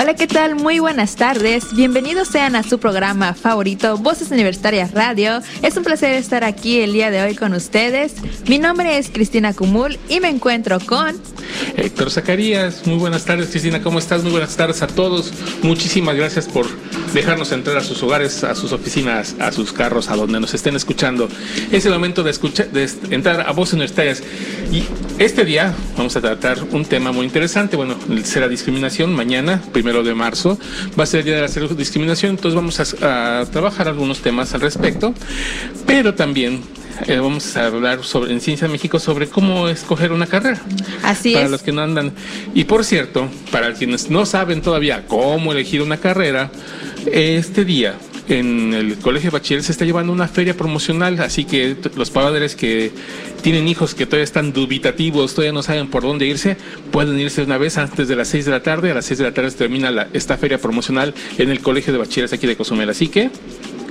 Hola, 0.00 0.14
¿qué 0.14 0.28
tal? 0.28 0.54
Muy 0.54 0.78
buenas 0.78 1.16
tardes. 1.16 1.74
Bienvenidos 1.74 2.28
sean 2.28 2.54
a 2.54 2.62
su 2.62 2.78
programa 2.78 3.34
favorito, 3.34 3.98
Voces 3.98 4.30
Universitarias 4.30 4.92
Radio. 4.92 5.40
Es 5.60 5.76
un 5.76 5.82
placer 5.82 6.12
estar 6.12 6.44
aquí 6.44 6.80
el 6.82 6.92
día 6.92 7.10
de 7.10 7.20
hoy 7.20 7.34
con 7.34 7.52
ustedes. 7.52 8.14
Mi 8.48 8.60
nombre 8.60 8.96
es 8.98 9.10
Cristina 9.10 9.52
Cumul 9.54 9.98
y 10.08 10.20
me 10.20 10.28
encuentro 10.28 10.78
con... 10.78 11.20
Héctor 11.76 12.10
Zacarías, 12.10 12.86
muy 12.86 12.96
buenas 12.96 13.24
tardes 13.24 13.48
Cristina, 13.50 13.82
¿cómo 13.82 13.98
estás? 13.98 14.22
Muy 14.22 14.32
buenas 14.32 14.56
tardes 14.56 14.82
a 14.82 14.86
todos. 14.86 15.32
Muchísimas 15.62 16.16
gracias 16.16 16.46
por 16.46 16.66
dejarnos 17.12 17.52
entrar 17.52 17.76
a 17.76 17.84
sus 17.84 18.02
hogares, 18.02 18.44
a 18.44 18.54
sus 18.54 18.72
oficinas, 18.72 19.36
a 19.38 19.52
sus 19.52 19.72
carros, 19.72 20.08
a 20.10 20.16
donde 20.16 20.40
nos 20.40 20.54
estén 20.54 20.76
escuchando. 20.76 21.28
Es 21.70 21.86
el 21.86 21.92
momento 21.92 22.22
de, 22.22 22.30
escuchar, 22.30 22.70
de 22.70 22.88
entrar 23.10 23.40
a 23.48 23.52
Voces 23.52 23.74
Universitarias. 23.74 24.22
Y 24.72 24.84
este 25.18 25.44
día 25.44 25.74
vamos 25.96 26.16
a 26.16 26.20
tratar 26.20 26.62
un 26.72 26.84
tema 26.84 27.12
muy 27.12 27.24
interesante. 27.24 27.76
Bueno, 27.76 27.96
será 28.24 28.48
discriminación. 28.48 29.14
Mañana, 29.14 29.62
primero 29.72 30.02
de 30.02 30.14
marzo, 30.14 30.58
va 30.98 31.04
a 31.04 31.06
ser 31.06 31.20
el 31.20 31.26
día 31.26 31.36
de 31.36 31.42
la 31.42 31.74
discriminación. 31.74 32.30
Entonces 32.32 32.54
vamos 32.54 32.78
a 33.02 33.46
trabajar 33.50 33.88
algunos 33.88 34.20
temas 34.20 34.54
al 34.54 34.60
respecto. 34.60 35.14
Pero 35.86 36.14
también 36.14 36.62
eh, 37.06 37.18
vamos 37.18 37.56
a 37.56 37.66
hablar 37.66 38.04
sobre 38.04 38.32
en 38.32 38.40
Ciencia 38.40 38.68
México 38.68 38.98
sobre 38.98 39.28
cómo 39.28 39.68
escoger 39.68 40.12
una 40.12 40.26
carrera. 40.26 40.60
Así 41.02 41.32
para 41.32 41.46
es. 41.46 41.50
los 41.50 41.62
que 41.62 41.72
no 41.72 41.82
andan. 41.82 42.12
Y 42.54 42.64
por 42.64 42.84
cierto, 42.84 43.28
para 43.50 43.72
quienes 43.74 44.10
no 44.10 44.26
saben 44.26 44.60
todavía 44.62 45.06
cómo 45.06 45.52
elegir 45.52 45.82
una 45.82 45.96
carrera, 45.98 46.50
este 47.10 47.64
día 47.64 47.94
en 48.28 48.74
el 48.74 48.98
Colegio 48.98 49.30
de 49.30 49.38
Bachiller 49.38 49.62
se 49.62 49.72
está 49.72 49.86
llevando 49.86 50.12
una 50.12 50.28
feria 50.28 50.54
promocional, 50.54 51.18
así 51.20 51.46
que 51.46 51.76
los 51.96 52.10
padres 52.10 52.54
que 52.56 52.92
tienen 53.40 53.66
hijos 53.68 53.94
que 53.94 54.04
todavía 54.04 54.24
están 54.24 54.52
dubitativos, 54.52 55.32
todavía 55.32 55.52
no 55.54 55.62
saben 55.62 55.88
por 55.88 56.02
dónde 56.02 56.26
irse, 56.26 56.58
pueden 56.90 57.18
irse 57.18 57.42
una 57.42 57.56
vez 57.56 57.78
antes 57.78 58.06
de 58.06 58.16
las 58.16 58.28
6 58.28 58.44
de 58.44 58.50
la 58.50 58.62
tarde. 58.62 58.90
A 58.90 58.94
las 58.94 59.06
6 59.06 59.16
de 59.18 59.24
la 59.24 59.32
tarde 59.32 59.50
se 59.50 59.56
termina 59.56 59.90
la- 59.90 60.08
esta 60.12 60.36
feria 60.36 60.58
promocional 60.58 61.14
en 61.38 61.48
el 61.50 61.60
Colegio 61.60 61.90
de 61.92 61.98
Bachilleres 62.00 62.32
aquí 62.34 62.46
de 62.46 62.56
Cozumel. 62.56 62.90
Así 62.90 63.08
que 63.08 63.30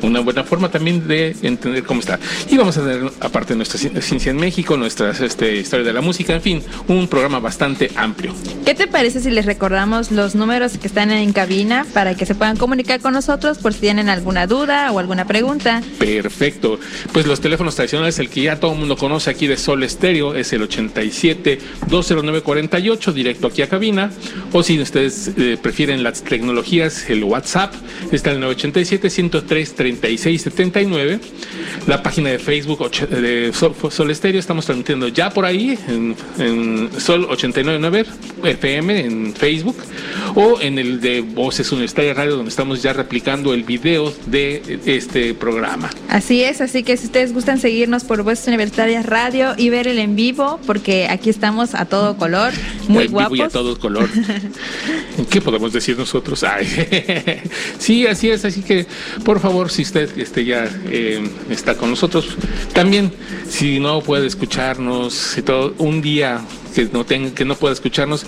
una 0.02 0.20
buena 0.20 0.44
forma 0.44 0.70
también 0.70 1.08
de 1.08 1.36
entender 1.42 1.84
cómo 1.84 2.00
está. 2.02 2.20
Y 2.50 2.58
vamos 2.58 2.78
a 2.78 2.81
tener, 2.81 3.12
aparte 3.20 3.53
de 3.53 3.58
nuestra 3.58 3.80
ci- 3.80 4.02
ciencia 4.02 4.30
en 4.31 4.38
México, 4.38 4.78
nuestra 4.78 5.12
este, 5.12 5.58
historia 5.58 5.86
de 5.86 5.94
la 5.94 6.02
música, 6.02 6.34
en 6.36 6.42
fin, 6.42 6.64
un 6.88 7.08
programa 7.08 7.39
bastante 7.39 7.89
amplio. 7.95 8.34
¿Qué 8.66 8.73
te 8.76 8.88
parece 8.88 9.20
si 9.20 9.30
les 9.31 9.45
recordamos 9.45 10.12
los 10.12 10.36
números 10.36 10.78
que 10.78 10.88
están 10.88 11.12
en 11.12 11.34
cabina 11.34 11.86
para 11.94 12.16
que 12.16 12.26
se 12.26 12.36
puedan 12.36 12.58
comunicar 12.58 13.00
con 13.00 13.14
nosotros 13.14 13.58
por 13.58 13.73
si 13.73 13.80
tienen 13.81 14.09
alguna 14.09 14.48
duda 14.48 14.92
o 14.92 15.00
alguna 15.00 15.26
pregunta? 15.26 15.81
Perfecto. 16.00 16.80
Pues 17.11 17.26
los 17.28 17.39
teléfonos 17.42 17.76
tradicionales, 17.76 18.20
el 18.20 18.30
que 18.30 18.42
ya 18.44 18.59
todo 18.59 18.73
el 18.73 18.80
mundo 18.80 18.98
conoce 18.98 19.30
aquí 19.30 19.48
de 19.48 19.58
Sol 19.58 19.84
Estéreo, 19.84 20.36
es 20.36 20.52
el 20.54 20.61
87 20.64 21.59
209 21.88 22.42
48, 22.42 23.14
directo 23.14 23.48
aquí 23.48 23.61
a 23.61 23.70
cabina. 23.70 24.11
O 24.54 24.64
si 24.64 24.80
ustedes 24.80 25.32
eh, 25.38 25.58
prefieren 25.61 26.04
las 26.04 26.23
tecnologías, 26.23 27.09
el 27.09 27.23
WhatsApp 27.23 27.73
está 28.11 28.30
en 28.32 28.36
el 28.38 28.42
987 28.42 29.09
103 29.09 29.76
36 29.95 30.41
79. 30.41 31.19
La 31.88 32.03
página 32.03 32.30
de 32.30 32.39
Facebook 32.39 32.89
de 32.91 33.52
Sol, 33.53 34.11
Estéreo, 34.11 34.39
estamos 34.39 34.66
transmitiendo 34.66 35.08
ya 35.08 35.30
por 35.30 35.45
ahí 35.45 35.77
en, 35.87 36.15
en 36.37 36.89
Sol 36.99 37.25
899 37.30 38.05
FM 38.43 38.99
en 38.99 39.33
Facebook 39.33 39.77
o 40.36 40.59
en 40.61 40.77
el 40.77 40.99
de 41.02 41.21
Voces 41.21 41.71
Universitarias 41.71 42.17
Radio, 42.17 42.36
donde 42.36 42.49
estamos 42.49 42.81
ya 42.81 42.93
replicando 42.93 43.53
el 43.53 43.64
video 43.64 44.14
de 44.26 44.80
este 44.86 45.33
programa. 45.33 45.89
Así 46.09 46.43
es, 46.43 46.61
así 46.61 46.83
que 46.83 46.97
si 46.97 47.05
ustedes 47.05 47.33
gustan 47.33 47.59
seguirnos 47.59 48.03
por 48.03 48.23
Voces 48.23 48.47
Universitarias 48.47 49.05
Radio 49.05 49.53
y 49.58 49.70
ver 49.70 49.87
el 49.87 49.99
en 49.99 50.15
vivo, 50.15 50.59
porque 50.65 51.08
aquí 51.09 51.30
estamos 51.30 51.76
a 51.76 51.86
todo 51.86 52.17
color, 52.17 52.52
muy 52.87 53.05
En 53.05 53.09
vivo 53.09 53.21
y 53.21 53.23
a 53.23 53.27
guapos. 53.27 53.53
todo 53.53 53.80
color. 53.80 54.09
¿Qué 55.30 55.42
podemos 55.42 55.73
decir 55.73 55.97
nosotros? 55.97 56.43
Ay, 56.43 56.67
sí, 57.80 58.05
así 58.05 58.30
es. 58.30 58.45
Así 58.45 58.61
que, 58.61 58.86
por 59.23 59.39
favor, 59.39 59.70
si 59.77 59.83
usted 59.83 60.17
este, 60.17 60.43
ya 60.43 60.67
eh, 60.89 61.23
está 61.52 61.77
con 61.77 61.92
nosotros, 61.92 62.36
también, 62.73 63.11
si 63.48 63.80
no 63.80 64.02
puede 64.02 64.26
escucharnos, 64.26 65.14
si 65.14 65.43
todo, 65.43 65.76
un 65.77 66.02
día 66.02 66.42
que 66.73 66.86
no 66.92 67.05
tenga, 67.05 67.30
que 67.36 67.45
no 67.45 67.54
pueda 67.54 67.76
escucharnos, 67.76 68.26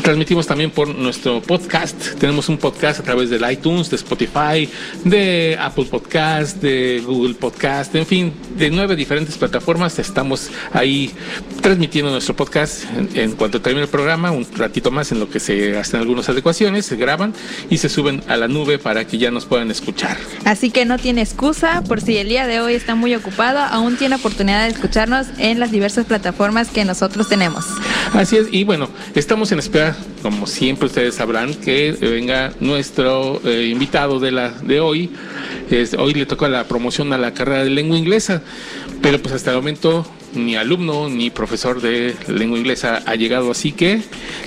transmitimos 0.00 0.46
también 0.46 0.70
por 0.70 0.88
nuestro 0.88 1.42
podcast. 1.42 2.14
Tenemos 2.18 2.48
un 2.48 2.58
podcast 2.58 3.00
a 3.00 3.02
través 3.02 3.30
del 3.30 3.50
iTunes, 3.50 3.90
de 3.90 3.96
Spotify, 3.96 4.68
de 5.04 5.58
Apple 5.60 5.84
Podcast, 5.84 6.58
de 6.62 7.02
Google 7.04 7.34
Podcast, 7.34 7.94
en 7.94 8.06
fin, 8.06 8.32
de 8.56 8.70
nueve 8.70 8.96
diferentes 8.96 9.36
plataformas. 9.36 9.98
Estamos 9.98 10.50
ahí 10.72 11.10
transmitiendo 11.60 12.10
nuestro 12.10 12.34
podcast 12.34 12.84
en, 13.14 13.32
cuanto 13.32 13.60
termine 13.60 13.84
el 13.84 13.90
programa, 13.90 14.30
un 14.30 14.46
ratito 14.56 14.90
más 14.90 15.12
en 15.12 15.20
lo 15.20 15.28
que 15.28 15.40
se 15.40 15.76
hacen 15.76 16.00
algunas 16.00 16.28
adecuaciones, 16.28 16.86
se 16.86 16.96
graban 16.96 17.34
y 17.70 17.78
se 17.78 17.88
suben 17.88 18.22
a 18.28 18.36
la 18.36 18.48
nube 18.48 18.78
para 18.78 19.06
que 19.06 19.18
ya 19.18 19.30
nos 19.30 19.46
puedan 19.46 19.70
escuchar. 19.70 20.16
Así 20.44 20.70
que 20.70 20.84
no 20.84 20.98
tiene 20.98 21.22
excusa, 21.22 21.82
por 21.82 22.00
si 22.00 22.16
el 22.16 22.28
día 22.28 22.46
de 22.46 22.60
hoy 22.60 22.74
está 22.74 22.94
muy 22.94 23.14
ocupado, 23.14 23.60
aún 23.60 23.96
tiene 23.96 24.16
oportunidad 24.16 24.64
de 24.64 24.72
escucharnos 24.72 25.26
en 25.38 25.60
las 25.60 25.70
diversas 25.70 26.06
plataformas 26.06 26.68
que 26.68 26.84
nosotros 26.84 27.28
tenemos. 27.28 27.66
Así 28.14 28.36
es, 28.36 28.48
y 28.52 28.64
bueno, 28.64 28.88
estamos 29.14 29.50
en 29.52 29.58
espera, 29.58 29.96
como 30.22 30.46
siempre 30.46 30.86
ustedes 30.86 31.14
sabrán, 31.14 31.54
que 31.54 31.92
venga 32.00 32.52
nuestro 32.60 33.40
eh, 33.44 33.68
invitado 33.72 34.20
de 34.20 34.30
la 34.30 34.50
de 34.50 34.80
hoy. 34.80 35.10
Es- 35.70 35.94
hoy 35.94 36.12
le 36.12 36.26
toca 36.26 36.46
la 36.48 36.64
promoción 36.64 37.12
a 37.14 37.18
la 37.18 37.32
carrera 37.32 37.64
de 37.64 37.70
lengua 37.70 37.96
inglesa, 37.96 38.42
pero 39.00 39.18
pues 39.20 39.34
hasta 39.34 39.50
el 39.52 39.56
momento 39.56 40.06
ni 40.34 40.56
alumno 40.56 41.08
ni 41.08 41.30
profesor 41.30 41.80
de 41.80 42.14
lengua 42.28 42.58
inglesa 42.58 43.02
ha 43.06 43.14
llegado, 43.14 43.50
así 43.50 43.72
que 43.72 44.00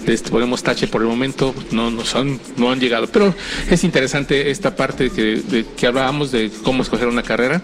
les 0.05 0.21
ponemos 0.21 0.63
tache 0.63 0.87
por 0.87 1.01
el 1.01 1.07
momento, 1.07 1.53
no, 1.71 1.91
no, 1.91 2.05
son, 2.05 2.39
no 2.57 2.71
han 2.71 2.79
llegado. 2.79 3.07
Pero 3.07 3.33
es 3.69 3.83
interesante 3.83 4.51
esta 4.51 4.75
parte 4.75 5.09
que, 5.09 5.41
de, 5.47 5.65
que 5.77 5.87
hablábamos 5.87 6.31
de 6.31 6.51
cómo 6.63 6.83
escoger 6.83 7.07
una 7.07 7.23
carrera 7.23 7.61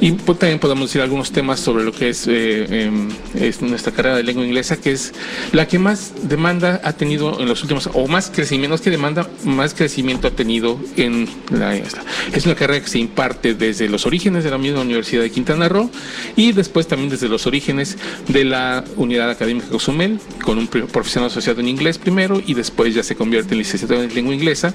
y 0.00 0.12
pues, 0.12 0.38
también 0.38 0.58
podemos 0.58 0.88
decir 0.88 1.02
algunos 1.02 1.32
temas 1.32 1.60
sobre 1.60 1.84
lo 1.84 1.92
que 1.92 2.10
es, 2.10 2.26
eh, 2.26 2.84
em, 2.84 3.08
es 3.34 3.62
nuestra 3.62 3.92
carrera 3.92 4.16
de 4.16 4.22
lengua 4.22 4.44
inglesa, 4.44 4.80
que 4.80 4.92
es 4.92 5.12
la 5.52 5.66
que 5.66 5.78
más 5.78 6.12
demanda 6.22 6.80
ha 6.84 6.92
tenido 6.92 7.40
en 7.40 7.48
los 7.48 7.62
últimos, 7.62 7.88
o 7.92 8.06
más 8.06 8.30
crecimiento, 8.30 8.78
que 8.78 8.90
demanda, 8.90 9.28
más 9.44 9.74
crecimiento 9.74 10.28
ha 10.28 10.30
tenido 10.30 10.78
en 10.96 11.28
la. 11.50 11.72
Es 11.76 12.46
una 12.46 12.54
carrera 12.54 12.80
que 12.80 12.88
se 12.88 12.98
imparte 12.98 13.54
desde 13.54 13.88
los 13.88 14.06
orígenes 14.06 14.44
de 14.44 14.50
la 14.50 14.58
misma 14.58 14.80
Universidad 14.80 15.22
de 15.22 15.30
Quintana 15.30 15.68
Roo 15.68 15.90
y 16.36 16.52
después 16.52 16.86
también 16.86 17.10
desde 17.10 17.28
los 17.28 17.46
orígenes 17.52 17.98
de 18.28 18.44
la 18.44 18.82
Unidad 18.96 19.28
Académica 19.28 19.68
Cozumel, 19.68 20.18
con 20.42 20.56
un 20.56 20.66
profesional 20.68 21.28
asociado 21.28 21.60
en 21.60 21.68
inglés 21.68 21.98
primero 21.98 22.40
y 22.44 22.54
después 22.54 22.94
ya 22.94 23.02
se 23.02 23.14
convierte 23.14 23.52
en 23.52 23.58
licenciado 23.58 24.02
en 24.02 24.14
lengua 24.14 24.34
inglesa. 24.34 24.72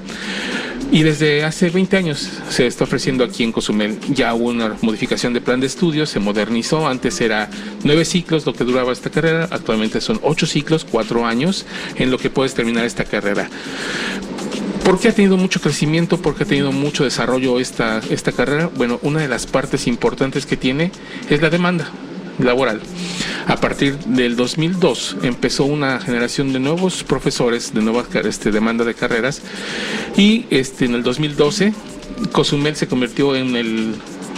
Y 0.92 1.02
desde 1.02 1.44
hace 1.44 1.72
20 1.72 1.98
años 1.98 2.30
se 2.50 2.68
está 2.68 2.84
ofreciendo 2.84 3.24
aquí 3.24 3.44
en 3.44 3.52
Cozumel. 3.52 3.98
Ya 4.14 4.34
hubo 4.36 4.50
una 4.50 4.78
modificación 4.82 5.34
de 5.34 5.42
plan 5.42 5.60
de 5.60 5.66
estudios, 5.66 6.10
se 6.12 6.20
modernizó. 6.20 6.88
Antes 6.88 7.20
era 7.20 7.50
nueve 7.84 8.06
ciclos 8.06 8.46
lo 8.46 8.54
que 8.54 8.64
duraba 8.64 8.94
esta 8.94 9.09
carrera, 9.09 9.48
actualmente 9.50 10.00
son 10.00 10.20
ocho 10.22 10.46
ciclos, 10.46 10.86
cuatro 10.86 11.26
años 11.26 11.66
en 11.96 12.12
lo 12.12 12.20
que 12.20 12.30
puedes 12.30 12.54
terminar 12.54 12.86
esta 12.86 13.06
carrera. 13.06 13.50
¿Por 14.86 15.00
qué 15.00 15.09
ha 15.09 15.14
tenido 15.14 15.36
mucho 15.36 15.59
crecimiento? 15.59 16.22
¿Por 16.22 16.36
qué 16.36 16.44
ha 16.44 16.47
tenido 16.47 16.72
mucho 16.72 17.03
desarrollo 17.03 17.59
esta, 17.59 18.02
esta 18.09 18.32
carrera? 18.32 18.70
Bueno, 18.73 19.00
una 19.02 19.20
de 19.20 19.28
las 19.28 19.47
partes 19.47 19.88
importantes 19.88 20.46
que 20.46 20.58
tiene 20.58 20.91
es 21.30 21.41
la 21.41 21.50
demanda 21.50 21.91
laboral. 22.39 22.81
A 23.47 23.57
partir 23.57 23.97
del 23.99 24.35
2002 24.35 25.17
empezó 25.23 25.66
una 25.66 25.99
generación 25.99 26.53
de 26.53 26.59
nuevos 26.59 27.03
profesores, 27.03 27.73
de 27.73 27.81
nueva 27.81 28.05
este, 28.23 28.51
demanda 28.51 28.84
de 28.84 28.93
carreras, 28.93 29.41
y 30.16 30.45
este, 30.49 30.85
en 30.85 30.95
el 30.95 31.03
2012 31.03 31.73
Cozumel 32.31 32.75
se 32.75 32.87
convirtió 32.87 33.35
en 33.35 33.55
el 33.55 33.95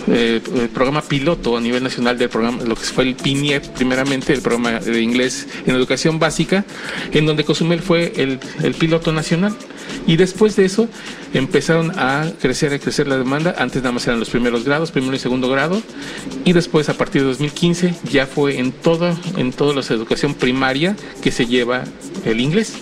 eh, 0.07 0.41
el 0.55 0.69
programa 0.69 1.01
piloto 1.01 1.55
a 1.55 1.61
nivel 1.61 1.83
nacional 1.83 2.17
del 2.17 2.29
programa, 2.29 2.63
lo 2.63 2.75
que 2.75 2.81
fue 2.81 3.03
el 3.03 3.15
PINIEP, 3.15 3.63
primeramente, 3.75 4.33
el 4.33 4.41
programa 4.41 4.79
de 4.79 5.01
inglés 5.01 5.47
en 5.67 5.75
educación 5.75 6.17
básica, 6.17 6.65
en 7.11 7.25
donde 7.25 7.43
Cozumel 7.43 7.79
fue 7.79 8.13
el, 8.15 8.39
el 8.63 8.73
piloto 8.73 9.11
nacional. 9.11 9.55
Y 10.07 10.17
después 10.17 10.55
de 10.55 10.65
eso 10.65 10.87
empezaron 11.33 11.91
a 11.97 12.31
crecer, 12.41 12.73
a 12.73 12.79
crecer 12.79 13.07
la 13.07 13.17
demanda. 13.17 13.55
Antes 13.57 13.81
nada 13.81 13.93
más 13.93 14.07
eran 14.07 14.19
los 14.19 14.29
primeros 14.29 14.63
grados, 14.63 14.91
primero 14.91 15.15
y 15.15 15.19
segundo 15.19 15.49
grado. 15.49 15.81
Y 16.45 16.53
después, 16.53 16.89
a 16.89 16.95
partir 16.95 17.21
de 17.21 17.27
2015, 17.29 17.95
ya 18.11 18.25
fue 18.25 18.57
en 18.57 18.73
en 19.37 19.51
toda 19.51 19.73
la 19.73 19.81
educación 19.81 20.33
primaria 20.33 20.95
que 21.21 21.31
se 21.31 21.45
lleva 21.45 21.83
el 22.25 22.39
inglés. 22.39 22.73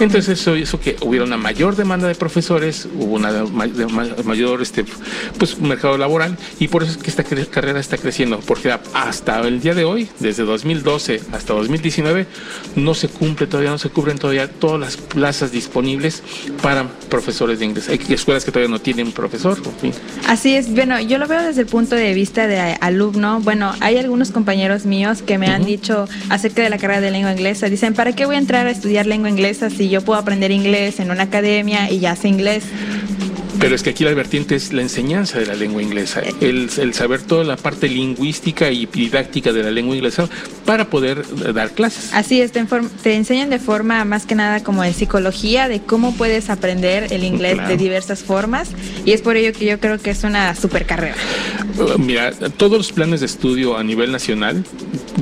Entonces 0.00 0.40
eso 0.40 0.56
hizo 0.56 0.80
que 0.80 0.96
hubiera 1.00 1.24
una 1.24 1.36
mayor 1.36 1.76
demanda 1.76 2.08
de 2.08 2.14
profesores, 2.14 2.88
hubo 2.98 3.16
una 3.16 3.44
mayor 4.24 4.62
este, 4.62 4.84
pues, 5.38 5.58
mercado 5.58 5.96
laboral 5.98 6.36
y 6.58 6.68
por 6.68 6.82
eso 6.82 6.92
es 6.92 6.98
que 6.98 7.10
esta 7.10 7.24
carrera 7.24 7.80
está 7.80 7.98
creciendo, 7.98 8.40
porque 8.40 8.74
hasta 8.94 9.40
el 9.40 9.60
día 9.60 9.74
de 9.74 9.84
hoy, 9.84 10.08
desde 10.20 10.44
2012 10.44 11.20
hasta 11.32 11.54
2019, 11.54 12.26
no 12.76 12.94
se 12.94 13.08
cumple 13.08 13.46
todavía, 13.46 13.70
no 13.70 13.78
se 13.78 13.90
cubren 13.90 14.18
todavía 14.18 14.48
todas 14.48 14.80
las 14.80 14.96
plazas 14.96 15.52
disponibles 15.52 16.22
para 16.62 16.88
profesores 17.08 17.58
de 17.58 17.66
inglés. 17.66 17.88
Hay 17.88 18.00
escuelas 18.08 18.44
que 18.44 18.52
todavía 18.52 18.70
no 18.70 18.80
tienen 18.80 19.12
profesor. 19.12 19.58
Así 20.26 20.54
es, 20.54 20.72
bueno, 20.72 21.00
yo 21.00 21.18
lo 21.18 21.26
veo 21.26 21.42
desde 21.42 21.62
el 21.62 21.66
punto 21.66 21.94
de 21.94 22.14
vista 22.14 22.46
de 22.46 22.76
alumno. 22.80 23.40
Bueno, 23.40 23.74
hay 23.80 23.96
algunos 23.96 24.30
compañeros 24.30 24.86
míos 24.86 25.22
que 25.22 25.38
me 25.38 25.48
han 25.48 25.64
dicho 25.64 26.08
acerca 26.28 26.62
de 26.62 26.70
la 26.70 26.78
carrera 26.78 27.00
de 27.00 27.10
lengua 27.10 27.32
inglesa. 27.32 27.68
Dicen, 27.68 27.94
¿para 27.94 28.14
qué 28.14 28.26
voy 28.26 28.36
a 28.36 28.38
entrar 28.38 28.66
a 28.66 28.70
estudiar 28.70 29.06
lengua 29.06 29.30
inglesa 29.30 29.67
si 29.70 29.88
yo 29.88 30.00
puedo 30.00 30.18
aprender 30.18 30.50
inglés 30.50 31.00
en 31.00 31.10
una 31.10 31.24
academia 31.24 31.90
y 31.90 32.00
ya 32.00 32.16
sé 32.16 32.28
inglés? 32.28 32.64
Pero 33.58 33.74
es 33.74 33.82
que 33.82 33.90
aquí 33.90 34.04
la 34.04 34.14
vertiente 34.14 34.54
es 34.54 34.72
la 34.72 34.82
enseñanza 34.82 35.38
de 35.38 35.46
la 35.46 35.54
lengua 35.54 35.82
inglesa, 35.82 36.22
el, 36.40 36.70
saber 36.94 37.22
toda 37.22 37.44
la 37.44 37.56
parte 37.56 37.88
lingüística 37.88 38.70
y 38.70 38.86
didáctica 38.86 39.52
de 39.52 39.62
la 39.62 39.70
lengua 39.70 39.96
inglesa 39.96 40.28
para 40.64 40.88
poder 40.88 41.24
dar 41.52 41.72
clases. 41.72 42.10
Así 42.12 42.40
es, 42.40 42.52
te, 42.52 42.64
te 43.02 43.14
enseñan 43.14 43.50
de 43.50 43.58
forma 43.58 44.04
más 44.04 44.26
que 44.26 44.34
nada 44.34 44.62
como 44.62 44.84
en 44.84 44.94
psicología 44.94 45.68
de 45.68 45.80
cómo 45.80 46.14
puedes 46.14 46.50
aprender 46.50 47.12
el 47.12 47.24
inglés 47.24 47.58
de 47.66 47.76
diversas 47.76 48.22
formas 48.22 48.70
y 49.04 49.12
es 49.12 49.22
por 49.22 49.36
ello 49.36 49.52
que 49.52 49.64
yo 49.64 49.80
creo 49.80 49.98
que 49.98 50.10
es 50.10 50.24
una 50.24 50.54
super 50.54 50.86
carrera. 50.86 51.16
Uh, 51.78 51.98
mira, 51.98 52.32
todos 52.32 52.78
los 52.78 52.92
planes 52.92 53.20
de 53.20 53.26
estudio 53.26 53.76
a 53.76 53.82
nivel 53.82 54.12
nacional, 54.12 54.64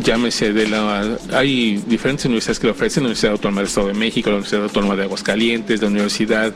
llámese 0.03 0.53
de 0.53 0.69
la... 0.69 1.19
Hay 1.33 1.83
diferentes 1.87 2.25
universidades 2.27 2.59
que 2.59 2.67
lo 2.67 2.73
ofrecen, 2.73 3.03
la 3.03 3.09
Universidad 3.09 3.33
Autónoma 3.33 3.61
del 3.61 3.69
Estado 3.69 3.87
de 3.89 3.95
México, 3.95 4.31
la 4.31 4.37
Universidad 4.37 4.65
Autónoma 4.65 4.97
de 4.97 5.03
Aguascalientes, 5.05 5.81
la 5.81 5.89
Universidad... 5.89 6.55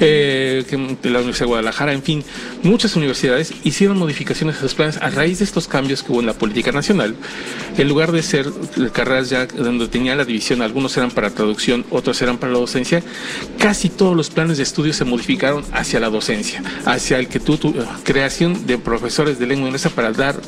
Eh, 0.00 0.64
la 1.12 1.18
Universidad 1.20 1.46
de 1.46 1.48
Guadalajara, 1.48 1.92
en 1.92 2.02
fin, 2.02 2.24
muchas 2.62 2.96
universidades 2.96 3.52
hicieron 3.64 3.98
modificaciones 3.98 4.56
a 4.56 4.60
sus 4.60 4.74
planes 4.74 4.96
a 4.98 5.10
raíz 5.10 5.38
de 5.38 5.44
estos 5.44 5.68
cambios 5.68 6.02
que 6.02 6.12
hubo 6.12 6.20
en 6.20 6.26
la 6.26 6.34
política 6.34 6.72
nacional. 6.72 7.14
En 7.76 7.88
lugar 7.88 8.12
de 8.12 8.22
ser 8.22 8.50
carreras 8.92 9.30
ya 9.30 9.46
donde 9.46 9.88
tenía 9.88 10.14
la 10.16 10.24
división, 10.24 10.62
algunos 10.62 10.96
eran 10.96 11.10
para 11.10 11.30
traducción, 11.30 11.84
otros 11.90 12.20
eran 12.22 12.38
para 12.38 12.52
la 12.52 12.58
docencia, 12.58 13.02
casi 13.58 13.88
todos 13.88 14.16
los 14.16 14.30
planes 14.30 14.56
de 14.56 14.62
estudio 14.62 14.92
se 14.92 15.04
modificaron 15.04 15.64
hacia 15.72 16.00
la 16.00 16.10
docencia, 16.10 16.62
hacia 16.84 17.18
el 17.18 17.28
que 17.28 17.40
tú, 17.40 17.56
tu 17.56 17.74
creación 18.04 18.66
de 18.66 18.78
profesores 18.78 19.38
de 19.38 19.46
lengua 19.46 19.68
inglesa 19.68 19.90
para 19.90 20.12
dar 20.12 20.40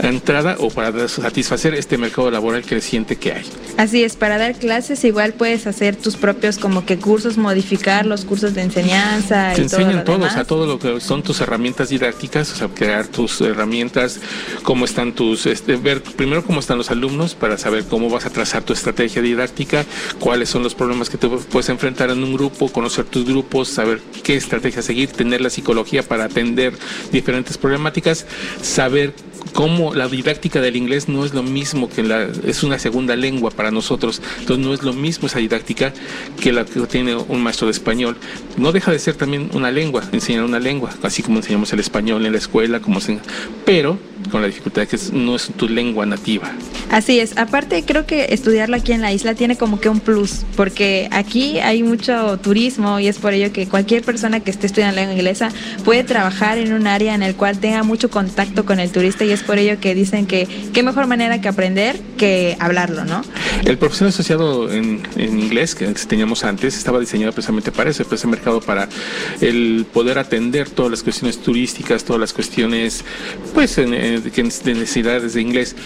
entrada 0.00 0.56
o 0.58 0.70
para 0.70 1.08
satisfacer 1.08 1.74
este 1.74 1.98
mercado 1.98 2.30
laboral 2.30 2.62
creciente 2.62 3.16
que 3.16 3.32
hay. 3.32 3.44
Así 3.76 4.02
es, 4.02 4.16
para 4.16 4.38
dar 4.38 4.54
clases 4.54 5.04
igual 5.04 5.32
puedes 5.32 5.66
hacer 5.66 5.96
tus 5.96 6.16
propios 6.16 6.58
como 6.58 6.84
que 6.84 6.98
cursos, 6.98 7.36
modificar 7.36 8.06
los 8.06 8.24
cursos 8.24 8.54
de 8.54 8.62
enseñanza. 8.62 9.52
Te 9.54 9.62
enseñan 9.62 10.04
todo, 10.04 10.11
o 10.20 10.30
sea, 10.30 10.44
todo 10.44 10.66
lo 10.66 10.78
que 10.78 11.00
son 11.00 11.22
tus 11.22 11.40
herramientas 11.40 11.88
didácticas, 11.88 12.52
o 12.52 12.56
sea, 12.56 12.68
crear 12.68 13.06
tus 13.06 13.40
herramientas, 13.40 14.20
cómo 14.62 14.84
están 14.84 15.12
tus, 15.12 15.46
este, 15.46 15.76
ver 15.76 16.02
primero 16.02 16.44
cómo 16.44 16.60
están 16.60 16.78
los 16.78 16.90
alumnos 16.90 17.34
para 17.34 17.58
saber 17.58 17.84
cómo 17.84 18.10
vas 18.10 18.26
a 18.26 18.30
trazar 18.30 18.62
tu 18.62 18.72
estrategia 18.72 19.22
didáctica, 19.22 19.84
cuáles 20.18 20.48
son 20.48 20.62
los 20.62 20.74
problemas 20.74 21.10
que 21.10 21.18
te 21.18 21.28
puedes 21.28 21.68
enfrentar 21.68 22.10
en 22.10 22.22
un 22.22 22.34
grupo, 22.34 22.70
conocer 22.70 23.04
tus 23.04 23.24
grupos, 23.24 23.68
saber 23.68 24.00
qué 24.22 24.36
estrategia 24.36 24.82
seguir, 24.82 25.10
tener 25.10 25.40
la 25.40 25.50
psicología 25.50 26.02
para 26.02 26.24
atender 26.24 26.74
diferentes 27.10 27.58
problemáticas, 27.58 28.26
saber 28.60 29.14
cómo 29.52 29.94
la 29.94 30.08
didáctica 30.08 30.60
del 30.60 30.76
inglés 30.76 31.08
no 31.08 31.24
es 31.24 31.34
lo 31.34 31.42
mismo 31.42 31.88
que 31.88 32.02
la, 32.02 32.28
es 32.46 32.62
una 32.62 32.78
segunda 32.78 33.16
lengua 33.16 33.50
para 33.50 33.70
nosotros, 33.70 34.22
entonces 34.40 34.64
no 34.64 34.74
es 34.74 34.82
lo 34.82 34.92
mismo 34.92 35.26
esa 35.26 35.38
didáctica 35.38 35.92
que 36.40 36.52
la 36.52 36.64
que 36.64 36.80
tiene 36.86 37.14
un 37.16 37.42
maestro 37.42 37.66
de 37.66 37.72
español. 37.72 38.16
No 38.56 38.72
deja 38.72 38.90
de 38.90 38.98
ser 38.98 39.14
también 39.16 39.50
una 39.52 39.70
lengua, 39.70 40.01
enseñar 40.12 40.44
una 40.44 40.58
lengua, 40.58 40.90
así 41.02 41.22
como 41.22 41.38
enseñamos 41.38 41.72
el 41.72 41.80
español 41.80 42.24
en 42.26 42.32
la 42.32 42.38
escuela, 42.38 42.80
como 42.80 43.00
pero 43.64 43.98
con 44.30 44.40
la 44.40 44.48
dificultad 44.48 44.86
que 44.86 44.98
no 45.12 45.36
es 45.36 45.50
tu 45.56 45.68
lengua 45.68 46.06
nativa. 46.06 46.50
Así 46.90 47.20
es, 47.20 47.36
aparte 47.36 47.84
creo 47.84 48.06
que 48.06 48.26
estudiarlo 48.30 48.76
aquí 48.76 48.92
en 48.92 49.00
la 49.00 49.12
isla 49.12 49.34
tiene 49.34 49.56
como 49.56 49.80
que 49.80 49.88
un 49.88 50.00
plus, 50.00 50.42
porque 50.56 51.08
aquí 51.10 51.58
hay 51.58 51.82
mucho 51.82 52.38
turismo 52.38 53.00
y 53.00 53.08
es 53.08 53.18
por 53.18 53.32
ello 53.32 53.52
que 53.52 53.66
cualquier 53.66 54.02
persona 54.02 54.40
que 54.40 54.50
esté 54.50 54.66
estudiando 54.66 54.96
lengua 54.96 55.14
inglesa 55.14 55.50
puede 55.84 56.04
trabajar 56.04 56.58
en 56.58 56.72
un 56.72 56.86
área 56.86 57.14
en 57.14 57.22
el 57.22 57.34
cual 57.34 57.58
tenga 57.58 57.82
mucho 57.82 58.10
contacto 58.10 58.64
con 58.64 58.80
el 58.80 58.90
turista 58.90 59.24
y 59.24 59.30
es 59.30 59.42
por 59.42 59.58
ello 59.58 59.80
que 59.80 59.94
dicen 59.94 60.26
que 60.26 60.46
qué 60.72 60.82
mejor 60.82 61.06
manera 61.06 61.40
que 61.40 61.48
aprender 61.48 61.98
que 62.16 62.56
hablarlo, 62.60 63.04
¿no? 63.04 63.22
El 63.64 63.78
profesor 63.78 64.08
asociado 64.08 64.72
en, 64.72 65.02
inglés 65.16 65.74
que 65.74 65.86
teníamos 65.86 66.44
antes 66.44 66.76
estaba 66.76 67.00
diseñado 67.00 67.32
precisamente 67.32 67.72
para 67.72 67.90
eso, 67.90 68.04
para 68.04 68.16
ese 68.16 68.26
mercado, 68.26 68.60
para 68.60 68.88
el 69.40 69.86
poder 69.92 70.18
atender 70.18 70.70
todas 70.70 70.90
las 70.90 71.02
cuestiones 71.02 71.40
turísticas, 71.40 72.04
todas 72.04 72.20
las 72.20 72.32
cuestiones, 72.32 73.04
pues, 73.54 73.78
en, 73.78 73.92
de 74.20 74.74
necesidades 74.74 75.34
de 75.34 75.40
inglés. 75.40 75.76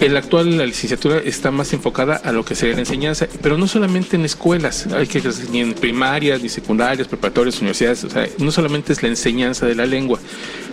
El 0.00 0.16
actual, 0.16 0.58
la 0.58 0.66
licenciatura 0.66 1.18
está 1.18 1.50
más 1.50 1.72
enfocada 1.72 2.16
a 2.16 2.30
lo 2.30 2.44
que 2.44 2.54
sería 2.54 2.74
la 2.74 2.80
enseñanza, 2.80 3.26
pero 3.40 3.56
no 3.56 3.66
solamente 3.66 4.16
en 4.16 4.26
escuelas, 4.26 4.86
hay 4.92 5.06
que 5.06 5.22
ni 5.50 5.60
en 5.60 5.72
primarias, 5.72 6.42
ni 6.42 6.50
secundarias, 6.50 7.08
preparatorias, 7.08 7.58
universidades, 7.60 8.04
o 8.04 8.10
sea, 8.10 8.28
no 8.38 8.50
solamente 8.50 8.92
es 8.92 9.02
la 9.02 9.08
enseñanza 9.08 9.64
de 9.64 9.74
la 9.74 9.86
lengua, 9.86 10.20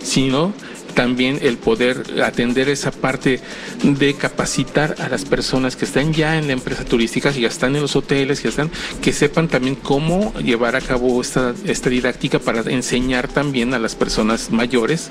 sino 0.02 0.52
también 0.94 1.38
el 1.42 1.58
poder 1.58 2.22
atender 2.22 2.68
esa 2.68 2.90
parte 2.90 3.40
de 3.82 4.14
capacitar 4.14 4.94
a 4.98 5.08
las 5.08 5.24
personas 5.24 5.76
que 5.76 5.84
están 5.84 6.12
ya 6.12 6.38
en 6.38 6.46
la 6.46 6.52
empresa 6.52 6.84
turística, 6.84 7.32
que 7.32 7.40
ya 7.40 7.48
están 7.48 7.74
en 7.76 7.82
los 7.82 7.96
hoteles, 7.96 8.40
que 8.40 8.48
están, 8.48 8.70
que 9.02 9.12
sepan 9.12 9.48
también 9.48 9.74
cómo 9.74 10.32
llevar 10.34 10.76
a 10.76 10.80
cabo 10.80 11.20
esta, 11.20 11.54
esta 11.64 11.90
didáctica 11.90 12.38
para 12.38 12.60
enseñar 12.70 13.28
también 13.28 13.74
a 13.74 13.78
las 13.78 13.94
personas 13.94 14.50
mayores, 14.50 15.10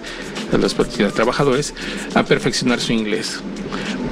a 0.52 0.58
los 0.58 0.76
trabajadores, 1.14 1.74
a 2.16 2.24
perfeccionar 2.24 2.80
su 2.80 2.94
inglés 2.94 3.40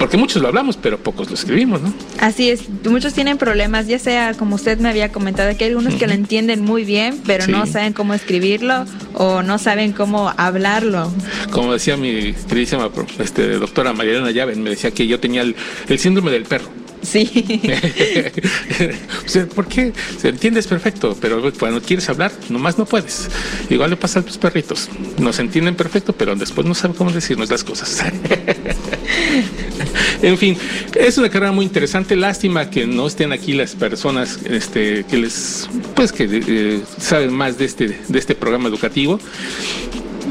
porque 0.02 0.18
muchos 0.18 0.42
lo 0.42 0.48
hablamos, 0.48 0.78
pero 0.78 0.98
pocos 0.98 1.30
lo 1.30 1.36
escribimos, 1.36 1.80
¿no? 1.80 1.94
Así 2.20 2.50
es, 2.50 2.64
muchos 2.90 3.14
tienen 3.14 3.38
problemas, 3.38 3.86
ya 3.86 4.00
sea 4.00 4.34
como 4.34 4.56
usted 4.56 4.80
me 4.80 4.90
había 4.90 5.12
comentado, 5.12 5.56
que 5.56 5.66
hay 5.66 5.70
algunos 5.70 5.94
que 5.94 6.08
lo 6.08 6.14
entienden 6.14 6.66
muy 6.66 6.86
bien, 6.86 7.22
pero 7.28 7.46
no 7.46 7.68
saben 7.68 7.94
cómo 7.94 8.16
escribirlo 8.16 8.86
o 9.14 9.44
no 9.44 9.60
saben 9.60 9.92
cómo 9.92 10.34
hablarlo. 10.38 11.14
Como 11.52 11.74
decía 11.74 11.98
mi 11.98 12.34
queridísima 12.34 12.90
este, 13.20 13.60
doctora 13.60 13.94
Mariana 13.94 14.32
Llave, 14.32 14.56
me 14.56 14.72
decía 14.72 14.90
que 14.90 15.06
yo 15.06 15.20
tenía 15.20 15.44
el, 15.44 15.56
el 15.88 16.00
síndrome 16.00 16.32
del 16.32 16.46
perro. 16.46 16.81
Sí. 17.12 17.26
¿Por 19.54 19.68
qué? 19.68 19.92
Se 20.18 20.30
entiendes 20.30 20.66
perfecto, 20.66 21.18
pero 21.20 21.52
cuando 21.54 21.82
quieres 21.82 22.08
hablar, 22.10 22.32
nomás 22.50 22.78
no 22.78 22.86
puedes. 22.86 23.28
Igual 23.70 23.90
le 23.90 23.98
pasa 23.98 24.20
a 24.20 24.22
tus 24.24 24.38
perritos. 24.38 24.88
Nos 25.18 25.40
entienden 25.40 25.76
perfecto, 25.76 26.14
pero 26.14 26.38
después 26.38 26.66
no 26.66 26.74
saben 26.74 26.96
cómo 26.96 27.12
decirnos 27.12 27.50
las 27.50 27.66
cosas. 27.66 28.02
en 30.22 30.38
fin, 30.38 30.58
es 30.96 31.18
una 31.18 31.30
carrera 31.30 31.52
muy 31.52 31.66
interesante. 31.66 32.16
Lástima 32.16 32.70
que 32.70 32.88
no 32.88 33.08
estén 33.08 33.34
aquí 33.34 33.52
las 33.52 33.76
personas 33.76 34.40
este, 34.46 35.04
que 35.04 35.18
les, 35.18 35.70
pues 35.96 36.14
que 36.14 36.30
eh, 36.32 36.80
saben 36.98 37.34
más 37.34 37.58
de 37.58 37.66
este, 37.66 38.00
de 38.08 38.20
este 38.20 38.36
programa 38.36 38.70
educativo. 38.70 39.20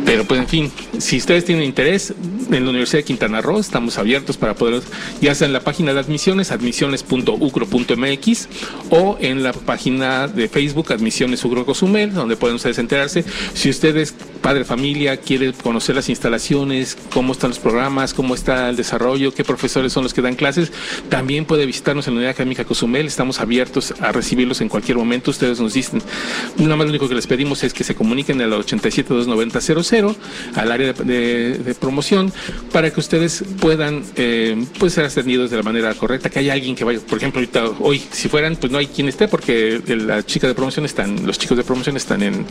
Pero 0.04 0.24
pues 0.24 0.40
en 0.40 0.48
fin, 0.48 0.72
si 0.98 1.18
ustedes 1.18 1.44
tienen 1.44 1.64
interés, 1.64 2.14
en 2.50 2.64
la 2.64 2.70
Universidad 2.70 3.00
de 3.00 3.04
Quintana 3.04 3.40
Roo 3.40 3.58
estamos 3.58 3.98
abiertos 3.98 4.36
para 4.36 4.54
poder, 4.54 4.82
ya 5.20 5.34
sea 5.34 5.46
en 5.46 5.52
la 5.52 5.60
página 5.60 5.92
de 5.92 6.00
admisiones, 6.00 6.50
admisiones.ucro.mx 6.50 8.48
o 8.90 9.16
en 9.20 9.42
la 9.42 9.52
página 9.52 10.26
de 10.28 10.48
Facebook, 10.48 10.92
Admisiones 10.92 11.44
Ucro 11.44 11.66
Cozumel, 11.66 12.14
donde 12.14 12.36
pueden 12.36 12.56
ustedes 12.56 12.78
enterarse. 12.78 13.24
Si 13.54 13.70
ustedes, 13.70 14.14
padre 14.50 14.64
familia, 14.64 15.16
quiere 15.16 15.52
conocer 15.52 15.94
las 15.94 16.08
instalaciones, 16.08 16.98
cómo 17.12 17.34
están 17.34 17.50
los 17.50 17.60
programas, 17.60 18.12
cómo 18.12 18.34
está 18.34 18.68
el 18.68 18.74
desarrollo, 18.74 19.32
qué 19.32 19.44
profesores 19.44 19.92
son 19.92 20.02
los 20.02 20.12
que 20.12 20.22
dan 20.22 20.34
clases, 20.34 20.72
también 21.08 21.44
puede 21.44 21.66
visitarnos 21.66 22.08
en 22.08 22.14
la 22.14 22.18
Unidad 22.18 22.32
Académica 22.32 22.64
Cozumel. 22.64 23.06
Estamos 23.06 23.38
abiertos 23.38 23.94
a 24.00 24.10
recibirlos 24.10 24.60
en 24.60 24.68
cualquier 24.68 24.98
momento. 24.98 25.30
Ustedes 25.30 25.60
nos 25.60 25.74
dicen, 25.74 26.02
nada 26.56 26.74
más 26.74 26.86
lo 26.86 26.90
único 26.90 27.08
que 27.08 27.14
les 27.14 27.28
pedimos 27.28 27.62
es 27.62 27.72
que 27.72 27.84
se 27.84 27.94
comuniquen 27.94 28.40
al 28.40 28.50
87-290-00 28.50 30.16
al 30.56 30.72
área 30.72 30.94
de 30.94 31.76
promoción 31.78 32.32
para 32.72 32.92
que 32.92 32.98
ustedes 32.98 33.44
puedan 33.60 34.02
eh, 34.16 34.64
pues 34.80 34.94
ser 34.94 35.04
ascendidos 35.04 35.52
de 35.52 35.58
la 35.58 35.62
manera 35.62 35.94
correcta, 35.94 36.28
que 36.28 36.40
haya 36.40 36.54
alguien 36.54 36.74
que 36.74 36.82
vaya, 36.82 36.98
por 36.98 37.18
ejemplo, 37.18 37.38
ahorita 37.38 37.68
hoy, 37.78 38.02
si 38.10 38.28
fueran, 38.28 38.56
pues 38.56 38.72
no 38.72 38.78
hay 38.78 38.88
quien 38.88 39.08
esté, 39.08 39.28
porque 39.28 39.80
la 39.86 40.24
chica 40.26 40.48
de 40.48 40.54
promoción 40.54 40.86
están, 40.86 41.24
los 41.24 41.38
chicos 41.38 41.56
de 41.56 41.62
promoción 41.62 41.96
están 41.96 42.24
en, 42.24 42.44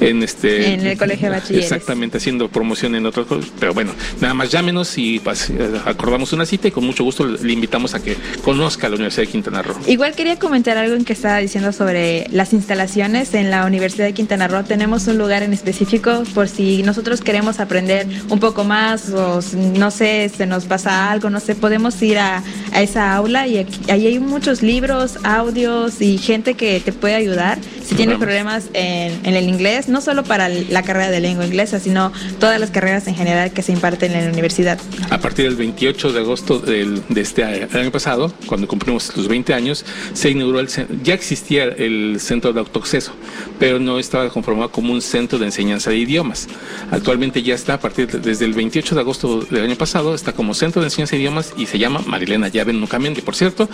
en 0.00 0.22
este 0.22 0.74
en 0.74 0.86
el 0.86 0.96
colegio 0.96 1.28
bachilleres. 1.40 1.64
Exactamente, 1.72 2.18
haciendo 2.18 2.48
promoción 2.48 2.94
en 2.94 3.06
otros. 3.06 3.26
Pero 3.58 3.74
bueno, 3.74 3.92
nada 4.20 4.34
más 4.34 4.50
llámenos 4.50 4.96
y 4.98 5.18
pues, 5.20 5.50
eh, 5.50 5.70
acordamos 5.84 6.32
una 6.32 6.46
cita 6.46 6.68
y 6.68 6.70
con 6.70 6.84
mucho 6.84 7.04
gusto 7.04 7.24
le 7.26 7.52
invitamos 7.52 7.94
a 7.94 8.02
que 8.02 8.16
conozca 8.44 8.88
la 8.88 8.94
Universidad 8.96 9.24
de 9.26 9.32
Quintana 9.32 9.62
Roo. 9.62 9.76
Igual 9.86 10.14
quería 10.14 10.38
comentar 10.38 10.76
algo 10.76 10.94
en 10.96 11.04
que 11.04 11.12
estaba 11.12 11.38
diciendo 11.38 11.72
sobre 11.72 12.26
las 12.30 12.52
instalaciones 12.52 13.34
en 13.34 13.50
la 13.50 13.64
Universidad 13.66 14.06
de 14.06 14.12
Quintana 14.14 14.48
Roo. 14.48 14.64
Tenemos 14.64 15.06
un 15.06 15.18
lugar 15.18 15.42
en 15.42 15.52
específico 15.52 16.22
por 16.34 16.48
si 16.48 16.82
nosotros 16.82 17.20
queremos 17.20 17.60
aprender 17.60 18.06
un 18.28 18.38
poco 18.40 18.64
más 18.64 19.10
o 19.10 19.40
no 19.54 19.90
sé, 19.90 20.30
se 20.34 20.46
nos 20.46 20.64
pasa 20.64 21.10
algo, 21.10 21.30
no 21.30 21.40
sé, 21.40 21.54
podemos 21.54 22.00
ir 22.02 22.18
a, 22.18 22.42
a 22.72 22.82
esa 22.82 23.14
aula 23.14 23.46
y 23.46 23.58
aquí- 23.58 23.90
ahí 23.90 24.06
hay 24.06 24.18
muchos 24.18 24.62
libros, 24.62 25.18
audios 25.24 26.00
y 26.00 26.18
gente 26.18 26.54
que 26.54 26.80
te 26.80 26.92
puede 26.92 27.14
ayudar 27.14 27.58
si 27.84 27.94
tienes 27.94 28.18
problemas 28.18 28.64
en, 28.72 29.18
en 29.24 29.34
el 29.34 29.48
inglés, 29.48 29.88
no 29.88 30.00
solo 30.00 30.22
para 30.22 30.48
la 30.48 30.82
carrera 30.82 31.10
de 31.10 31.19
lengua 31.20 31.46
inglesa, 31.46 31.78
sino 31.80 32.12
todas 32.38 32.58
las 32.60 32.70
carreras 32.70 33.06
en 33.06 33.14
general 33.14 33.52
que 33.52 33.62
se 33.62 33.72
imparten 33.72 34.12
en 34.12 34.24
la 34.26 34.32
universidad. 34.32 34.78
A 35.10 35.18
partir 35.18 35.44
del 35.46 35.56
28 35.56 36.12
de 36.12 36.20
agosto 36.20 36.58
del- 36.58 37.02
de 37.08 37.20
este 37.20 37.44
año, 37.44 37.90
pasado, 37.92 38.32
cuando 38.46 38.66
cumplimos 38.68 39.16
los 39.16 39.28
20 39.28 39.54
años, 39.54 39.84
se 40.12 40.30
inauguró 40.30 40.60
el 40.60 40.68
ya 41.02 41.14
existía 41.14 41.64
el 41.64 42.18
centro 42.20 42.52
de 42.52 42.60
autoacceso, 42.60 43.12
pero 43.58 43.78
no 43.78 43.98
estaba 43.98 44.28
conformado 44.30 44.70
como 44.70 44.92
un 44.92 45.02
centro 45.02 45.38
de 45.38 45.46
enseñanza 45.46 45.90
de 45.90 45.96
idiomas. 45.98 46.48
Actualmente 46.90 47.42
ya 47.42 47.54
está 47.54 47.74
a 47.74 47.80
partir 47.80 48.06
de- 48.10 48.18
desde 48.18 48.44
el 48.44 48.52
28 48.54 48.94
de 48.94 49.00
agosto 49.00 49.40
del 49.42 49.64
año 49.64 49.76
pasado, 49.76 50.14
está 50.14 50.32
como 50.32 50.54
centro 50.54 50.80
de 50.82 50.86
enseñanza 50.88 51.16
de 51.16 51.22
idiomas 51.22 51.52
y 51.56 51.66
se 51.66 51.78
llama 51.78 52.02
Marilena 52.06 52.48
Llave 52.48 52.72
Nucamendi, 52.72 53.20
por 53.20 53.34
cierto, 53.34 53.68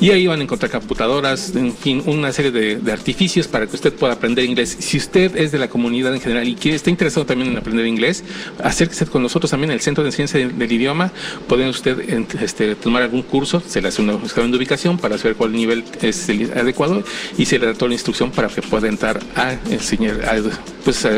y 0.00 0.10
ahí 0.10 0.26
van 0.26 0.40
a 0.40 0.42
encontrar 0.44 0.70
computadoras, 0.70 1.54
en 1.56 1.74
fin, 1.74 2.02
una 2.06 2.32
serie 2.32 2.50
de, 2.50 2.76
de 2.76 2.92
artificios 2.92 3.48
para 3.48 3.66
que 3.66 3.74
usted 3.76 3.92
pueda 3.92 4.14
aprender 4.14 4.44
inglés. 4.44 4.76
Si 4.78 4.96
usted 4.96 5.36
es 5.36 5.52
de 5.52 5.58
la 5.58 5.68
comunidad 5.68 6.14
en 6.14 6.20
general 6.20 6.46
y 6.48 6.54
quiere, 6.54 6.78
está 6.86 6.90
interesado 6.92 7.26
también 7.26 7.50
en 7.50 7.56
aprender 7.58 7.84
inglés, 7.84 8.22
acérquese 8.62 9.06
con 9.06 9.20
nosotros 9.20 9.50
también 9.50 9.70
en 9.70 9.74
el 9.74 9.80
Centro 9.80 10.04
de 10.04 10.10
Enseñanza 10.10 10.38
del, 10.38 10.56
del 10.56 10.70
Idioma. 10.70 11.10
Puede 11.48 11.68
usted 11.68 11.98
este, 12.40 12.76
tomar 12.76 13.02
algún 13.02 13.22
curso, 13.22 13.60
se 13.66 13.82
le 13.82 13.88
hace 13.88 14.02
una 14.02 14.12
examen 14.14 14.52
de 14.52 14.56
ubicación 14.56 14.96
para 14.96 15.18
saber 15.18 15.34
cuál 15.36 15.52
nivel 15.52 15.82
es 16.00 16.28
el 16.28 16.52
adecuado 16.56 17.02
y 17.36 17.46
se 17.46 17.58
le 17.58 17.66
da 17.66 17.74
toda 17.74 17.88
la 17.88 17.94
instrucción 17.94 18.30
para 18.30 18.46
que 18.48 18.62
pueda 18.62 18.86
entrar 18.86 19.18
a 19.34 19.54
enseñar, 19.68 20.24
a, 20.24 20.36
pues, 20.84 21.04
a, 21.04 21.10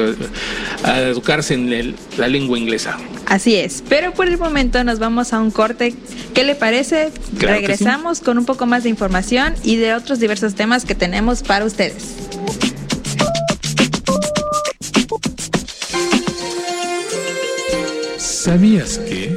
a 0.85 1.01
educarse 1.03 1.53
en 1.53 1.71
el- 1.71 1.95
la 2.17 2.29
lengua 2.29 2.59
inglesa. 2.59 2.97
Así 3.27 3.55
es, 3.57 3.85
pero 3.91 4.15
por 4.15 4.27
el 4.27 4.39
momento 4.39 4.83
nos 4.85 4.99
vamos 4.99 5.35
a 5.35 5.41
un 5.41 5.51
corte. 5.51 5.95
¿Qué 6.33 6.45
le 6.45 6.55
parece? 6.55 7.11
Claro 7.39 7.57
Regresamos 7.57 8.21
con 8.21 8.39
un 8.39 8.47
poco 8.47 8.65
más 8.65 8.85
de 8.85 8.89
información 8.89 9.55
y 9.65 9.77
de 9.77 9.93
otros 9.93 10.19
diversos 10.19 10.55
temas 10.55 10.87
que 10.87 10.95
tenemos 10.95 11.43
para 11.43 11.67
ustedes. 11.67 12.15
¿Sabías 18.49 18.97
que? 18.97 19.37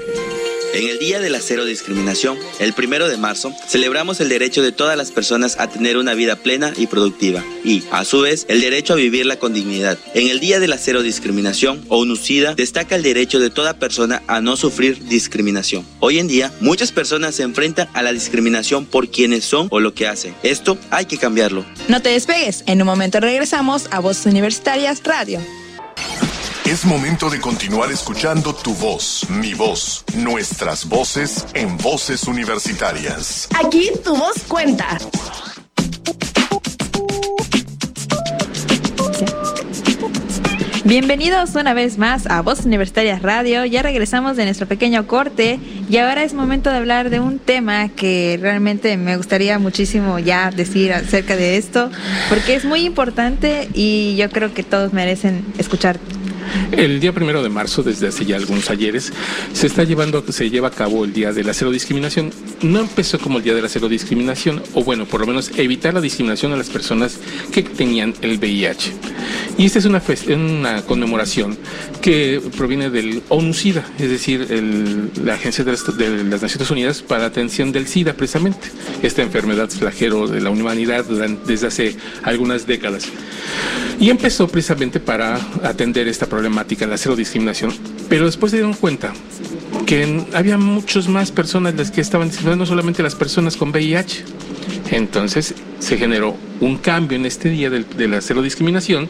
En 0.74 0.88
el 0.88 0.98
Día 0.98 1.20
de 1.20 1.30
la 1.30 1.42
Cero 1.42 1.66
Discriminación, 1.66 2.38
el 2.60 2.72
primero 2.72 3.10
de 3.10 3.18
marzo, 3.18 3.54
celebramos 3.68 4.22
el 4.22 4.30
derecho 4.30 4.62
de 4.62 4.72
todas 4.72 4.96
las 4.96 5.12
personas 5.12 5.60
a 5.60 5.68
tener 5.68 5.98
una 5.98 6.14
vida 6.14 6.38
plena 6.38 6.72
y 6.78 6.88
productiva 6.88 7.44
y, 7.66 7.84
a 7.92 8.06
su 8.06 8.22
vez, 8.22 8.46
el 8.48 8.62
derecho 8.62 8.94
a 8.94 8.96
vivirla 8.96 9.38
con 9.38 9.54
dignidad. 9.54 9.98
En 10.14 10.30
el 10.30 10.40
Día 10.40 10.62
de 10.62 10.70
la 10.70 10.78
Cero 10.78 11.04
Discriminación, 11.04 11.84
ONUCIDA 11.90 12.56
destaca 12.56 12.96
el 12.96 13.04
derecho 13.04 13.42
de 13.42 13.50
toda 13.50 13.74
persona 13.74 14.24
a 14.28 14.40
no 14.40 14.56
sufrir 14.56 15.04
discriminación. 15.10 15.86
Hoy 16.00 16.18
en 16.18 16.30
día, 16.30 16.54
muchas 16.62 16.94
personas 16.94 17.36
se 17.36 17.44
enfrentan 17.44 17.90
a 17.92 18.04
la 18.04 18.14
discriminación 18.14 18.86
por 18.86 19.10
quienes 19.10 19.44
son 19.44 19.68
o 19.72 19.82
lo 19.82 19.94
que 19.94 20.08
hacen. 20.08 20.34
Esto 20.42 20.78
hay 20.90 21.04
que 21.04 21.18
cambiarlo. 21.18 21.66
No 21.90 22.02
te 22.02 22.12
despegues, 22.12 22.64
en 22.66 22.82
un 22.82 22.86
momento 22.86 23.20
regresamos 23.20 23.90
a 23.92 24.00
Voces 24.00 24.26
Universitarias 24.28 25.04
Radio. 25.04 25.42
Es 26.72 26.86
momento 26.86 27.30
de 27.30 27.42
continuar 27.42 27.92
escuchando 27.92 28.56
tu 28.56 28.74
voz, 28.76 29.30
mi 29.30 29.54
voz, 29.54 30.06
nuestras 30.16 30.88
voces 30.88 31.46
en 31.54 31.78
voces 31.78 32.24
universitarias. 32.30 33.50
Aquí 33.62 33.92
tu 34.02 34.16
voz 34.16 34.42
cuenta. 34.48 34.98
Bienvenidos 40.86 41.56
una 41.56 41.74
vez 41.74 41.98
más 41.98 42.26
a 42.28 42.42
Voz 42.42 42.66
Universitarias 42.66 43.22
Radio. 43.22 43.66
Ya 43.66 43.82
regresamos 43.82 44.38
de 44.38 44.46
nuestro 44.46 44.66
pequeño 44.66 45.08
corte 45.08 45.60
y 45.90 45.98
ahora 45.98 46.24
es 46.24 46.34
momento 46.34 46.70
de 46.70 46.78
hablar 46.78 47.10
de 47.10 47.20
un 47.20 47.40
tema 47.40 47.90
que 47.90 48.40
realmente 48.42 48.96
me 48.96 49.18
gustaría 49.18 49.60
muchísimo 49.60 50.20
ya 50.20 50.52
decir 50.52 50.94
acerca 50.94 51.36
de 51.36 51.58
esto, 51.58 51.92
porque 52.30 52.56
es 52.56 52.64
muy 52.64 52.86
importante 52.86 53.68
y 53.74 54.16
yo 54.16 54.30
creo 54.30 54.54
que 54.54 54.64
todos 54.64 54.94
merecen 54.94 55.46
escuchar. 55.58 56.00
El 56.72 57.00
día 57.00 57.14
primero 57.14 57.44
de 57.44 57.50
marzo, 57.50 57.84
desde 57.84 58.08
hace 58.08 58.26
ya 58.26 58.36
algunos 58.36 58.70
ayeres, 58.70 59.12
se 59.54 59.68
está 59.68 59.84
llevando, 59.84 60.24
se 60.30 60.50
lleva 60.50 60.70
a 60.70 60.72
cabo 60.72 61.06
el 61.06 61.14
Día 61.14 61.34
de 61.34 61.44
la 61.44 61.54
Cero 61.54 61.72
Discriminación. 61.72 62.32
No 62.64 62.80
empezó 62.80 63.18
como 63.18 63.40
el 63.40 63.44
Día 63.44 63.56
de 63.56 63.62
la 63.62 63.70
Cero 63.70 63.90
Discriminación, 63.90 64.62
o 64.74 64.84
bueno, 64.84 65.06
por 65.06 65.22
lo 65.22 65.28
menos 65.28 65.52
evitar 65.58 65.94
la 65.94 66.02
discriminación 66.02 66.54
a 66.54 66.58
las 66.58 66.70
personas 66.70 67.18
que 67.52 67.64
tenían 67.64 68.14
el 68.22 68.38
VIH. 68.38 68.94
Y 69.58 69.66
esta 69.66 69.80
es 69.80 69.86
una, 69.86 70.02
una 70.30 70.82
conmemoración 70.84 71.58
que 72.02 72.42
proviene 72.56 72.90
del 72.90 73.24
ONU-SIDA, 73.30 73.84
es 73.98 74.10
decir, 74.10 74.48
la 75.24 75.34
Agencia 75.34 75.64
de 75.64 75.72
las, 75.72 76.42
Naciones 76.42 76.70
Unidas 76.72 77.02
para 77.02 77.22
la 77.22 77.28
Atención 77.28 77.72
del 77.72 77.88
SIDA, 77.88 78.14
precisamente, 78.14 78.70
esta 79.02 79.22
enfermedad 79.22 79.70
flagelo 79.70 80.28
de 80.28 80.42
la 80.42 80.52
humanidad 80.52 81.06
desde 81.46 81.68
hace 81.68 81.96
algunas 82.24 82.68
décadas. 82.68 83.06
Y 84.00 84.10
empezó 84.10 84.48
precisamente 84.48 85.00
para 85.00 85.36
atender 85.64 86.08
esta 86.08 86.28
problemática, 86.28 86.88
la 86.88 86.98
cero 86.98 87.16
discriminación. 87.16 87.72
Pero 88.12 88.26
después 88.26 88.50
se 88.50 88.58
dieron 88.58 88.74
cuenta 88.74 89.14
que 89.86 90.26
había 90.34 90.58
muchas 90.58 91.08
más 91.08 91.32
personas 91.32 91.76
las 91.76 91.92
que 91.92 92.02
estaban 92.02 92.28
discriminadas, 92.28 92.60
no 92.60 92.66
solamente 92.66 93.02
las 93.02 93.16
personas 93.16 93.56
con 93.56 93.70
VIH. 93.70 94.26
Entonces 94.92 95.54
se 95.80 95.98
generó 95.98 96.36
un 96.60 96.78
cambio 96.78 97.18
en 97.18 97.26
este 97.26 97.50
día 97.50 97.70
del- 97.72 97.88
de, 97.98 98.08
la 98.08 98.22
cero 98.22 98.42
discriminación 98.44 99.10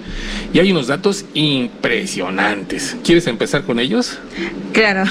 y 0.53 0.60
hay 0.60 0.72
unos 0.72 0.88
datos 0.88 1.25
impresionantes. 1.34 2.96
¿Quieres 3.03 3.27
empezar 3.27 3.63
con 3.63 3.79
ellos? 3.79 4.17
Claro. 4.72 5.03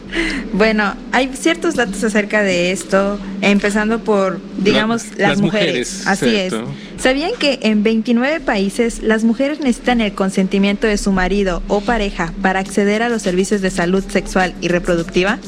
bueno, 0.52 0.94
hay 1.12 1.30
ciertos 1.34 1.76
datos 1.76 2.02
acerca 2.04 2.42
de 2.42 2.72
esto, 2.72 3.18
empezando 3.40 4.00
por, 4.00 4.38
digamos, 4.58 5.04
La- 5.04 5.10
las, 5.10 5.18
las 5.30 5.40
mujeres. 5.40 5.68
mujeres, 6.02 6.06
Así 6.06 6.34
es. 6.36 6.54
¿Sabían 7.00 7.30
que 7.38 7.60
en 7.62 7.82
29 7.82 8.40
países 8.40 9.02
las 9.02 9.24
mujeres 9.24 9.60
necesitan 9.60 10.00
el 10.00 10.12
consentimiento 10.12 10.86
de 10.86 10.98
su 10.98 11.12
marido 11.12 11.62
o 11.68 11.80
pareja 11.80 12.32
para 12.42 12.58
acceder 12.60 13.02
a 13.02 13.08
los 13.08 13.22
servicios 13.22 13.60
de 13.62 13.70
salud 13.70 14.04
sexual 14.10 14.52
y 14.60 14.68
reproductiva? 14.68 15.38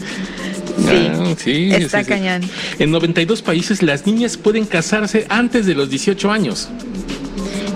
Sí, 0.79 1.09
Ah, 1.13 1.35
sí, 1.37 1.71
está 1.73 1.99
sí, 1.99 2.05
sí. 2.05 2.09
cañón. 2.11 2.43
En 2.79 2.91
92 2.91 3.43
países 3.43 3.83
las 3.83 4.07
niñas 4.07 4.37
pueden 4.37 4.65
casarse 4.67 5.27
antes 5.29 5.67
de 5.67 5.75
los 5.75 5.91
18 5.91 6.31
años. 6.31 6.69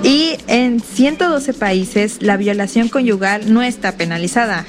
Y 0.03 0.37
en 0.49 0.81
112 0.81 1.55
países 1.55 2.19
la 2.21 2.37
violación 2.37 2.89
conyugal 2.89 3.53
no 3.53 3.63
está 3.63 3.97
penalizada. 3.97 4.67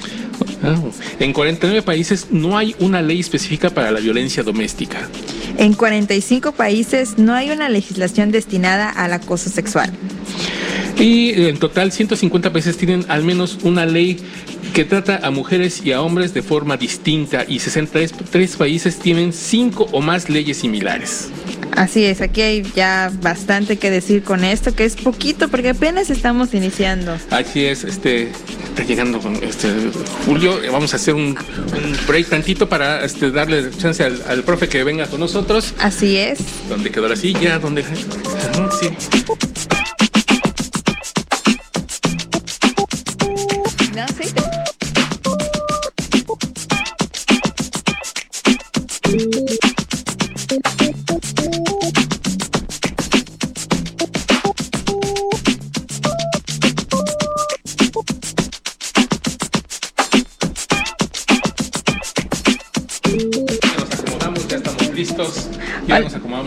Ah, 0.64 0.76
En 1.20 1.34
49 1.34 1.82
países 1.82 2.28
no 2.32 2.58
hay 2.58 2.76
una 2.80 3.02
ley 3.02 3.20
específica 3.20 3.70
para 3.70 3.92
la 3.92 4.00
violencia 4.00 4.44
doméstica. 4.44 5.10
En 5.58 5.74
45 5.74 6.52
países 6.54 7.18
no 7.18 7.34
hay 7.34 7.50
una 7.52 7.70
legislación 7.70 8.32
destinada 8.32 8.90
al 8.90 9.14
acoso 9.14 9.50
sexual. 9.50 9.92
Y 10.98 11.32
en 11.48 11.58
total 11.58 11.92
150 11.92 12.52
países 12.54 12.78
tienen 12.78 13.06
al 13.10 13.24
menos 13.24 13.58
una 13.64 13.86
ley 13.86 14.18
que 14.76 14.84
trata 14.84 15.22
a 15.24 15.32
mujeres 15.32 15.82
y 15.86 15.94
a 15.94 16.02
hombres 16.02 16.34
de 16.34 16.42
forma 16.42 16.76
distinta 16.76 17.46
y 17.48 17.60
63 17.60 18.58
países 18.58 19.00
tienen 19.00 19.32
cinco 19.32 19.88
o 19.94 20.02
más 20.02 20.28
leyes 20.30 20.58
similares. 20.58 21.30
Así 21.78 22.04
es, 22.04 22.20
aquí 22.20 22.42
hay 22.42 22.64
ya 22.76 23.10
bastante 23.22 23.78
que 23.78 23.90
decir 23.90 24.24
con 24.24 24.44
esto, 24.44 24.76
que 24.76 24.84
es 24.84 24.98
poquito 24.98 25.48
porque 25.48 25.70
apenas 25.70 26.10
estamos 26.10 26.54
iniciando. 26.54 27.18
Así 27.30 27.64
es, 27.64 27.86
este 27.86 28.32
está 28.68 28.84
llegando 28.84 29.20
con 29.20 29.42
este 29.42 29.70
Julio, 30.26 30.62
eh, 30.62 30.70
vamos 30.70 30.92
a 30.92 30.98
hacer 30.98 31.14
un, 31.14 31.38
un 31.38 31.98
break 32.06 32.28
tantito 32.28 32.68
para 32.68 33.06
este, 33.06 33.32
darle 33.32 33.70
chance 33.78 34.04
al, 34.04 34.22
al 34.28 34.44
profe 34.44 34.68
que 34.68 34.84
venga 34.84 35.08
con 35.08 35.22
nosotros. 35.22 35.74
Así 35.80 36.18
es. 36.18 36.40
¿Dónde 36.68 36.92
quedó 36.92 37.08
la 37.08 37.16
silla? 37.16 37.60
¿Dónde? 37.60 37.82
Ajá, 37.82 38.70
Sí. 38.82 38.90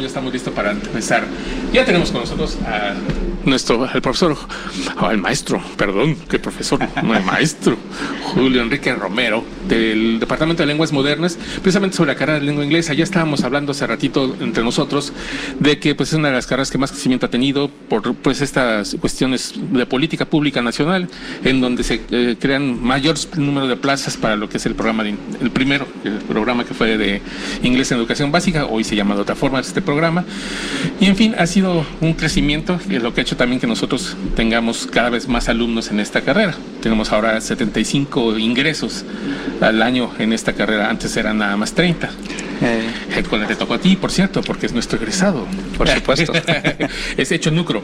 Estamos 0.08 0.32
listos 0.32 0.54
para 0.54 0.70
empezar. 0.70 1.22
Ya 1.72 1.84
tenemos 1.84 2.10
con 2.10 2.22
nosotros 2.22 2.56
a 2.66 2.94
nuestro, 3.44 3.84
al 3.84 4.02
profesor, 4.02 4.36
al 4.96 5.18
maestro, 5.18 5.62
perdón, 5.76 6.16
que 6.28 6.38
profesor, 6.38 6.80
no 7.02 7.14
el 7.14 7.24
maestro, 7.24 7.76
Julio 8.22 8.62
Enrique 8.62 8.94
Romero, 8.94 9.44
del 9.68 10.18
Departamento 10.18 10.62
de 10.62 10.66
Lenguas 10.66 10.92
Modernas, 10.92 11.38
precisamente 11.62 11.96
sobre 11.96 12.12
la 12.12 12.18
carrera 12.18 12.40
de 12.40 12.46
lengua 12.46 12.64
inglesa. 12.64 12.94
Ya 12.94 13.04
estábamos 13.04 13.44
hablando 13.44 13.72
hace 13.72 13.86
ratito 13.86 14.36
entre 14.40 14.64
nosotros 14.64 15.12
de 15.58 15.78
que 15.78 15.94
pues, 15.94 16.10
es 16.10 16.18
una 16.18 16.28
de 16.28 16.34
las 16.34 16.46
carreras 16.46 16.70
que 16.70 16.78
más 16.78 16.90
crecimiento 16.90 17.26
ha 17.26 17.30
tenido 17.30 17.68
por 17.88 18.14
pues, 18.14 18.40
estas 18.40 18.96
cuestiones 19.00 19.54
de 19.56 19.86
política 19.86 20.24
pública 20.24 20.62
nacional, 20.62 21.08
en 21.44 21.60
donde 21.60 21.84
se 21.84 22.00
eh, 22.10 22.36
crean 22.40 22.82
mayor 22.82 23.16
número 23.36 23.66
de 23.66 23.76
plazas 23.76 24.16
para 24.16 24.36
lo 24.36 24.48
que 24.48 24.56
es 24.56 24.66
el 24.66 24.74
programa, 24.74 25.04
de, 25.04 25.14
el 25.40 25.50
primero, 25.50 25.86
el 26.04 26.18
programa 26.18 26.64
que 26.64 26.74
fue 26.74 26.96
de 26.96 27.22
inglés 27.62 27.90
en 27.92 27.98
educación 27.98 28.32
básica, 28.32 28.66
hoy 28.66 28.84
se 28.84 28.96
llama 28.96 29.14
de 29.14 29.22
otra 29.22 29.34
forma 29.34 29.60
este 29.60 29.82
programa. 29.82 30.24
Y 31.00 31.06
en 31.06 31.16
fin, 31.16 31.34
ha 31.38 31.46
sido 31.58 31.84
un 32.00 32.12
crecimiento, 32.12 32.78
y 32.88 33.00
lo 33.00 33.12
que 33.12 33.20
ha 33.20 33.22
hecho 33.22 33.36
también 33.36 33.60
que 33.60 33.66
nosotros 33.66 34.16
tengamos 34.36 34.86
cada 34.86 35.10
vez 35.10 35.26
más 35.26 35.48
alumnos 35.48 35.90
en 35.90 35.98
esta 35.98 36.20
carrera. 36.20 36.54
Tenemos 36.80 37.10
ahora 37.10 37.40
75 37.40 38.38
ingresos 38.38 39.04
al 39.60 39.82
año 39.82 40.12
en 40.20 40.32
esta 40.32 40.52
carrera, 40.52 40.88
antes 40.88 41.16
eran 41.16 41.38
nada 41.38 41.56
más 41.56 41.72
30. 41.72 42.10
Eh. 42.62 43.22
Con 43.28 43.44
te 43.44 43.56
tocó 43.56 43.74
a 43.74 43.80
ti, 43.80 43.96
por 43.96 44.12
cierto, 44.12 44.40
porque 44.40 44.66
es 44.66 44.72
nuestro 44.72 44.98
egresado. 44.98 45.48
Por 45.76 45.88
supuesto. 45.88 46.32
es 47.16 47.32
hecho 47.32 47.50
Nucro. 47.50 47.82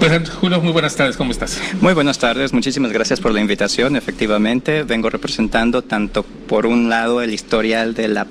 Pues 0.00 0.30
Julio, 0.30 0.60
muy 0.60 0.72
buenas 0.72 0.96
tardes, 0.96 1.16
¿cómo 1.16 1.30
estás? 1.30 1.60
Muy 1.80 1.94
buenas 1.94 2.18
tardes, 2.18 2.52
muchísimas 2.52 2.90
gracias 2.90 3.20
por 3.20 3.32
la 3.32 3.40
invitación. 3.40 3.94
Efectivamente, 3.94 4.82
vengo 4.82 5.10
representando 5.10 5.82
tanto 5.82 6.24
por 6.24 6.66
un 6.66 6.88
lado 6.88 7.22
el 7.22 7.32
historial 7.32 7.94
de 7.94 8.08
la 8.08 8.26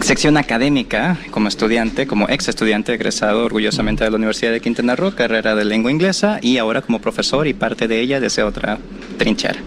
sección 0.00 0.36
académica 0.36 1.18
como 1.30 1.48
estudiante, 1.48 2.06
como 2.06 2.28
ex 2.28 2.48
estudiante 2.48 2.94
egresado 2.94 3.44
orgullosamente 3.44 4.04
de 4.04 4.10
la 4.10 4.16
Universidad 4.16 4.52
de 4.52 4.60
Quintana 4.60 4.96
Roo, 4.96 5.14
carrera 5.14 5.54
de 5.54 5.64
lengua 5.64 5.90
inglesa 5.90 6.38
y 6.42 6.58
ahora 6.58 6.82
como 6.82 7.00
profesor 7.00 7.46
y 7.46 7.54
parte 7.54 7.88
de 7.88 8.00
ella 8.00 8.20
desde 8.20 8.42
otra 8.42 8.78
trinchera. 9.18 9.60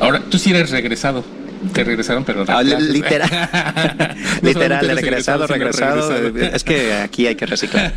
Ahora, 0.00 0.20
tú 0.28 0.38
sí 0.38 0.50
eres 0.50 0.70
regresado. 0.70 1.24
Te 1.72 1.84
regresaron, 1.84 2.24
pero 2.24 2.44
ah, 2.48 2.62
literal, 2.62 3.28
literal, 4.42 4.88
regresado, 4.88 5.46
regresado. 5.46 6.36
Es 6.36 6.64
que 6.64 6.92
aquí 6.94 7.26
hay 7.26 7.34
que 7.34 7.46
reciclar. 7.46 7.92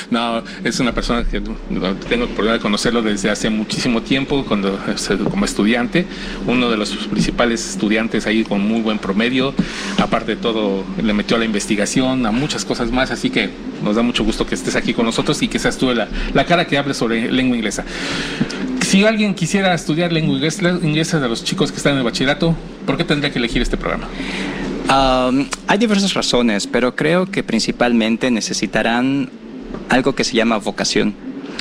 no, 0.10 0.42
es 0.64 0.80
una 0.80 0.92
persona 0.92 1.24
que 1.24 1.40
tengo 1.40 1.56
el 1.68 2.22
oportunidad 2.22 2.54
de 2.54 2.60
conocerlo 2.60 3.02
desde 3.02 3.30
hace 3.30 3.50
muchísimo 3.50 4.02
tiempo, 4.02 4.44
cuando 4.46 4.78
como 5.30 5.44
estudiante, 5.44 6.06
uno 6.46 6.70
de 6.70 6.76
los 6.76 6.90
principales 7.06 7.68
estudiantes 7.68 8.26
ahí 8.26 8.44
con 8.44 8.60
muy 8.60 8.80
buen 8.80 8.98
promedio. 8.98 9.54
Aparte 9.98 10.36
de 10.36 10.42
todo, 10.42 10.84
le 11.02 11.12
metió 11.12 11.36
a 11.36 11.38
la 11.38 11.44
investigación, 11.44 12.26
a 12.26 12.30
muchas 12.30 12.64
cosas 12.64 12.90
más, 12.90 13.10
así 13.10 13.30
que 13.30 13.50
nos 13.82 13.96
da 13.96 14.02
mucho 14.02 14.24
gusto 14.24 14.46
que 14.46 14.54
estés 14.54 14.76
aquí 14.76 14.94
con 14.94 15.06
nosotros 15.06 15.40
y 15.42 15.48
que 15.48 15.58
seas 15.58 15.76
tú 15.78 15.92
la, 15.92 16.08
la 16.34 16.44
cara 16.44 16.66
que 16.66 16.78
hable 16.78 16.94
sobre 16.94 17.30
lengua 17.30 17.56
inglesa. 17.56 17.84
Si 18.82 19.04
alguien 19.04 19.34
quisiera 19.34 19.72
estudiar 19.74 20.12
lengua 20.12 20.36
inglesa 20.36 21.20
de 21.20 21.28
los 21.28 21.44
chicos 21.44 21.70
que 21.70 21.76
están 21.76 21.92
en 21.92 21.98
el 21.98 22.04
bachillerato, 22.04 22.56
¿por 22.86 22.96
qué 22.96 23.04
tendría 23.04 23.32
que 23.32 23.38
elegir 23.38 23.62
este 23.62 23.76
programa? 23.76 24.08
hay 25.68 25.78
diversas 25.78 26.14
razones, 26.14 26.66
pero 26.66 26.96
creo 26.96 27.26
que 27.26 27.44
principalmente 27.44 28.28
necesitarán 28.28 29.30
algo 29.88 30.16
que 30.16 30.24
se 30.24 30.34
llama 30.34 30.58
vocación. 30.58 31.14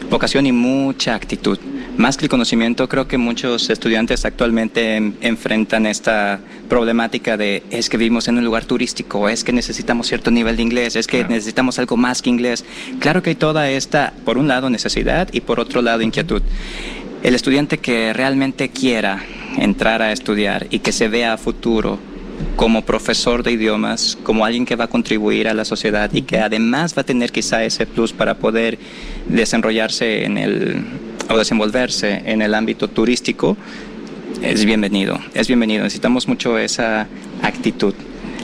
Vocación 0.09 0.47
y 0.47 0.51
mucha 0.51 1.13
actitud. 1.13 1.59
Más 1.97 2.15
que 2.15 2.25
el 2.25 2.29
conocimiento, 2.29 2.87
creo 2.87 3.07
que 3.07 3.17
muchos 3.17 3.69
estudiantes 3.69 4.23
actualmente 4.23 4.95
enfrentan 4.95 5.85
esta 5.85 6.39
problemática 6.69 7.35
de 7.35 7.61
es 7.71 7.89
que 7.89 7.97
vivimos 7.97 8.29
en 8.29 8.37
un 8.37 8.45
lugar 8.45 8.63
turístico, 8.63 9.27
es 9.27 9.43
que 9.43 9.51
necesitamos 9.51 10.07
cierto 10.07 10.31
nivel 10.31 10.55
de 10.55 10.63
inglés, 10.63 10.95
es 10.95 11.07
que 11.07 11.25
necesitamos 11.25 11.77
algo 11.77 11.97
más 11.97 12.21
que 12.21 12.29
inglés. 12.29 12.63
Claro 12.99 13.21
que 13.21 13.31
hay 13.31 13.35
toda 13.35 13.69
esta, 13.69 14.13
por 14.23 14.37
un 14.37 14.47
lado, 14.47 14.69
necesidad 14.69 15.27
y 15.33 15.41
por 15.41 15.59
otro 15.59 15.81
lado, 15.81 16.01
inquietud. 16.01 16.41
El 17.21 17.35
estudiante 17.35 17.79
que 17.79 18.13
realmente 18.13 18.69
quiera 18.69 19.21
entrar 19.61 20.01
a 20.01 20.11
estudiar 20.11 20.67
y 20.69 20.79
que 20.79 20.91
se 20.91 21.07
vea 21.07 21.33
a 21.33 21.37
futuro 21.37 21.99
como 22.55 22.83
profesor 22.83 23.43
de 23.43 23.51
idiomas, 23.51 24.17
como 24.23 24.45
alguien 24.45 24.65
que 24.65 24.75
va 24.75 24.85
a 24.85 24.87
contribuir 24.87 25.47
a 25.47 25.53
la 25.53 25.65
sociedad 25.65 26.09
y 26.13 26.21
que 26.21 26.39
además 26.39 26.95
va 26.97 27.01
a 27.01 27.05
tener 27.05 27.31
quizá 27.31 27.63
ese 27.63 27.85
plus 27.85 28.13
para 28.13 28.35
poder 28.35 28.77
desarrollarse 29.27 30.25
en 30.25 30.37
el 30.37 30.83
o 31.29 31.37
desenvolverse 31.37 32.23
en 32.25 32.41
el 32.41 32.55
ámbito 32.55 32.87
turístico, 32.87 33.55
es 34.41 34.65
bienvenido, 34.65 35.19
es 35.33 35.47
bienvenido. 35.47 35.83
Necesitamos 35.83 36.27
mucho 36.27 36.57
esa 36.57 37.07
actitud. 37.41 37.93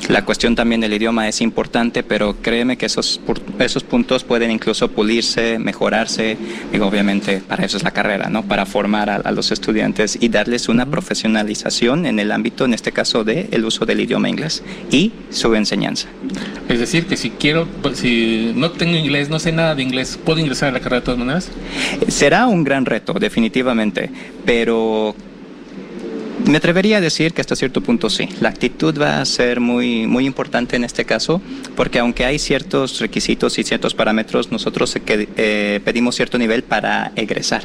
La 0.10 0.24
cuestión 0.24 0.56
también 0.56 0.82
del 0.82 0.94
idioma 0.94 1.28
es 1.28 1.42
importante, 1.42 2.04
pero 2.04 2.36
créeme 2.42 2.78
que 2.78 2.86
esos, 2.86 3.20
esos 3.60 3.84
puntos 3.84 4.24
pueden 4.24 4.52
incluso 4.52 4.90
pulirse, 4.90 5.58
mejorarse, 5.58 6.38
y 6.72 6.80
obviamente 6.80 7.42
para 7.48 7.66
eso 7.66 7.78
es 7.78 7.84
la 7.84 7.92
carrera, 7.92 8.30
¿no? 8.30 8.44
Para 8.44 8.66
formar 8.66 9.10
a, 9.10 9.32
los 9.32 9.52
estudiantes 9.52 10.18
y 10.22 10.30
darles 10.30 10.70
una 10.70 10.86
profesionalización 10.86 12.06
en 12.06 12.20
el 12.20 12.32
ámbito, 12.32 12.66
en 12.66 12.74
este 12.74 12.92
caso, 12.92 13.24
del 13.24 13.48
el 13.52 13.66
uso 13.66 13.86
del 13.86 14.00
idioma 14.00 14.30
inglés 14.30 14.64
y 14.92 15.12
su 15.32 15.56
enseñanza. 15.56 16.08
Es 16.70 16.80
decir, 16.80 17.08
que 17.08 17.18
si 17.18 17.32
quiero, 17.32 17.68
pues, 17.82 18.00
si 18.00 18.52
no 18.56 18.72
tengo 18.72 18.96
inglés, 18.96 19.30
no 19.30 19.40
sé 19.40 19.52
nada 19.52 19.76
de 19.76 19.84
inglés, 19.84 20.20
¿puedo 20.24 20.40
ingresar 20.40 20.70
a 20.70 20.72
la 20.72 20.80
carrera 20.80 21.00
de 21.00 21.06
todas 21.06 21.20
maneras? 21.20 21.50
Será 22.08 22.48
un 22.48 22.64
gran 22.64 22.86
reto, 22.86 23.14
definitivamente, 23.14 24.12
pero 24.46 25.16
me 26.48 26.58
atrevería 26.58 26.98
a 26.98 27.02
decir 27.02 27.34
que 27.34 27.42
hasta 27.42 27.56
cierto 27.56 27.82
punto 27.82 28.10
sí. 28.10 28.30
La 28.42 28.50
actitud 28.50 29.00
va 29.00 29.22
a 29.22 29.26
ser 29.26 29.60
muy, 29.60 30.06
muy 30.08 30.26
importante 30.26 30.76
en 30.76 30.84
este 30.84 31.06
caso, 31.06 31.42
porque 31.76 32.00
aunque 32.00 32.26
hay 32.26 32.40
ciertos 32.40 33.00
requisitos 33.00 33.58
y 33.58 33.64
ciertos 33.64 33.96
parámetros, 33.96 34.52
nosotros 34.52 34.96
eh, 35.06 35.80
pedimos 35.84 36.16
cierto 36.16 36.38
nivel 36.38 36.64
para 36.64 37.12
egresar. 37.16 37.64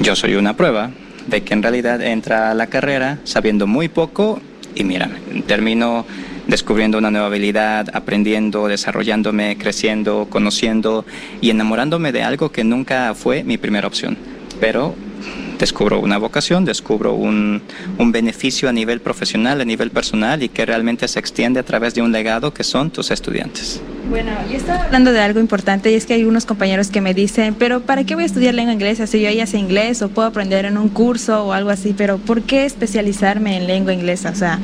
Yo 0.00 0.16
soy 0.16 0.34
una 0.34 0.56
prueba 0.56 0.90
de 1.26 1.42
que 1.42 1.54
en 1.54 1.62
realidad 1.62 2.02
entra 2.02 2.50
a 2.50 2.54
la 2.54 2.66
carrera 2.68 3.18
sabiendo 3.24 3.66
muy 3.66 3.88
poco 3.88 4.40
y 4.74 4.84
mira, 4.84 5.10
termino 5.46 6.06
descubriendo 6.46 6.98
una 6.98 7.10
nueva 7.10 7.26
habilidad, 7.26 7.88
aprendiendo, 7.92 8.66
desarrollándome, 8.68 9.56
creciendo, 9.56 10.26
conociendo 10.28 11.04
y 11.40 11.50
enamorándome 11.50 12.12
de 12.12 12.22
algo 12.22 12.50
que 12.50 12.64
nunca 12.64 13.14
fue 13.14 13.44
mi 13.44 13.56
primera 13.56 13.86
opción. 13.86 14.16
Pero 14.60 14.94
descubro 15.60 16.00
una 16.00 16.18
vocación, 16.18 16.64
descubro 16.64 17.14
un, 17.14 17.62
un, 17.98 18.12
beneficio 18.12 18.68
a 18.68 18.72
nivel 18.72 19.00
profesional, 19.00 19.60
a 19.60 19.64
nivel 19.64 19.90
personal 19.90 20.42
y 20.42 20.48
que 20.48 20.66
realmente 20.66 21.06
se 21.06 21.20
extiende 21.20 21.60
a 21.60 21.62
través 21.62 21.94
de 21.94 22.02
un 22.02 22.10
legado 22.10 22.52
que 22.52 22.64
son 22.64 22.90
tus 22.90 23.10
estudiantes. 23.10 23.80
Bueno, 24.08 24.32
yo 24.50 24.56
estaba 24.56 24.84
hablando 24.84 25.12
de 25.12 25.20
algo 25.20 25.38
importante 25.38 25.92
y 25.92 25.94
es 25.94 26.06
que 26.06 26.14
hay 26.14 26.24
unos 26.24 26.46
compañeros 26.46 26.88
que 26.88 27.00
me 27.00 27.14
dicen, 27.14 27.54
pero 27.54 27.82
¿para 27.82 28.04
qué 28.04 28.14
voy 28.14 28.24
a 28.24 28.26
estudiar 28.26 28.54
lengua 28.54 28.72
inglesa 28.72 29.06
si 29.06 29.20
yo 29.20 29.30
ya 29.30 29.46
sé 29.46 29.58
inglés 29.58 30.02
o 30.02 30.08
puedo 30.08 30.26
aprender 30.26 30.64
en 30.64 30.78
un 30.78 30.88
curso 30.88 31.44
o 31.44 31.52
algo 31.52 31.70
así? 31.70 31.94
Pero 31.96 32.18
¿por 32.18 32.42
qué 32.42 32.64
especializarme 32.64 33.56
en 33.56 33.66
lengua 33.66 33.92
inglesa? 33.92 34.30
O 34.30 34.34
sea, 34.34 34.58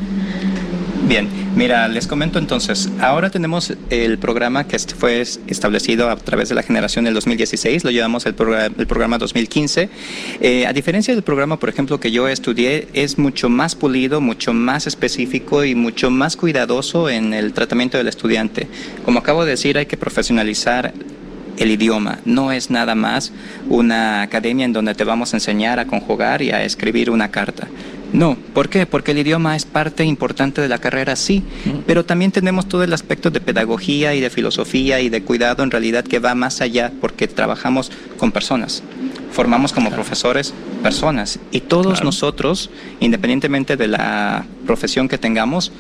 Bien, 1.09 1.29
mira, 1.55 1.87
les 1.87 2.09
comento 2.09 2.41
entonces, 2.41 2.91
ahora 3.01 3.31
tenemos 3.31 3.73
el 3.91 4.19
programa 4.19 4.67
que 4.67 4.77
fue 4.81 5.21
establecido 5.21 6.11
a 6.11 6.17
través 6.17 6.49
de 6.49 6.57
la 6.57 6.65
generación 6.65 7.05
del 7.05 7.15
2016, 7.15 7.85
lo 7.85 7.93
llevamos 7.93 8.27
el, 8.27 8.35
programa, 8.35 8.75
el 8.77 8.87
programa 8.89 9.17
2015. 9.17 9.89
Eh, 10.41 10.67
a 10.67 10.73
diferencia 10.73 11.15
del 11.15 11.23
programa, 11.23 11.61
por 11.61 11.69
ejemplo, 11.69 12.01
que 12.01 12.11
yo 12.11 12.27
estudié, 12.27 12.89
es 12.93 13.19
mucho 13.19 13.49
más 13.49 13.77
pulido, 13.77 14.21
mucho 14.21 14.53
más 14.53 14.89
específico 14.89 15.65
y 15.65 15.77
mucho 15.77 16.11
más 16.11 16.37
cuidadoso 16.37 17.09
en 17.09 17.35
el 17.35 17.53
tratamiento 17.53 17.99
del 17.99 18.09
estudiante. 18.09 18.67
Como 19.05 19.21
acabo 19.21 19.45
de 19.45 19.53
decir, 19.53 19.79
hay 19.79 19.87
que 19.87 19.97
profesionalizar 19.97 20.93
el 21.57 21.71
idioma. 21.71 22.19
No 22.25 22.51
es 22.51 22.69
nada 22.69 22.97
más 22.97 23.33
una 23.69 24.23
academia 24.23 24.65
en 24.65 24.73
donde 24.73 24.95
te 24.97 25.05
vamos 25.05 25.33
a 25.33 25.37
enseñar 25.37 25.79
a 25.79 25.87
conjugar 25.87 26.43
y 26.43 26.51
a 26.51 26.65
escribir 26.65 27.11
una 27.11 27.31
carta. 27.31 27.69
No, 28.13 28.37
¿por 28.55 28.69
qué? 28.69 28.87
Porque 28.87 29.11
el 29.11 29.19
idioma 29.19 29.57
es 29.57 29.65
parte 29.65 30.05
importante 30.05 30.61
de 30.61 30.69
la 30.69 30.79
carrera, 30.79 31.17
sí, 31.17 31.43
pero 31.87 32.05
también 32.05 32.31
tenemos 32.31 32.69
todo 32.69 32.85
el 32.85 32.93
aspecto 32.93 33.31
de 33.31 33.41
pedagogía 33.41 34.15
y 34.15 34.21
de 34.21 34.31
filosofía 34.31 35.01
y 35.01 35.09
de 35.09 35.23
cuidado 35.23 35.63
en 35.63 35.71
realidad 35.71 36.05
que 36.05 36.19
va 36.19 36.35
más 36.35 36.61
allá 36.61 36.93
porque 37.01 37.27
trabajamos 37.27 37.91
con 38.17 38.33
personas. 38.33 38.83
Formamos 39.33 39.73
como 39.73 39.91
profesores 39.91 40.55
personas 40.83 41.39
y 41.51 41.61
todos 41.61 42.03
nosotros, 42.03 42.71
independientemente 43.01 43.77
de 43.77 43.89
la 43.89 44.47
profesión 44.67 45.09
que 45.09 45.19
tengamos, 45.19 45.73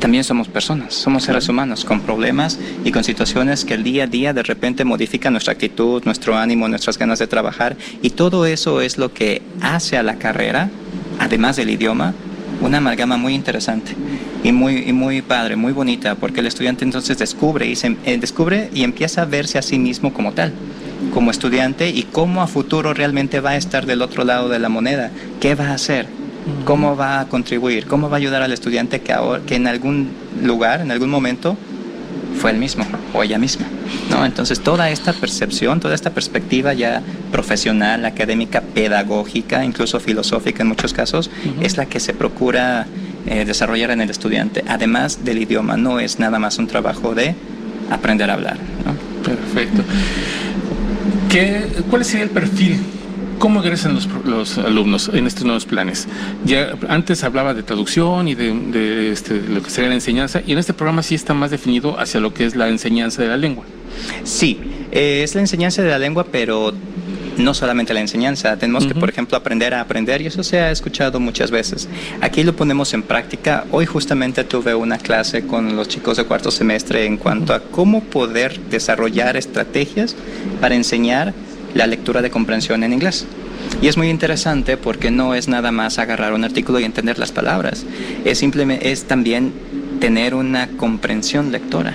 también 0.00 0.24
somos 0.24 0.48
personas, 0.48 0.94
somos 0.94 1.24
seres 1.24 1.48
humanos 1.48 1.84
con 1.84 2.00
problemas 2.00 2.58
y 2.84 2.90
con 2.90 3.04
situaciones 3.04 3.64
que 3.64 3.74
el 3.74 3.84
día 3.84 4.04
a 4.04 4.06
día 4.06 4.32
de 4.32 4.42
repente 4.42 4.84
modifican 4.84 5.32
nuestra 5.32 5.52
actitud, 5.52 6.02
nuestro 6.04 6.36
ánimo, 6.36 6.68
nuestras 6.68 6.98
ganas 6.98 7.18
de 7.18 7.26
trabajar 7.26 7.76
y 8.02 8.10
todo 8.10 8.46
eso 8.46 8.80
es 8.80 8.98
lo 8.98 9.12
que 9.12 9.42
hace 9.60 9.96
a 9.96 10.02
la 10.02 10.16
carrera 10.16 10.70
además 11.18 11.56
del 11.56 11.70
idioma, 11.70 12.14
una 12.60 12.78
amalgama 12.78 13.16
muy 13.16 13.34
interesante 13.34 13.92
y 14.42 14.52
muy, 14.52 14.92
muy 14.92 15.22
padre, 15.22 15.56
muy 15.56 15.72
bonita, 15.72 16.14
porque 16.14 16.40
el 16.40 16.46
estudiante 16.46 16.84
entonces 16.84 17.18
descubre 17.18 17.66
y, 17.66 17.76
se, 17.76 17.96
eh, 18.04 18.18
descubre 18.18 18.70
y 18.72 18.84
empieza 18.84 19.22
a 19.22 19.24
verse 19.24 19.58
a 19.58 19.62
sí 19.62 19.78
mismo 19.78 20.12
como 20.12 20.32
tal, 20.32 20.52
como 21.12 21.30
estudiante 21.30 21.88
y 21.88 22.04
cómo 22.04 22.42
a 22.42 22.46
futuro 22.46 22.94
realmente 22.94 23.40
va 23.40 23.50
a 23.50 23.56
estar 23.56 23.86
del 23.86 24.02
otro 24.02 24.24
lado 24.24 24.48
de 24.48 24.58
la 24.58 24.68
moneda, 24.68 25.10
qué 25.40 25.54
va 25.54 25.68
a 25.68 25.74
hacer, 25.74 26.06
cómo 26.64 26.96
va 26.96 27.20
a 27.20 27.28
contribuir, 27.28 27.86
cómo 27.86 28.08
va 28.08 28.16
a 28.16 28.18
ayudar 28.18 28.42
al 28.42 28.52
estudiante 28.52 29.00
que, 29.00 29.12
ahora, 29.12 29.42
que 29.44 29.56
en 29.56 29.66
algún 29.66 30.08
lugar, 30.42 30.80
en 30.80 30.90
algún 30.90 31.10
momento, 31.10 31.56
fue 32.36 32.50
él 32.50 32.58
mismo 32.58 32.86
o 33.12 33.22
ella 33.22 33.38
misma. 33.38 33.66
¿no? 34.10 34.24
Entonces 34.24 34.60
toda 34.60 34.90
esta 34.90 35.12
percepción, 35.12 35.80
toda 35.80 35.94
esta 35.94 36.10
perspectiva 36.10 36.72
ya 36.72 37.02
profesional, 37.32 38.04
académica, 38.04 38.60
pedagógica, 38.60 39.64
incluso 39.64 40.00
filosófica 40.00 40.62
en 40.62 40.68
muchos 40.68 40.92
casos, 40.92 41.30
es 41.60 41.76
la 41.76 41.86
que 41.86 42.00
se 42.00 42.14
procura 42.14 42.86
eh, 43.26 43.44
desarrollar 43.44 43.90
en 43.90 44.00
el 44.00 44.10
estudiante. 44.10 44.64
Además 44.68 45.24
del 45.24 45.38
idioma, 45.38 45.76
no 45.76 45.98
es 46.00 46.18
nada 46.18 46.38
más 46.38 46.58
un 46.58 46.66
trabajo 46.66 47.14
de 47.14 47.34
aprender 47.90 48.30
a 48.30 48.34
hablar. 48.34 48.58
¿no? 48.84 48.94
Perfecto. 49.22 49.82
¿Qué, 51.28 51.66
¿Cuál 51.90 52.04
sería 52.04 52.24
el 52.24 52.30
perfil 52.30 52.78
¿Cómo 53.38 53.62
egresan 53.62 53.94
los, 53.94 54.08
los, 54.24 54.58
alumnos 54.58 55.10
en 55.12 55.26
estos 55.26 55.44
nuevos 55.44 55.66
planes? 55.66 56.08
Ya 56.44 56.74
antes 56.88 57.22
hablaba 57.22 57.52
de 57.54 57.62
traducción 57.62 58.28
y 58.28 58.34
de, 58.34 59.12
este, 59.12 59.40
lo 59.42 59.62
que 59.62 59.70
sería 59.70 59.88
la 59.88 59.94
enseñanza, 59.94 60.40
y 60.46 60.52
en 60.52 60.58
este 60.58 60.72
programa 60.72 61.02
sí 61.02 61.14
está 61.14 61.34
más 61.34 61.50
definido 61.50 61.98
hacia 61.98 62.20
lo 62.20 62.32
que 62.32 62.46
es 62.46 62.56
la 62.56 62.68
enseñanza 62.68 63.22
de 63.22 63.28
la 63.28 63.36
lengua. 63.36 63.64
Sí, 64.24 64.58
eh, 64.90 65.22
es 65.22 65.34
la 65.34 65.42
enseñanza 65.42 65.82
de 65.82 65.90
la 65.90 65.98
lengua, 65.98 66.26
pero 66.30 66.72
no 67.38 67.54
solamente 67.54 67.92
la 67.92 68.00
enseñanza, 68.00 68.56
tenemos 68.56 68.86
que, 68.86 68.94
por 68.94 69.10
ejemplo, 69.10 69.36
aprender 69.36 69.74
a 69.74 69.80
aprender 69.80 70.22
y 70.22 70.26
eso 70.26 70.42
se 70.42 70.58
ha 70.58 70.70
escuchado 70.70 71.20
muchas 71.20 71.50
veces. 71.50 71.88
Aquí 72.20 72.42
lo 72.42 72.56
ponemos 72.56 72.94
en 72.94 73.02
práctica. 73.02 73.64
Hoy 73.70 73.86
justamente 73.86 74.44
tuve 74.44 74.74
una 74.74 74.98
clase 74.98 75.46
con 75.46 75.76
los 75.76 75.88
chicos 75.88 76.16
de 76.16 76.24
cuarto 76.24 76.50
semestre 76.50 77.04
en 77.04 77.16
cuanto 77.16 77.52
a 77.52 77.60
cómo 77.60 78.02
poder 78.02 78.58
desarrollar 78.70 79.36
estrategias 79.36 80.16
para 80.60 80.74
enseñar 80.74 81.34
la 81.76 81.86
lectura 81.86 82.22
de 82.22 82.30
comprensión 82.30 82.82
en 82.82 82.92
inglés. 82.92 83.26
Y 83.82 83.88
es 83.88 83.96
muy 83.96 84.08
interesante 84.08 84.76
porque 84.76 85.10
no 85.10 85.34
es 85.34 85.48
nada 85.48 85.70
más 85.70 85.98
agarrar 85.98 86.32
un 86.32 86.44
artículo 86.44 86.80
y 86.80 86.84
entender 86.84 87.18
las 87.18 87.32
palabras, 87.32 87.84
es, 88.24 88.38
simplemente, 88.38 88.90
es 88.90 89.04
también 89.04 89.52
tener 90.00 90.34
una 90.34 90.68
comprensión 90.68 91.52
lectora. 91.52 91.94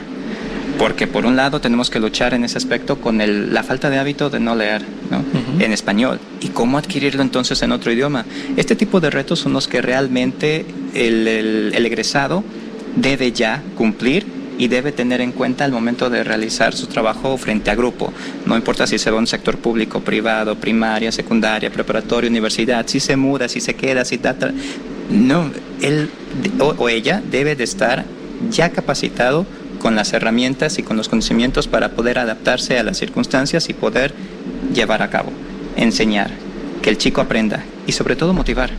Porque 0.77 1.05
por 1.05 1.25
un 1.25 1.35
lado 1.35 1.61
tenemos 1.61 1.89
que 1.89 1.99
luchar 1.99 2.33
en 2.33 2.43
ese 2.43 2.57
aspecto 2.57 2.99
con 2.99 3.19
la 3.53 3.63
falta 3.63 3.89
de 3.89 3.99
hábito 3.99 4.29
de 4.29 4.39
no 4.39 4.55
leer 4.55 4.83
en 5.59 5.73
español. 5.73 6.19
¿Y 6.39 6.47
cómo 6.47 6.77
adquirirlo 6.77 7.21
entonces 7.21 7.61
en 7.61 7.71
otro 7.71 7.91
idioma? 7.91 8.25
Este 8.57 8.75
tipo 8.75 8.99
de 8.99 9.11
retos 9.11 9.39
son 9.39 9.53
los 9.53 9.67
que 9.67 9.81
realmente 9.81 10.65
el 10.95 11.85
egresado 11.85 12.43
debe 12.95 13.31
ya 13.31 13.61
cumplir 13.75 14.25
y 14.61 14.67
debe 14.67 14.91
tener 14.91 15.21
en 15.21 15.31
cuenta 15.31 15.65
al 15.65 15.71
momento 15.71 16.11
de 16.11 16.23
realizar 16.23 16.75
su 16.75 16.85
trabajo 16.85 17.35
frente 17.35 17.71
a 17.71 17.75
grupo. 17.75 18.13
No 18.45 18.55
importa 18.55 18.85
si 18.85 18.99
se 18.99 19.09
va 19.09 19.17
a 19.17 19.19
un 19.19 19.25
sector 19.25 19.57
público, 19.57 20.01
privado, 20.01 20.55
primaria, 20.55 21.11
secundaria, 21.11 21.71
preparatoria, 21.71 22.29
universidad, 22.29 22.85
si 22.85 22.99
se 22.99 23.15
muda, 23.15 23.49
si 23.49 23.59
se 23.59 23.73
queda, 23.73 24.05
si 24.05 24.19
trata... 24.19 24.51
No, 25.09 25.49
él 25.81 26.11
o, 26.59 26.89
ella 26.89 27.23
debe 27.31 27.55
de 27.55 27.63
estar 27.63 28.05
ya 28.51 28.69
capacitado 28.69 29.47
con 29.79 29.95
las 29.95 30.13
herramientas 30.13 30.77
y 30.77 30.83
con 30.83 30.95
los 30.95 31.09
conocimientos 31.09 31.67
para 31.67 31.93
poder 31.93 32.19
adaptarse 32.19 32.77
a 32.77 32.83
las 32.83 32.99
circunstancias 32.99 33.67
y 33.67 33.73
poder 33.73 34.13
llevar 34.75 35.01
a 35.01 35.09
cabo, 35.09 35.31
enseñar, 35.75 36.29
que 36.83 36.91
el 36.91 36.99
chico 36.99 37.19
aprenda 37.19 37.63
y 37.87 37.93
sobre 37.93 38.15
todo 38.15 38.31
motivar. 38.35 38.69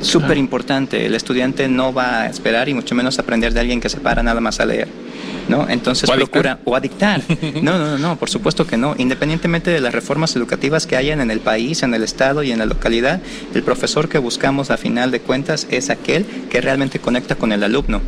Súper 0.00 0.38
importante, 0.38 1.06
el 1.06 1.14
estudiante 1.16 1.66
no 1.66 1.92
va 1.92 2.22
a 2.22 2.26
esperar 2.28 2.68
y 2.68 2.74
mucho 2.74 2.94
menos 2.94 3.18
aprender 3.18 3.52
de 3.52 3.58
alguien 3.58 3.80
que 3.80 3.88
se 3.88 3.98
para 3.98 4.22
nada 4.22 4.40
más 4.40 4.60
a 4.60 4.66
leer. 4.66 5.03
¿No? 5.48 5.68
Entonces 5.68 6.08
¿O 6.08 6.14
procura 6.14 6.58
o 6.64 6.76
adictar. 6.76 7.22
No, 7.62 7.78
no, 7.78 7.98
no, 7.98 8.16
por 8.16 8.28
supuesto 8.30 8.66
que 8.66 8.76
no. 8.76 8.94
Independientemente 8.98 9.70
de 9.70 9.80
las 9.80 9.94
reformas 9.94 10.34
educativas 10.36 10.86
que 10.86 10.96
hayan 10.96 11.20
en 11.20 11.30
el 11.30 11.40
país, 11.40 11.82
en 11.82 11.94
el 11.94 12.02
estado 12.02 12.42
y 12.42 12.52
en 12.52 12.58
la 12.58 12.66
localidad, 12.66 13.20
el 13.54 13.62
profesor 13.62 14.08
que 14.08 14.18
buscamos 14.18 14.70
a 14.70 14.76
final 14.76 15.10
de 15.10 15.20
cuentas 15.20 15.66
es 15.70 15.90
aquel 15.90 16.26
que 16.50 16.60
realmente 16.60 16.98
conecta 16.98 17.36
con 17.36 17.52
el 17.52 17.62
alumno 17.62 18.00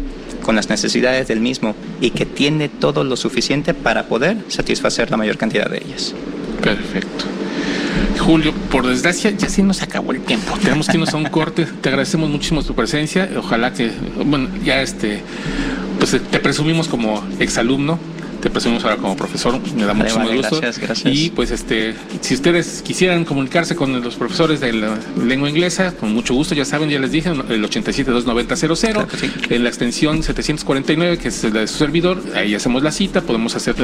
con 0.42 0.54
las 0.54 0.68
necesidades 0.68 1.26
del 1.26 1.40
mismo 1.40 1.74
y 2.00 2.10
que 2.10 2.24
tiene 2.24 2.68
todo 2.68 3.02
lo 3.02 3.16
suficiente 3.16 3.74
para 3.74 4.06
poder 4.06 4.36
satisfacer 4.46 5.10
la 5.10 5.16
mayor 5.16 5.38
cantidad 5.38 5.68
de 5.68 5.78
ellas. 5.78 6.14
Perfecto. 6.62 7.24
Julio, 8.18 8.52
por 8.70 8.86
desgracia 8.86 9.30
ya 9.30 9.48
sí 9.48 9.62
nos 9.62 9.82
acabó 9.82 10.12
el 10.12 10.20
tiempo. 10.20 10.56
Tenemos 10.62 10.86
que 10.86 10.94
irnos 10.94 11.12
a 11.12 11.16
un 11.16 11.24
corte. 11.24 11.66
Te 11.80 11.88
agradecemos 11.88 12.30
muchísimo 12.30 12.62
tu 12.62 12.74
presencia. 12.74 13.28
Ojalá 13.36 13.72
que, 13.72 13.90
bueno, 14.24 14.48
ya 14.64 14.82
este 14.82 15.20
pues 15.98 16.10
te 16.30 16.38
presumimos 16.38 16.88
como 16.88 17.24
exalumno 17.38 17.98
te 18.46 18.50
presumimos 18.50 18.84
ahora 18.84 18.96
como 18.96 19.16
profesor, 19.16 19.60
me 19.74 19.84
da 19.84 19.92
mucho 19.92 20.20
gusto. 20.20 20.60
Gracias, 20.60 20.78
gracias. 20.78 21.12
Y 21.12 21.30
pues 21.30 21.50
este, 21.50 21.96
si 22.20 22.34
ustedes 22.34 22.80
quisieran 22.80 23.24
comunicarse 23.24 23.74
con 23.74 24.00
los 24.00 24.14
profesores 24.14 24.60
de 24.60 24.72
la 24.72 24.96
lengua 25.20 25.50
inglesa, 25.50 25.96
con 25.96 26.14
mucho 26.14 26.32
gusto, 26.32 26.54
ya 26.54 26.64
saben, 26.64 26.88
ya 26.88 27.00
les 27.00 27.10
dije, 27.10 27.30
el 27.30 27.64
8729000, 27.64 29.50
en 29.50 29.64
la 29.64 29.68
extensión 29.68 30.22
749, 30.22 31.18
que 31.18 31.26
es 31.26 31.42
la 31.42 31.60
de 31.60 31.66
su 31.66 31.76
servidor, 31.78 32.22
ahí 32.36 32.54
hacemos 32.54 32.84
la 32.84 32.92
cita, 32.92 33.20
podemos 33.20 33.56
hacer 33.56 33.74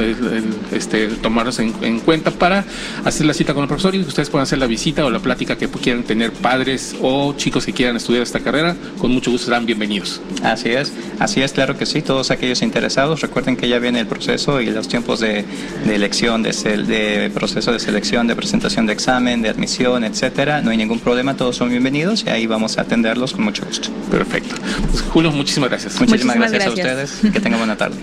este, 0.71 1.07
tomarnos 1.07 1.59
en, 1.59 1.99
cuenta 1.99 2.31
para 2.31 2.63
hacer 3.03 3.25
la 3.25 3.33
cita 3.33 3.53
con 3.53 3.63
el 3.63 3.67
profesor 3.67 3.95
y 3.95 3.99
ustedes 3.99 4.29
puedan 4.29 4.43
hacer 4.43 4.59
la 4.59 4.67
visita 4.67 5.03
o 5.05 5.09
la 5.09 5.19
plática 5.19 5.57
que 5.57 5.67
quieran 5.67 6.03
tener 6.03 6.31
padres 6.31 6.95
o 7.01 7.33
chicos 7.35 7.65
que 7.65 7.73
quieran 7.73 7.97
estudiar 7.97 8.23
esta 8.23 8.39
carrera, 8.39 8.77
con 8.97 9.11
mucho 9.11 9.29
gusto 9.29 9.47
serán 9.47 9.65
bienvenidos. 9.65 10.21
Así 10.41 10.69
es, 10.69 10.93
así 11.19 11.41
es, 11.41 11.51
claro 11.51 11.77
que 11.77 11.85
sí, 11.85 12.01
todos 12.01 12.31
aquellos 12.31 12.61
interesados, 12.61 13.19
recuerden 13.19 13.57
que 13.57 13.67
ya 13.67 13.79
viene 13.79 13.99
el 13.99 14.07
proceso 14.07 14.52
y 14.61 14.67
los 14.67 14.87
tiempos 14.87 15.19
de, 15.19 15.45
elección, 15.87 16.43
de, 16.43 16.51
de, 16.51 17.29
proceso 17.29 17.71
de 17.71 17.79
selección, 17.79 18.27
de 18.27 18.35
presentación 18.35 18.85
de 18.85 18.93
examen, 18.93 19.41
de 19.41 19.49
admisión, 19.49 20.03
etcétera. 20.03 20.61
No 20.61 20.71
hay 20.71 20.77
ningún 20.77 20.99
problema, 20.99 21.35
todos 21.35 21.55
son 21.55 21.69
bienvenidos 21.69 22.23
y 22.25 22.29
ahí 22.29 22.47
vamos 22.47 22.77
a 22.77 22.81
atenderlos 22.81 23.33
con 23.33 23.43
mucho 23.43 23.65
gusto. 23.65 23.89
Perfecto. 24.11 24.55
Pues, 24.91 25.03
Julio, 25.03 25.31
muchísimas 25.31 25.69
gracias. 25.69 25.99
Muchísimas, 25.99 26.37
gracias, 26.37 26.67
a 26.67 26.69
ustedes. 26.69 27.19
Que 27.31 27.39
tengan 27.39 27.59
buena 27.59 27.75
tarde. 27.75 27.97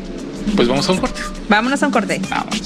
Pues 0.56 0.68
vamos 0.68 0.88
a 0.88 0.92
un 0.92 0.98
corte. 0.98 1.20
Vámonos 1.48 1.82
a 1.82 1.86
un 1.86 1.92
corte. 1.92 2.20
Vamos. 2.28 2.60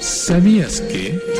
¿Sabías 0.00 0.80
que... 0.80 1.31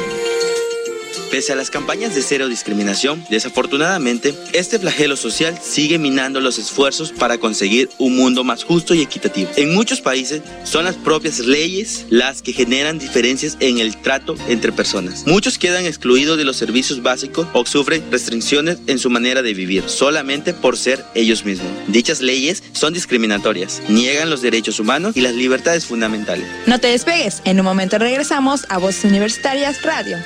Pese 1.33 1.51
a 1.51 1.57
las 1.57 1.71
campañas 1.71 2.15
de 2.15 2.21
cero 2.21 2.47
discriminación, 2.47 3.25
desafortunadamente, 3.31 4.35
este 4.53 4.79
flagelo 4.79 5.17
social 5.17 5.59
sigue 5.63 5.99
minando 5.99 6.41
los 6.41 6.59
esfuerzos 6.59 7.11
para 7.11 7.39
conseguir 7.39 7.89
un 7.97 8.19
mundo 8.19 8.45
más 8.45 8.65
justo 8.65 8.93
y 8.93 9.01
equitativo. 9.01 9.49
En 9.57 9.73
muchos 9.73 10.03
países 10.03 10.43
son 10.65 10.85
las 10.85 10.97
propias 10.97 11.39
leyes 11.39 12.05
las 12.11 12.43
que 12.43 12.53
generan 12.53 12.99
diferencias 12.99 13.57
en 13.61 13.79
el 13.79 13.97
trato 13.97 14.35
entre 14.47 14.73
personas. 14.73 15.27
Muchos 15.27 15.57
quedan 15.57 15.87
excluidos 15.87 16.37
de 16.37 16.45
los 16.45 16.59
servicios 16.59 17.03
básicos 17.03 17.49
o 17.55 17.65
sufren 17.65 18.05
restricciones 18.11 18.77
en 18.87 18.99
su 18.99 19.09
manera 19.09 19.41
de 19.41 19.55
vivir 19.55 19.85
solamente 19.89 20.53
por 20.53 20.77
ser 20.77 21.03
ellos 21.15 21.47
mismos. 21.47 21.73
Dichas 21.89 22.21
leyes 22.21 22.63
son 22.73 22.93
discriminatorias, 22.93 23.81
niegan 23.89 24.29
los 24.29 24.43
derechos 24.43 24.79
humanos 24.79 25.17
y 25.17 25.23
las 25.23 25.35
libertades 25.35 25.87
fundamentales. 25.87 26.45
No 26.67 26.79
te 26.79 26.89
despegues, 26.89 27.41
en 27.47 27.59
un 27.59 27.65
momento 27.65 27.97
regresamos 27.97 28.67
a 28.69 28.77
Voces 28.77 29.07
Universitarias 29.07 29.81
Radio. 29.81 30.19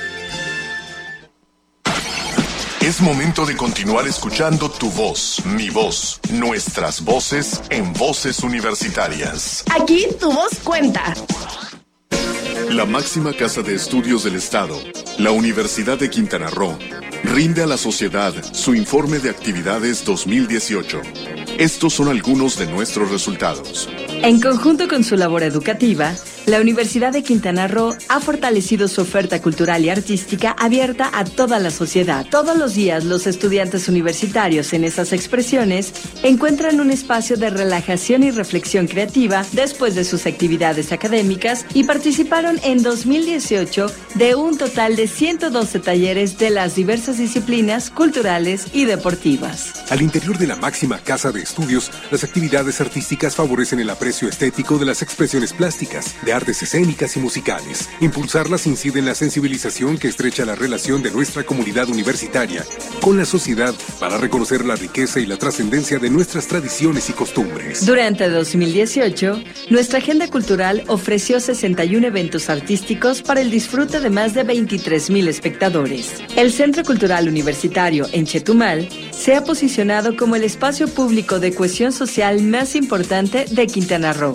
Es 2.81 3.01
momento 3.01 3.45
de 3.45 3.57
continuar 3.57 4.07
escuchando 4.07 4.69
tu 4.69 4.89
voz, 4.91 5.43
mi 5.45 5.69
voz, 5.69 6.21
nuestras 6.31 7.03
voces 7.03 7.61
en 7.69 7.91
voces 7.93 8.39
universitarias. 8.43 9.63
Aquí 9.79 10.05
tu 10.19 10.31
voz 10.31 10.59
cuenta. 10.63 11.13
La 12.69 12.85
máxima 12.85 13.33
casa 13.33 13.61
de 13.61 13.75
estudios 13.75 14.23
del 14.23 14.35
Estado, 14.35 14.79
la 15.17 15.31
Universidad 15.31 15.97
de 15.97 16.09
Quintana 16.09 16.49
Roo, 16.49 16.77
rinde 17.23 17.63
a 17.63 17.67
la 17.67 17.77
sociedad 17.77 18.33
su 18.53 18.75
informe 18.75 19.19
de 19.19 19.31
actividades 19.31 20.05
2018. 20.05 21.01
Estos 21.57 21.93
son 21.93 22.07
algunos 22.07 22.57
de 22.57 22.67
nuestros 22.67 23.09
resultados. 23.09 23.89
En 24.09 24.39
conjunto 24.39 24.87
con 24.87 25.03
su 25.03 25.15
labor 25.15 25.43
educativa, 25.43 26.13
la 26.47 26.61
Universidad 26.61 27.11
de 27.11 27.23
Quintana 27.23 27.67
Roo 27.67 27.93
ha 28.07 28.21
fortalecido 28.21 28.87
su 28.87 29.01
oferta 29.01 29.41
cultural 29.41 29.83
y 29.83 29.89
artística 29.89 30.55
abierta 30.57 31.11
a 31.13 31.25
toda 31.25 31.59
la 31.59 31.71
sociedad. 31.71 32.25
Todos 32.31 32.57
los 32.57 32.73
días 32.73 33.03
los 33.03 33.27
estudiantes 33.27 33.89
universitarios 33.89 34.71
en 34.71 34.85
esas 34.85 35.11
expresiones 35.11 35.91
encuentran 36.23 36.79
un 36.79 36.89
espacio 36.89 37.35
de 37.35 37.49
relajación 37.49 38.23
y 38.23 38.31
reflexión 38.31 38.87
creativa 38.87 39.45
después 39.51 39.93
de 39.95 40.05
sus 40.05 40.25
actividades 40.25 40.93
académicas 40.93 41.65
y 41.73 41.83
participaron 41.83 42.57
en 42.63 42.81
2018 42.81 43.91
de 44.15 44.35
un 44.35 44.57
total 44.57 44.95
de 44.95 45.07
112 45.07 45.79
talleres 45.81 46.37
de 46.37 46.49
las 46.49 46.75
diversas 46.75 47.17
disciplinas 47.17 47.89
culturales 47.89 48.67
y 48.71 48.85
deportivas. 48.85 49.83
Al 49.89 50.01
interior 50.01 50.37
de 50.37 50.47
la 50.47 50.55
máxima 50.55 50.99
casa 50.99 51.33
de 51.33 51.41
estudios, 51.41 51.91
las 52.09 52.23
actividades 52.23 52.79
artísticas 52.79 53.35
favorecen 53.35 53.81
el 53.81 53.89
aprecio 53.89 54.29
estético 54.29 54.77
de 54.77 54.85
las 54.85 55.01
expresiones 55.01 55.51
plásticas, 55.51 56.15
de 56.23 56.36
artes 56.37 56.63
escénicas 56.63 57.17
y 57.17 57.19
musicales. 57.19 57.89
Impulsarlas 57.99 58.67
incide 58.67 58.99
en 58.99 59.05
la 59.05 59.15
sensibilización 59.15 59.97
que 59.97 60.07
estrecha 60.07 60.45
la 60.45 60.55
relación 60.55 61.03
de 61.03 61.11
nuestra 61.11 61.43
comunidad 61.43 61.89
universitaria 61.89 62.63
con 63.01 63.17
la 63.17 63.25
sociedad 63.25 63.73
para 63.99 64.17
reconocer 64.17 64.63
la 64.63 64.75
riqueza 64.75 65.19
y 65.19 65.25
la 65.25 65.37
trascendencia 65.37 65.99
de 65.99 66.09
nuestras 66.09 66.47
tradiciones 66.47 67.09
y 67.09 67.13
costumbres. 67.13 67.85
Durante 67.85 68.29
2018, 68.29 69.41
nuestra 69.69 69.99
agenda 69.99 70.29
cultural 70.29 70.83
ofreció 70.87 71.39
61 71.39 72.07
eventos 72.07 72.49
artísticos 72.49 73.21
para 73.21 73.41
el 73.41 73.49
disfrute 73.49 73.99
de 73.99 74.09
más 74.09 74.33
de 74.33 74.43
23 74.43 75.09
mil 75.09 75.27
espectadores. 75.27 76.21
El 76.35 76.51
Centro 76.51 76.83
Cultural 76.83 77.27
Universitario 77.27 78.07
en 78.11 78.25
Chetumal 78.25 78.87
se 79.11 79.35
ha 79.35 79.43
posicionado 79.43 80.15
como 80.15 80.35
el 80.35 80.43
espacio 80.43 80.87
público 80.87 81.39
de 81.39 81.53
cohesión 81.53 81.91
social 81.91 82.43
más 82.43 82.75
importante 82.75 83.45
de 83.49 83.67
Quintana 83.67 84.13
Roo, 84.13 84.33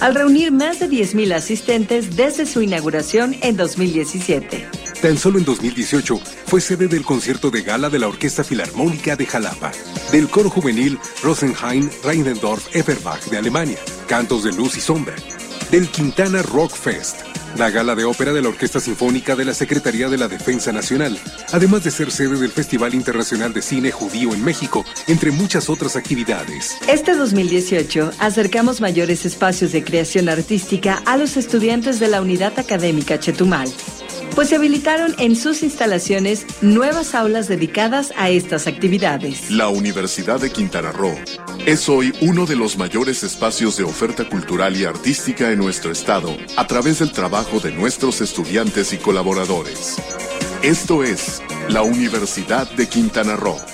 al 0.00 0.14
reunir 0.14 0.52
más 0.52 0.80
de 0.80 0.88
10.000 0.88 1.34
asistentes 1.34 2.16
desde 2.16 2.46
su 2.46 2.62
inauguración 2.62 3.36
en 3.42 3.56
2017. 3.56 4.66
Tan 5.00 5.18
solo 5.18 5.38
en 5.38 5.44
2018 5.44 6.18
fue 6.46 6.60
sede 6.60 6.88
del 6.88 7.04
concierto 7.04 7.50
de 7.50 7.62
gala 7.62 7.90
de 7.90 7.98
la 7.98 8.08
Orquesta 8.08 8.42
Filarmónica 8.42 9.16
de 9.16 9.26
Jalapa, 9.26 9.70
del 10.10 10.28
coro 10.28 10.48
juvenil 10.48 10.98
Rosenheim 11.22 11.90
Reindendorf 12.02 12.74
Everbach 12.74 13.24
de 13.26 13.36
Alemania, 13.36 13.78
Cantos 14.08 14.44
de 14.44 14.52
Luz 14.52 14.76
y 14.76 14.80
Sombra, 14.80 15.14
del 15.70 15.88
Quintana 15.88 16.42
Rock 16.42 16.72
Fest, 16.72 17.20
la 17.56 17.70
gala 17.70 17.94
de 17.94 18.04
ópera 18.04 18.32
de 18.32 18.42
la 18.42 18.48
Orquesta 18.48 18.80
Sinfónica 18.80 19.36
de 19.36 19.44
la 19.44 19.54
Secretaría 19.54 20.08
de 20.08 20.18
la 20.18 20.28
Defensa 20.28 20.72
Nacional, 20.72 21.18
además 21.52 21.84
de 21.84 21.90
ser 21.90 22.10
sede 22.10 22.38
del 22.38 22.50
Festival 22.50 22.94
Internacional 22.94 23.52
de 23.52 23.62
Cine 23.62 23.90
Judío 23.90 24.34
en 24.34 24.44
México, 24.44 24.84
entre 25.06 25.30
muchas 25.30 25.68
otras 25.68 25.96
actividades. 25.96 26.76
Este 26.88 27.14
2018 27.14 28.12
acercamos 28.18 28.80
mayores 28.80 29.24
espacios 29.24 29.72
de 29.72 29.84
creación 29.84 30.28
artística 30.28 31.02
a 31.06 31.16
los 31.16 31.36
estudiantes 31.36 32.00
de 32.00 32.08
la 32.08 32.20
Unidad 32.20 32.58
Académica 32.58 33.18
Chetumal 33.18 33.72
pues 34.34 34.48
se 34.48 34.56
habilitaron 34.56 35.14
en 35.18 35.36
sus 35.36 35.62
instalaciones 35.62 36.46
nuevas 36.62 37.14
aulas 37.14 37.48
dedicadas 37.48 38.12
a 38.16 38.30
estas 38.30 38.66
actividades. 38.66 39.50
La 39.50 39.68
Universidad 39.68 40.40
de 40.40 40.50
Quintana 40.50 40.92
Roo 40.92 41.14
es 41.66 41.88
hoy 41.88 42.12
uno 42.20 42.46
de 42.46 42.56
los 42.56 42.76
mayores 42.76 43.22
espacios 43.22 43.76
de 43.76 43.84
oferta 43.84 44.28
cultural 44.28 44.76
y 44.76 44.84
artística 44.84 45.50
en 45.50 45.58
nuestro 45.58 45.92
estado 45.92 46.36
a 46.56 46.66
través 46.66 46.98
del 46.98 47.12
trabajo 47.12 47.60
de 47.60 47.72
nuestros 47.72 48.20
estudiantes 48.20 48.92
y 48.92 48.98
colaboradores. 48.98 49.96
Esto 50.62 51.04
es 51.04 51.42
la 51.68 51.82
Universidad 51.82 52.70
de 52.72 52.88
Quintana 52.88 53.36
Roo. 53.36 53.73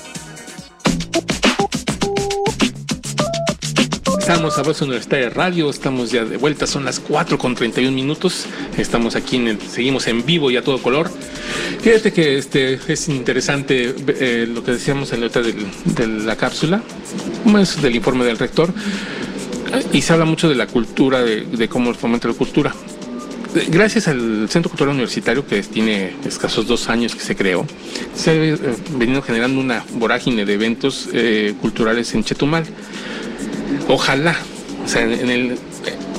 Estamos 4.21 4.59
a 4.59 4.63
Voz 4.63 4.83
Universitaria 4.83 5.31
Radio, 5.31 5.71
estamos 5.71 6.11
ya 6.11 6.27
de 6.27 6.37
vuelta, 6.37 6.67
son 6.67 6.85
las 6.85 7.01
4 7.01 7.39
con 7.39 7.55
31 7.55 7.91
minutos, 7.91 8.45
estamos 8.77 9.17
aquí, 9.17 9.37
en 9.37 9.49
el, 9.49 9.61
seguimos 9.63 10.07
en 10.09 10.25
vivo 10.27 10.51
y 10.51 10.59
a 10.59 10.63
todo 10.63 10.81
color. 10.81 11.11
Fíjate 11.81 12.13
que 12.13 12.37
este 12.37 12.79
es 12.87 13.09
interesante 13.09 13.95
eh, 14.07 14.47
lo 14.47 14.63
que 14.63 14.73
decíamos 14.73 15.13
en 15.15 15.21
la 15.21 15.27
letra 15.27 15.43
de 15.43 16.07
la 16.07 16.37
cápsula, 16.37 16.83
es 17.59 17.81
del 17.81 17.97
informe 17.97 18.27
del 18.27 18.39
rector, 18.39 18.73
y 19.91 20.03
se 20.03 20.13
habla 20.13 20.27
mucho 20.27 20.51
de 20.51 20.55
la 20.55 20.67
cultura, 20.67 21.23
de, 21.23 21.69
cómo 21.69 21.93
fomenta 21.95 22.29
la 22.29 22.35
cultura. 22.35 22.75
Gracias 23.69 24.07
al 24.07 24.49
Centro 24.51 24.69
Cultural 24.71 24.95
Universitario, 24.95 25.47
que 25.47 25.63
tiene 25.63 26.15
escasos 26.27 26.67
dos 26.67 26.91
años 26.91 27.17
que 27.17 27.23
se 27.23 27.35
creó, 27.35 27.67
se 28.15 28.31
ha 28.31 28.97
venido 28.97 29.23
generando 29.23 29.61
una 29.61 29.83
vorágine 29.95 30.45
de 30.45 30.55
eventos 30.55 31.09
eh, 31.15 31.55
culturales 31.61 32.15
en 32.15 32.23
Chetumal. 32.23 32.67
Ojalá, 33.91 34.37
o 34.85 34.89
sea, 34.89 35.03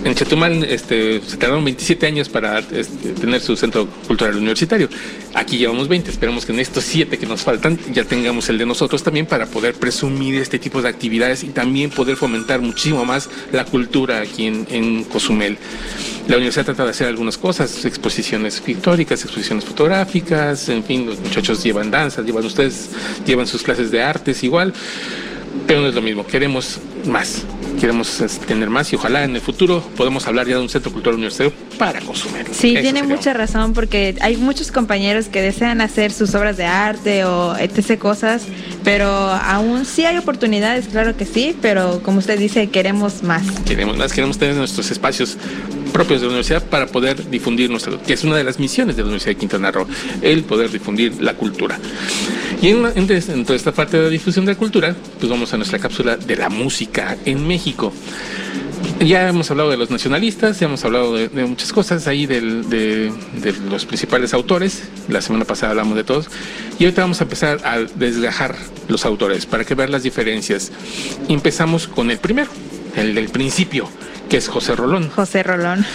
en 0.03 0.15
Chetumal 0.15 0.63
este, 0.63 1.21
se 1.21 1.37
tardaron 1.37 1.63
27 1.63 2.07
años 2.07 2.27
para 2.27 2.59
este, 2.59 3.13
tener 3.19 3.39
su 3.39 3.55
centro 3.55 3.87
cultural 4.07 4.35
universitario. 4.35 4.89
Aquí 5.35 5.57
llevamos 5.57 5.87
20. 5.87 6.09
Esperemos 6.09 6.45
que 6.45 6.53
en 6.53 6.59
estos 6.59 6.83
7 6.85 7.17
que 7.17 7.25
nos 7.25 7.41
faltan 7.41 7.77
ya 7.93 8.03
tengamos 8.03 8.49
el 8.49 8.57
de 8.57 8.65
nosotros 8.65 9.03
también 9.03 9.25
para 9.25 9.45
poder 9.45 9.75
presumir 9.75 10.35
este 10.35 10.57
tipo 10.59 10.81
de 10.81 10.89
actividades 10.89 11.43
y 11.43 11.49
también 11.49 11.91
poder 11.91 12.17
fomentar 12.17 12.61
muchísimo 12.61 13.05
más 13.05 13.29
la 13.51 13.63
cultura 13.65 14.21
aquí 14.21 14.47
en, 14.47 14.67
en 14.69 15.03
Cozumel. 15.03 15.57
La 16.27 16.37
universidad 16.37 16.65
trata 16.65 16.85
de 16.85 16.91
hacer 16.91 17.07
algunas 17.07 17.37
cosas, 17.37 17.85
exposiciones 17.85 18.59
pictóricas, 18.59 19.23
exposiciones 19.23 19.65
fotográficas, 19.65 20.67
en 20.69 20.83
fin, 20.83 21.05
los 21.05 21.19
muchachos 21.19 21.63
llevan 21.63 21.91
danzas, 21.91 22.25
llevan 22.25 22.45
ustedes, 22.45 22.89
llevan 23.25 23.47
sus 23.47 23.63
clases 23.63 23.91
de 23.91 24.01
artes 24.01 24.43
igual, 24.43 24.73
pero 25.67 25.81
no 25.81 25.87
es 25.87 25.95
lo 25.95 26.01
mismo, 26.01 26.25
queremos 26.25 26.79
más 27.05 27.43
queremos 27.79 28.21
este, 28.21 28.45
tener 28.45 28.69
más 28.69 28.91
y 28.93 28.95
ojalá 28.95 29.23
en 29.23 29.35
el 29.35 29.41
futuro 29.41 29.83
podamos 29.95 30.27
hablar 30.27 30.47
ya 30.47 30.55
de 30.55 30.61
un 30.61 30.69
centro 30.69 30.91
cultural 30.91 31.15
universitario 31.15 31.53
para 31.77 31.99
consumir. 32.01 32.45
Sí, 32.51 32.75
tiene 32.81 33.03
mucha 33.03 33.33
razón 33.33 33.73
porque 33.73 34.15
hay 34.21 34.37
muchos 34.37 34.71
compañeros 34.71 35.27
que 35.27 35.41
desean 35.41 35.81
hacer 35.81 36.11
sus 36.11 36.35
obras 36.35 36.57
de 36.57 36.65
arte 36.65 37.25
o 37.25 37.55
etc. 37.57 37.97
cosas, 37.97 38.43
pero 38.83 39.07
aún 39.07 39.85
sí 39.85 40.05
hay 40.05 40.17
oportunidades, 40.17 40.87
claro 40.87 41.15
que 41.17 41.25
sí, 41.25 41.55
pero 41.61 42.01
como 42.03 42.19
usted 42.19 42.39
dice, 42.39 42.69
queremos 42.69 43.23
más. 43.23 43.43
Queremos 43.65 43.97
más, 43.97 44.13
queremos 44.13 44.37
tener 44.37 44.55
nuestros 44.55 44.91
espacios 44.91 45.37
propios 45.91 46.21
de 46.21 46.27
la 46.27 46.33
universidad 46.33 46.63
para 46.63 46.87
poder 46.87 47.29
difundir 47.29 47.69
nuestra, 47.69 47.97
que 48.01 48.13
es 48.13 48.23
una 48.23 48.37
de 48.37 48.43
las 48.43 48.59
misiones 48.59 48.95
de 48.95 49.01
la 49.03 49.07
Universidad 49.07 49.31
de 49.31 49.39
Quintana 49.39 49.71
Roo, 49.71 49.87
el 50.21 50.43
poder 50.43 50.71
difundir 50.71 51.21
la 51.21 51.33
cultura. 51.33 51.79
Y 52.61 52.69
en, 52.69 52.85
en, 52.85 53.43
toda 53.43 53.55
esta 53.55 53.71
parte 53.71 53.97
de 53.97 54.03
la 54.03 54.09
difusión 54.09 54.45
de 54.45 54.53
la 54.53 54.57
cultura, 54.57 54.95
pues 55.19 55.29
vamos 55.29 55.51
a 55.51 55.57
nuestra 55.57 55.79
cápsula 55.79 56.15
de 56.15 56.35
la 56.35 56.49
música 56.49 57.17
en 57.25 57.47
México. 57.47 57.91
Ya 58.99 59.27
hemos 59.27 59.49
hablado 59.49 59.71
de 59.71 59.77
los 59.77 59.89
nacionalistas, 59.89 60.59
ya 60.59 60.67
hemos 60.67 60.85
hablado 60.85 61.15
de, 61.15 61.29
muchas 61.47 61.73
cosas 61.73 62.07
ahí 62.07 62.27
de, 62.27 62.39
de, 62.39 63.53
los 63.67 63.85
principales 63.85 64.35
autores. 64.35 64.83
La 65.09 65.21
semana 65.21 65.45
pasada 65.45 65.71
hablamos 65.71 65.95
de 65.95 66.03
todos. 66.03 66.29
Y 66.77 66.83
ahorita 66.83 67.01
vamos 67.01 67.19
a 67.19 67.23
empezar 67.23 67.59
a 67.63 67.79
desgajar 67.95 68.55
los 68.87 69.05
autores 69.05 69.47
para 69.47 69.65
que 69.65 69.73
vean 69.73 69.91
las 69.91 70.03
diferencias. 70.03 70.71
Empezamos 71.29 71.87
con 71.87 72.11
el 72.11 72.19
primero, 72.19 72.51
el 72.95 73.15
del 73.15 73.29
principio 73.29 73.89
que 74.31 74.37
es 74.37 74.47
José 74.47 74.77
Rolón. 74.77 75.09
José 75.09 75.43
Rolón. 75.43 75.85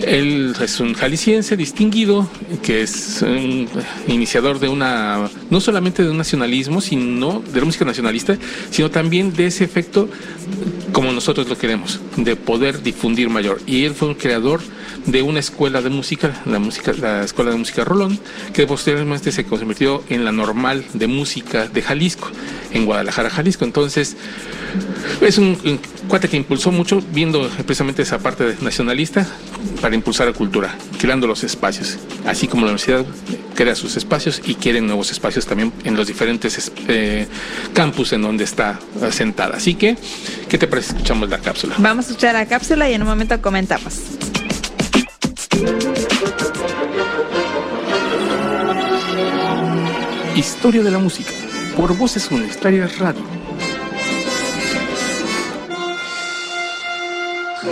Él 0.00 0.56
es 0.58 0.80
un 0.80 0.94
jalisciense 0.94 1.54
distinguido, 1.54 2.26
que 2.62 2.80
es 2.80 3.20
un 3.20 3.68
iniciador 4.08 4.58
de 4.58 4.70
una, 4.70 5.28
no 5.50 5.60
solamente 5.60 6.02
de 6.02 6.08
un 6.08 6.16
nacionalismo, 6.16 6.80
sino 6.80 7.40
de 7.40 7.60
la 7.60 7.66
música 7.66 7.84
nacionalista, 7.84 8.38
sino 8.70 8.90
también 8.90 9.34
de 9.34 9.48
ese 9.48 9.64
efecto 9.64 10.08
como 10.94 11.12
nosotros 11.12 11.46
lo 11.46 11.58
queremos, 11.58 12.00
de 12.16 12.36
poder 12.36 12.82
difundir 12.82 13.28
mayor. 13.28 13.60
Y 13.66 13.84
él 13.84 13.94
fue 13.94 14.08
un 14.08 14.14
creador 14.14 14.62
de 15.06 15.20
una 15.20 15.40
escuela 15.40 15.82
de 15.82 15.90
música, 15.90 16.40
la 16.46 16.58
música, 16.58 16.92
la 16.94 17.24
escuela 17.24 17.50
de 17.50 17.58
música 17.58 17.84
Rolón, 17.84 18.18
que 18.54 18.66
posteriormente 18.66 19.30
se 19.30 19.44
convirtió 19.44 20.02
en 20.08 20.24
la 20.24 20.32
normal 20.32 20.84
de 20.94 21.06
música 21.06 21.66
de 21.66 21.82
Jalisco, 21.82 22.30
en 22.72 22.86
Guadalajara, 22.86 23.28
Jalisco. 23.28 23.64
Entonces, 23.64 24.16
es 25.20 25.38
un, 25.38 25.58
cuate 26.08 26.28
que 26.28 26.36
impulsó 26.36 26.70
mucho, 26.70 27.02
viendo 27.12 27.50
precisamente 27.74 28.02
esa 28.02 28.20
parte 28.20 28.56
nacionalista, 28.60 29.26
para 29.80 29.96
impulsar 29.96 30.28
la 30.28 30.32
cultura, 30.32 30.72
creando 31.00 31.26
los 31.26 31.42
espacios. 31.42 31.98
Así 32.24 32.46
como 32.46 32.66
la 32.66 32.70
universidad 32.70 33.04
crea 33.56 33.74
sus 33.74 33.96
espacios 33.96 34.40
y 34.44 34.54
quiere 34.54 34.80
nuevos 34.80 35.10
espacios 35.10 35.44
también 35.44 35.72
en 35.82 35.96
los 35.96 36.06
diferentes 36.06 36.70
eh, 36.86 37.26
campus 37.72 38.12
en 38.12 38.22
donde 38.22 38.44
está 38.44 38.78
sentada. 39.10 39.56
Así 39.56 39.74
que, 39.74 39.96
¿qué 40.48 40.56
te 40.56 40.68
parece? 40.68 40.92
Escuchamos 40.92 41.28
la 41.28 41.38
cápsula. 41.38 41.74
Vamos 41.78 42.06
a 42.06 42.10
escuchar 42.10 42.34
la 42.34 42.46
cápsula 42.46 42.88
y 42.88 42.94
en 42.94 43.02
un 43.02 43.08
momento 43.08 43.42
comentamos. 43.42 44.02
Historia 50.36 50.84
de 50.84 50.90
la 50.92 50.98
música 51.00 51.32
por 51.76 51.96
Voces 51.96 52.30
Universitarias 52.30 53.00
Radio. 53.00 53.33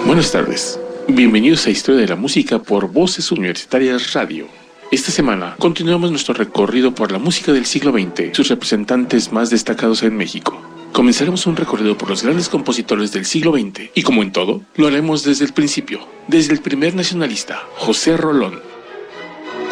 Buenas 0.01 0.33
tardes. 0.33 0.81
Bienvenidos 1.07 1.67
a 1.67 1.71
Historia 1.71 2.01
de 2.01 2.09
la 2.09 2.17
Música 2.17 2.59
por 2.59 2.91
Voces 2.91 3.31
Universitarias 3.31 4.15
Radio. 4.15 4.47
Esta 4.91 5.11
semana 5.11 5.55
continuamos 5.59 6.11
nuestro 6.11 6.33
recorrido 6.33 6.95
por 6.95 7.13
la 7.13 7.19
música 7.19 7.53
del 7.53 7.67
siglo 7.67 7.93
XX, 7.93 8.35
sus 8.35 8.49
representantes 8.49 9.33
más 9.33 9.51
destacados 9.51 10.03
en 10.03 10.17
México. 10.17 10.59
Comenzaremos 10.93 11.47
un 11.47 11.57
recorrido 11.57 11.97
por 11.99 12.09
los 12.09 12.23
grandes 12.23 12.49
compositores 12.49 13.13
del 13.13 13.27
siglo 13.27 13.53
XX 13.53 13.91
y 13.95 14.03
como 14.03 14.23
en 14.23 14.33
todo, 14.33 14.63
lo 14.77 14.87
haremos 14.87 15.25
desde 15.25 15.45
el 15.45 15.53
principio, 15.53 16.01
desde 16.27 16.55
el 16.55 16.63
primer 16.63 16.95
nacionalista, 16.95 17.63
José 17.77 18.17
Rolón. 18.17 18.61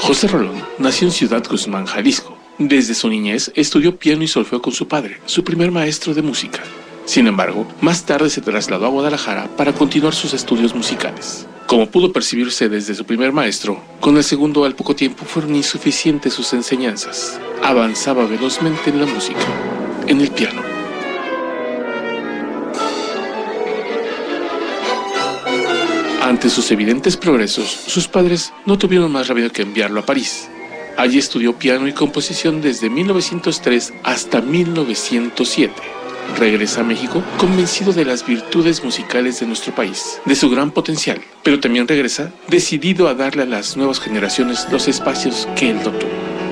José 0.00 0.28
Rolón 0.28 0.62
nació 0.78 1.08
en 1.08 1.12
Ciudad 1.12 1.42
Guzmán, 1.48 1.86
Jalisco. 1.86 2.36
Desde 2.58 2.94
su 2.94 3.08
niñez 3.08 3.50
estudió 3.54 3.96
piano 3.96 4.22
y 4.22 4.28
solfeo 4.28 4.60
con 4.60 4.74
su 4.74 4.86
padre, 4.86 5.18
su 5.24 5.42
primer 5.44 5.70
maestro 5.70 6.12
de 6.12 6.20
música. 6.20 6.62
Sin 7.04 7.26
embargo, 7.26 7.66
más 7.80 8.04
tarde 8.04 8.30
se 8.30 8.40
trasladó 8.40 8.86
a 8.86 8.90
Guadalajara 8.90 9.48
para 9.56 9.72
continuar 9.72 10.14
sus 10.14 10.32
estudios 10.32 10.74
musicales. 10.74 11.46
Como 11.66 11.86
pudo 11.86 12.12
percibirse 12.12 12.68
desde 12.68 12.94
su 12.94 13.04
primer 13.04 13.32
maestro, 13.32 13.80
con 14.00 14.16
el 14.16 14.24
segundo 14.24 14.64
al 14.64 14.74
poco 14.74 14.94
tiempo 14.94 15.24
fueron 15.24 15.54
insuficientes 15.54 16.34
sus 16.34 16.52
enseñanzas. 16.52 17.40
Avanzaba 17.62 18.26
velozmente 18.26 18.90
en 18.90 19.00
la 19.00 19.06
música, 19.06 19.40
en 20.06 20.20
el 20.20 20.30
piano. 20.30 20.62
Ante 26.22 26.50
sus 26.50 26.70
evidentes 26.70 27.16
progresos, 27.16 27.68
sus 27.68 28.06
padres 28.06 28.52
no 28.66 28.78
tuvieron 28.78 29.10
más 29.10 29.26
remedio 29.28 29.50
que 29.50 29.62
enviarlo 29.62 30.00
a 30.00 30.06
París. 30.06 30.48
Allí 30.96 31.18
estudió 31.18 31.56
piano 31.56 31.88
y 31.88 31.92
composición 31.92 32.60
desde 32.60 32.90
1903 32.90 33.94
hasta 34.04 34.40
1907 34.40 35.99
regresa 36.36 36.80
a 36.80 36.84
México 36.84 37.22
convencido 37.38 37.92
de 37.92 38.04
las 38.04 38.26
virtudes 38.26 38.82
musicales 38.84 39.40
de 39.40 39.46
nuestro 39.46 39.74
país, 39.74 40.20
de 40.24 40.34
su 40.34 40.50
gran 40.50 40.70
potencial, 40.70 41.20
pero 41.42 41.60
también 41.60 41.88
regresa 41.88 42.32
decidido 42.48 43.08
a 43.08 43.14
darle 43.14 43.42
a 43.42 43.46
las 43.46 43.76
nuevas 43.76 44.00
generaciones 44.00 44.66
los 44.70 44.88
espacios 44.88 45.48
que 45.56 45.70
él 45.70 45.82
tuvo. 45.82 45.98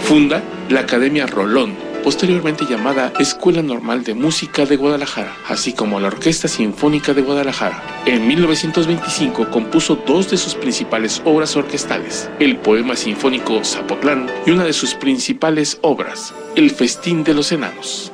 Funda 0.01 0.43
la 0.69 0.81
Academia 0.81 1.27
Rolón, 1.27 1.75
posteriormente 2.03 2.65
llamada 2.65 3.13
Escuela 3.19 3.63
Normal 3.63 4.05
de 4.05 4.15
Música 4.15 4.65
de 4.65 4.77
Guadalajara, 4.77 5.37
así 5.49 5.73
como 5.73 6.01
la 6.01 6.07
Orquesta 6.09 6.49
Sinfónica 6.49 7.13
de 7.13 7.23
Guadalajara. 7.23 7.83
En 8.07 8.27
1925 8.27 9.51
compuso 9.51 10.03
dos 10.07 10.31
de 10.31 10.37
sus 10.37 10.55
principales 10.55 11.21
obras 11.25 11.57
orquestales, 11.57 12.31
el 12.39 12.57
poema 12.57 12.97
sinfónico 12.97 13.63
Zapotlán 13.65 14.31
y 14.47 14.51
una 14.51 14.65
de 14.65 14.73
sus 14.73 14.95
principales 14.95 15.79
obras, 15.83 16.35
El 16.57 16.71
Festín 16.71 17.25
de 17.25 17.35
los 17.35 17.53
Enanos. 17.53 18.13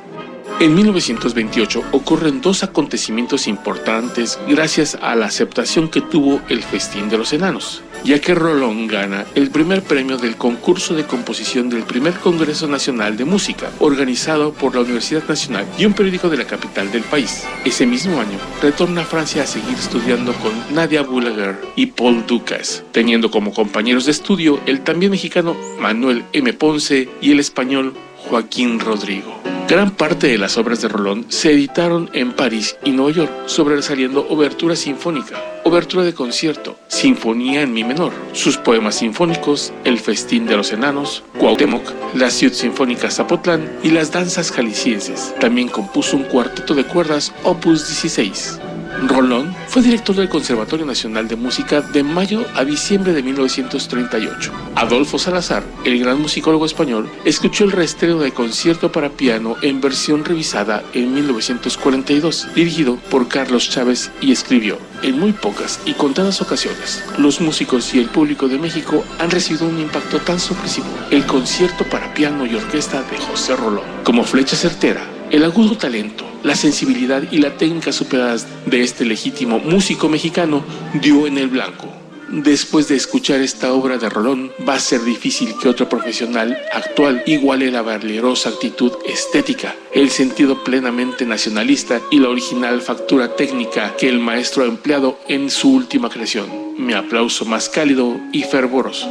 En 0.61 0.73
1928 0.73 1.83
ocurren 1.91 2.39
dos 2.39 2.63
acontecimientos 2.63 3.45
importantes 3.45 4.39
gracias 4.47 4.97
a 5.01 5.13
la 5.15 5.25
aceptación 5.25 5.89
que 5.89 5.99
tuvo 5.99 6.41
el 6.47 6.63
Festín 6.63 7.09
de 7.09 7.17
los 7.17 7.33
Enanos, 7.33 7.83
ya 8.05 8.21
que 8.21 8.33
Rolón 8.33 8.87
gana 8.87 9.25
el 9.35 9.49
primer 9.49 9.83
premio 9.83 10.17
del 10.17 10.37
concurso 10.37 10.93
de 10.93 11.05
composición 11.05 11.69
del 11.69 11.83
primer 11.83 12.13
Congreso 12.13 12.69
Nacional 12.69 13.17
de 13.17 13.25
Música, 13.25 13.69
organizado 13.79 14.53
por 14.53 14.75
la 14.75 14.81
Universidad 14.81 15.27
Nacional 15.27 15.65
y 15.77 15.85
un 15.85 15.93
periódico 15.93 16.29
de 16.29 16.37
la 16.37 16.47
capital 16.47 16.89
del 16.89 17.03
país. 17.03 17.43
Ese 17.65 17.85
mismo 17.85 18.21
año 18.21 18.39
retorna 18.61 19.01
a 19.01 19.05
Francia 19.05 19.43
a 19.43 19.47
seguir 19.47 19.77
estudiando 19.77 20.31
con 20.35 20.53
Nadia 20.73 21.01
Boulanger 21.01 21.59
y 21.75 21.87
Paul 21.87 22.25
Ducas, 22.25 22.81
teniendo 22.93 23.29
como 23.29 23.53
compañeros 23.53 24.05
de 24.05 24.11
estudio 24.11 24.61
el 24.65 24.85
también 24.85 25.11
mexicano 25.11 25.53
Manuel 25.81 26.23
M. 26.31 26.53
Ponce 26.53 27.09
y 27.19 27.33
el 27.33 27.41
español 27.41 27.93
Joaquín 28.29 28.79
Rodrigo. 28.79 29.44
Gran 29.67 29.89
parte 29.89 30.27
de 30.27 30.37
las 30.37 30.57
obras 30.57 30.83
de 30.83 30.87
Rolón 30.87 31.25
se 31.29 31.51
editaron 31.51 32.11
en 32.13 32.33
París 32.33 32.77
y 32.83 32.91
Nueva 32.91 33.11
York, 33.11 33.31
sobresaliendo 33.47 34.27
Obertura 34.29 34.75
Sinfónica, 34.75 35.41
Obertura 35.63 36.03
de 36.03 36.13
Concierto, 36.13 36.77
Sinfonía 36.87 37.63
en 37.63 37.73
Mi 37.73 37.83
menor, 37.83 38.13
sus 38.33 38.57
poemas 38.57 38.95
sinfónicos, 38.95 39.73
El 39.83 39.99
Festín 39.99 40.45
de 40.45 40.55
los 40.55 40.71
Enanos, 40.71 41.23
Cuauhtémoc, 41.39 41.81
la 42.13 42.29
Ciudad 42.29 42.53
Sinfónica 42.53 43.09
Zapotlán 43.09 43.67
y 43.81 43.89
las 43.89 44.11
Danzas 44.11 44.51
Jaliscienses. 44.51 45.33
También 45.39 45.67
compuso 45.67 46.15
un 46.15 46.23
cuarteto 46.25 46.75
de 46.75 46.83
cuerdas 46.83 47.33
Opus 47.43 47.87
16. 47.87 48.59
Rolón 49.03 49.55
fue 49.67 49.81
director 49.81 50.15
del 50.15 50.29
Conservatorio 50.29 50.85
Nacional 50.85 51.27
de 51.27 51.35
Música 51.35 51.81
de 51.81 52.03
mayo 52.03 52.45
a 52.55 52.63
diciembre 52.63 53.13
de 53.13 53.23
1938. 53.23 54.51
Adolfo 54.75 55.19
Salazar, 55.19 55.63
el 55.83 55.99
gran 55.99 56.21
musicólogo 56.21 56.65
español, 56.65 57.09
escuchó 57.25 57.65
el 57.65 57.71
reestreno 57.71 58.19
de 58.19 58.31
concierto 58.31 58.91
para 58.91 59.09
piano 59.09 59.55
en 59.61 59.81
versión 59.81 60.23
revisada 60.23 60.83
en 60.93 61.13
1942, 61.13 62.47
dirigido 62.55 62.97
por 63.09 63.27
Carlos 63.27 63.69
Chávez 63.69 64.11
y 64.21 64.31
escribió, 64.31 64.77
en 65.03 65.19
muy 65.19 65.33
pocas 65.33 65.79
y 65.85 65.93
contadas 65.93 66.41
ocasiones, 66.41 67.03
los 67.17 67.41
músicos 67.41 67.93
y 67.93 67.99
el 67.99 68.07
público 68.07 68.47
de 68.47 68.59
México 68.59 69.03
han 69.19 69.31
recibido 69.31 69.67
un 69.67 69.79
impacto 69.79 70.19
tan 70.19 70.39
sorpresivo, 70.39 70.87
el 71.11 71.25
concierto 71.25 71.83
para 71.85 72.13
piano 72.13 72.45
y 72.45 72.55
orquesta 72.55 73.03
de 73.03 73.17
José 73.17 73.55
Rolón, 73.55 73.85
como 74.03 74.23
flecha 74.23 74.55
certera 74.55 75.05
el 75.31 75.43
agudo 75.43 75.75
talento, 75.75 76.24
la 76.45 76.55
sensibilidad 76.55 77.23
y 77.31 77.39
la 77.39 77.57
técnica 77.57 77.91
superadas 77.91 78.47
de 78.67 78.83
este 78.83 79.03
legítimo 79.03 79.57
músico 79.57 80.09
mexicano 80.09 80.63
dio 81.01 81.25
en 81.25 81.39
el 81.39 81.47
blanco. 81.47 81.91
Después 82.29 82.87
de 82.87 82.95
escuchar 82.95 83.41
esta 83.41 83.73
obra 83.73 83.97
de 83.97 84.09
Rolón, 84.09 84.51
va 84.67 84.75
a 84.75 84.79
ser 84.79 85.03
difícil 85.03 85.55
que 85.59 85.69
otro 85.69 85.89
profesional 85.89 86.55
actual 86.71 87.23
iguale 87.25 87.71
la 87.71 87.81
valerosa 87.81 88.49
actitud 88.49 88.93
estética, 89.07 89.75
el 89.91 90.11
sentido 90.11 90.63
plenamente 90.63 91.25
nacionalista 91.25 91.99
y 92.11 92.19
la 92.19 92.29
original 92.29 92.81
factura 92.81 93.35
técnica 93.35 93.95
que 93.95 94.07
el 94.07 94.19
maestro 94.19 94.63
ha 94.63 94.67
empleado 94.67 95.17
en 95.27 95.49
su 95.49 95.71
última 95.73 96.09
creación. 96.09 96.47
Mi 96.77 96.93
aplauso 96.93 97.45
más 97.45 97.69
cálido 97.69 98.19
y 98.31 98.43
fervoroso. 98.43 99.09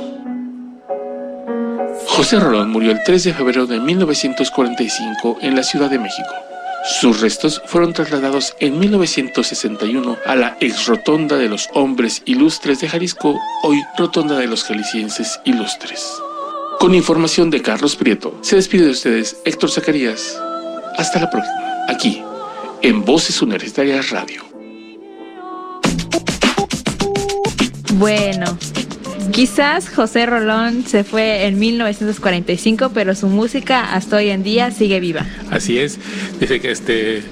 José 2.07 2.39
Rolón 2.39 2.71
murió 2.71 2.93
el 2.93 3.03
3 3.05 3.25
de 3.25 3.35
febrero 3.35 3.67
de 3.67 3.81
1945 3.81 5.39
en 5.41 5.57
la 5.57 5.65
Ciudad 5.65 5.91
de 5.91 5.99
México. 5.99 6.54
Sus 6.87 7.23
restos 7.23 7.63
fueron 7.65 7.95
trasladados 7.95 8.55
en 8.61 8.79
1961 8.79 10.19
a 10.27 10.37
la 10.37 10.59
ex 10.61 10.85
rotonda 10.85 11.39
de 11.39 11.49
los 11.49 11.71
hombres 11.73 12.21
ilustres 12.27 12.81
de 12.81 12.91
Jalisco, 12.91 13.41
hoy 13.63 13.83
rotonda 13.97 14.37
de 14.37 14.47
los 14.47 14.65
jaliscienses 14.65 15.41
ilustres. 15.47 16.07
Con 16.79 16.95
información 16.95 17.49
de 17.49 17.63
Carlos 17.63 17.97
Prieto, 17.97 18.37
se 18.43 18.57
despide 18.57 18.85
de 18.85 18.91
ustedes 18.91 19.39
Héctor 19.47 19.71
Zacarías. 19.71 20.39
Hasta 20.99 21.21
la 21.21 21.31
próxima, 21.31 21.87
aquí, 21.89 22.23
en 22.83 23.03
Voces 23.03 23.41
Universitarias 23.41 24.11
Radio. 24.11 24.45
Bueno, 27.95 28.59
Quizás 29.33 29.89
José 29.89 30.27
Rolón 30.27 30.85
se 30.87 31.05
fue 31.05 31.47
en 31.47 31.59
1945, 31.59 32.91
pero 32.95 33.15
su 33.15 33.29
música 33.29 33.95
hasta 33.95 34.17
hoy 34.17 34.31
en 34.31 34.43
día 34.43 34.71
sigue 34.71 35.01
viva. 35.01 35.27
Así 35.51 35.79
es. 35.79 35.99
Dice 36.41 36.61
que 36.61 36.71
este 36.71 37.23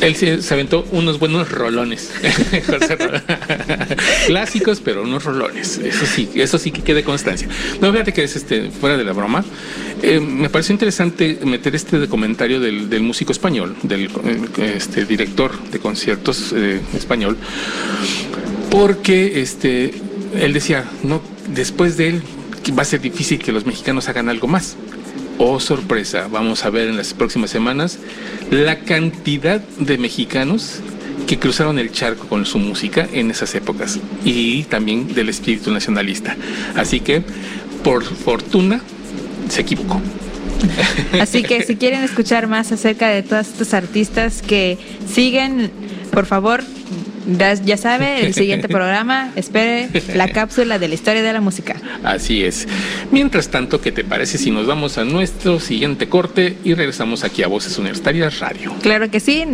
él 0.00 0.16
se, 0.16 0.54
aventó 0.54 0.86
unos 0.92 1.18
buenos 1.18 1.50
rolones. 1.50 2.12
Clásicos, 4.26 4.80
pero 4.80 5.02
unos 5.02 5.24
rolones. 5.24 5.78
Eso 5.78 6.06
sí, 6.06 6.28
eso 6.34 6.58
sí 6.58 6.70
que 6.70 6.82
quede 6.82 7.02
constancia. 7.02 7.48
No, 7.80 7.90
fíjate 7.90 8.12
que 8.12 8.24
es 8.24 8.36
este, 8.36 8.70
fuera 8.70 8.96
de 8.96 9.04
la 9.04 9.12
broma. 9.12 9.44
Eh, 10.02 10.20
me 10.20 10.50
pareció 10.50 10.72
interesante 10.72 11.38
meter 11.44 11.74
este 11.74 12.06
comentario 12.08 12.60
del, 12.60 13.00
músico 13.00 13.32
español, 13.32 13.76
del 13.82 14.10
este, 14.58 15.04
director 15.04 15.58
de 15.70 15.78
conciertos 15.78 16.52
eh, 16.54 16.80
español, 16.94 17.36
porque 18.70 19.40
este 19.40 19.94
él 20.38 20.52
decía, 20.52 20.84
no, 21.02 21.20
después 21.48 21.96
de 21.96 22.08
él 22.08 22.22
va 22.76 22.82
a 22.82 22.86
ser 22.86 23.00
difícil 23.00 23.38
que 23.38 23.52
los 23.52 23.66
mexicanos 23.66 24.08
hagan 24.08 24.28
algo 24.28 24.48
más. 24.48 24.76
Oh, 25.38 25.58
sorpresa, 25.58 26.28
vamos 26.30 26.64
a 26.64 26.70
ver 26.70 26.88
en 26.88 26.96
las 26.96 27.12
próximas 27.12 27.50
semanas 27.50 27.98
la 28.50 28.80
cantidad 28.80 29.60
de 29.60 29.98
mexicanos 29.98 30.80
que 31.26 31.38
cruzaron 31.38 31.78
el 31.78 31.90
charco 31.90 32.28
con 32.28 32.46
su 32.46 32.58
música 32.58 33.08
en 33.12 33.30
esas 33.30 33.54
épocas 33.54 33.98
y 34.24 34.62
también 34.64 35.12
del 35.14 35.28
espíritu 35.28 35.72
nacionalista. 35.72 36.36
Así 36.76 37.00
que, 37.00 37.22
por 37.82 38.04
fortuna, 38.04 38.80
se 39.48 39.62
equivocó. 39.62 40.00
Así 41.20 41.42
que 41.42 41.62
si 41.62 41.76
quieren 41.76 42.02
escuchar 42.04 42.46
más 42.46 42.72
acerca 42.72 43.08
de 43.08 43.22
todos 43.22 43.48
estos 43.48 43.74
artistas 43.74 44.42
que 44.42 44.78
siguen, 45.12 45.70
por 46.12 46.26
favor, 46.26 46.62
ya 47.64 47.76
sabe, 47.76 48.26
el 48.26 48.34
siguiente 48.42 48.68
programa, 48.68 49.30
espere 49.36 49.88
la 50.14 50.28
cápsula 50.28 50.78
de 50.78 50.88
la 50.88 50.94
historia 50.94 51.22
de 51.22 51.32
la 51.32 51.40
música. 51.40 51.76
Así 52.02 52.44
es. 52.44 52.66
Mientras 53.10 53.48
tanto, 53.48 53.80
¿qué 53.80 53.92
te 53.92 54.04
parece 54.04 54.38
si 54.38 54.50
nos 54.50 54.66
vamos 54.66 54.98
a 54.98 55.04
nuestro 55.04 55.60
siguiente 55.60 56.08
corte 56.08 56.56
y 56.64 56.74
regresamos 56.74 57.24
aquí 57.24 57.42
a 57.42 57.48
Voces 57.48 57.78
Universitarias 57.78 58.40
Radio? 58.40 58.74
Claro 58.82 59.10
que 59.10 59.20
sí. 59.20 59.44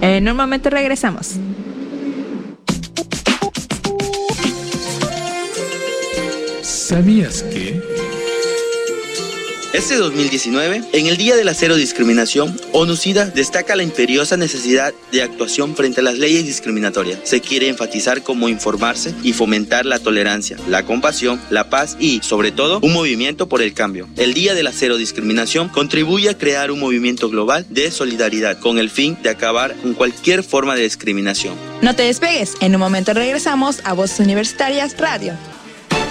En 0.00 0.28
un 0.28 0.36
momento 0.36 0.70
regresamos. 0.70 1.36
¿Sabías 6.62 7.42
que... 7.42 7.81
Este 9.72 9.96
2019, 9.96 10.82
en 10.92 11.06
el 11.06 11.16
Día 11.16 11.34
de 11.34 11.44
la 11.44 11.54
Cero 11.54 11.76
Discriminación, 11.76 12.60
ONUCIDA 12.72 13.24
destaca 13.24 13.74
la 13.74 13.82
imperiosa 13.82 14.36
necesidad 14.36 14.92
de 15.10 15.22
actuación 15.22 15.74
frente 15.74 16.00
a 16.00 16.02
las 16.02 16.18
leyes 16.18 16.44
discriminatorias. 16.44 17.20
Se 17.24 17.40
quiere 17.40 17.68
enfatizar 17.68 18.22
cómo 18.22 18.50
informarse 18.50 19.14
y 19.22 19.32
fomentar 19.32 19.86
la 19.86 19.98
tolerancia, 19.98 20.58
la 20.68 20.84
compasión, 20.84 21.40
la 21.48 21.70
paz 21.70 21.96
y, 21.98 22.20
sobre 22.20 22.52
todo, 22.52 22.80
un 22.82 22.92
movimiento 22.92 23.48
por 23.48 23.62
el 23.62 23.72
cambio. 23.72 24.10
El 24.18 24.34
Día 24.34 24.52
de 24.52 24.62
la 24.62 24.72
Cero 24.72 24.98
Discriminación 24.98 25.70
contribuye 25.70 26.28
a 26.28 26.36
crear 26.36 26.70
un 26.70 26.78
movimiento 26.78 27.30
global 27.30 27.64
de 27.70 27.90
solidaridad 27.90 28.58
con 28.58 28.76
el 28.76 28.90
fin 28.90 29.16
de 29.22 29.30
acabar 29.30 29.74
con 29.76 29.94
cualquier 29.94 30.42
forma 30.42 30.74
de 30.74 30.82
discriminación. 30.82 31.54
No 31.80 31.96
te 31.96 32.02
despegues, 32.02 32.56
en 32.60 32.74
un 32.74 32.80
momento 32.80 33.14
regresamos 33.14 33.80
a 33.84 33.94
Voces 33.94 34.20
Universitarias 34.20 34.98
Radio. 34.98 35.32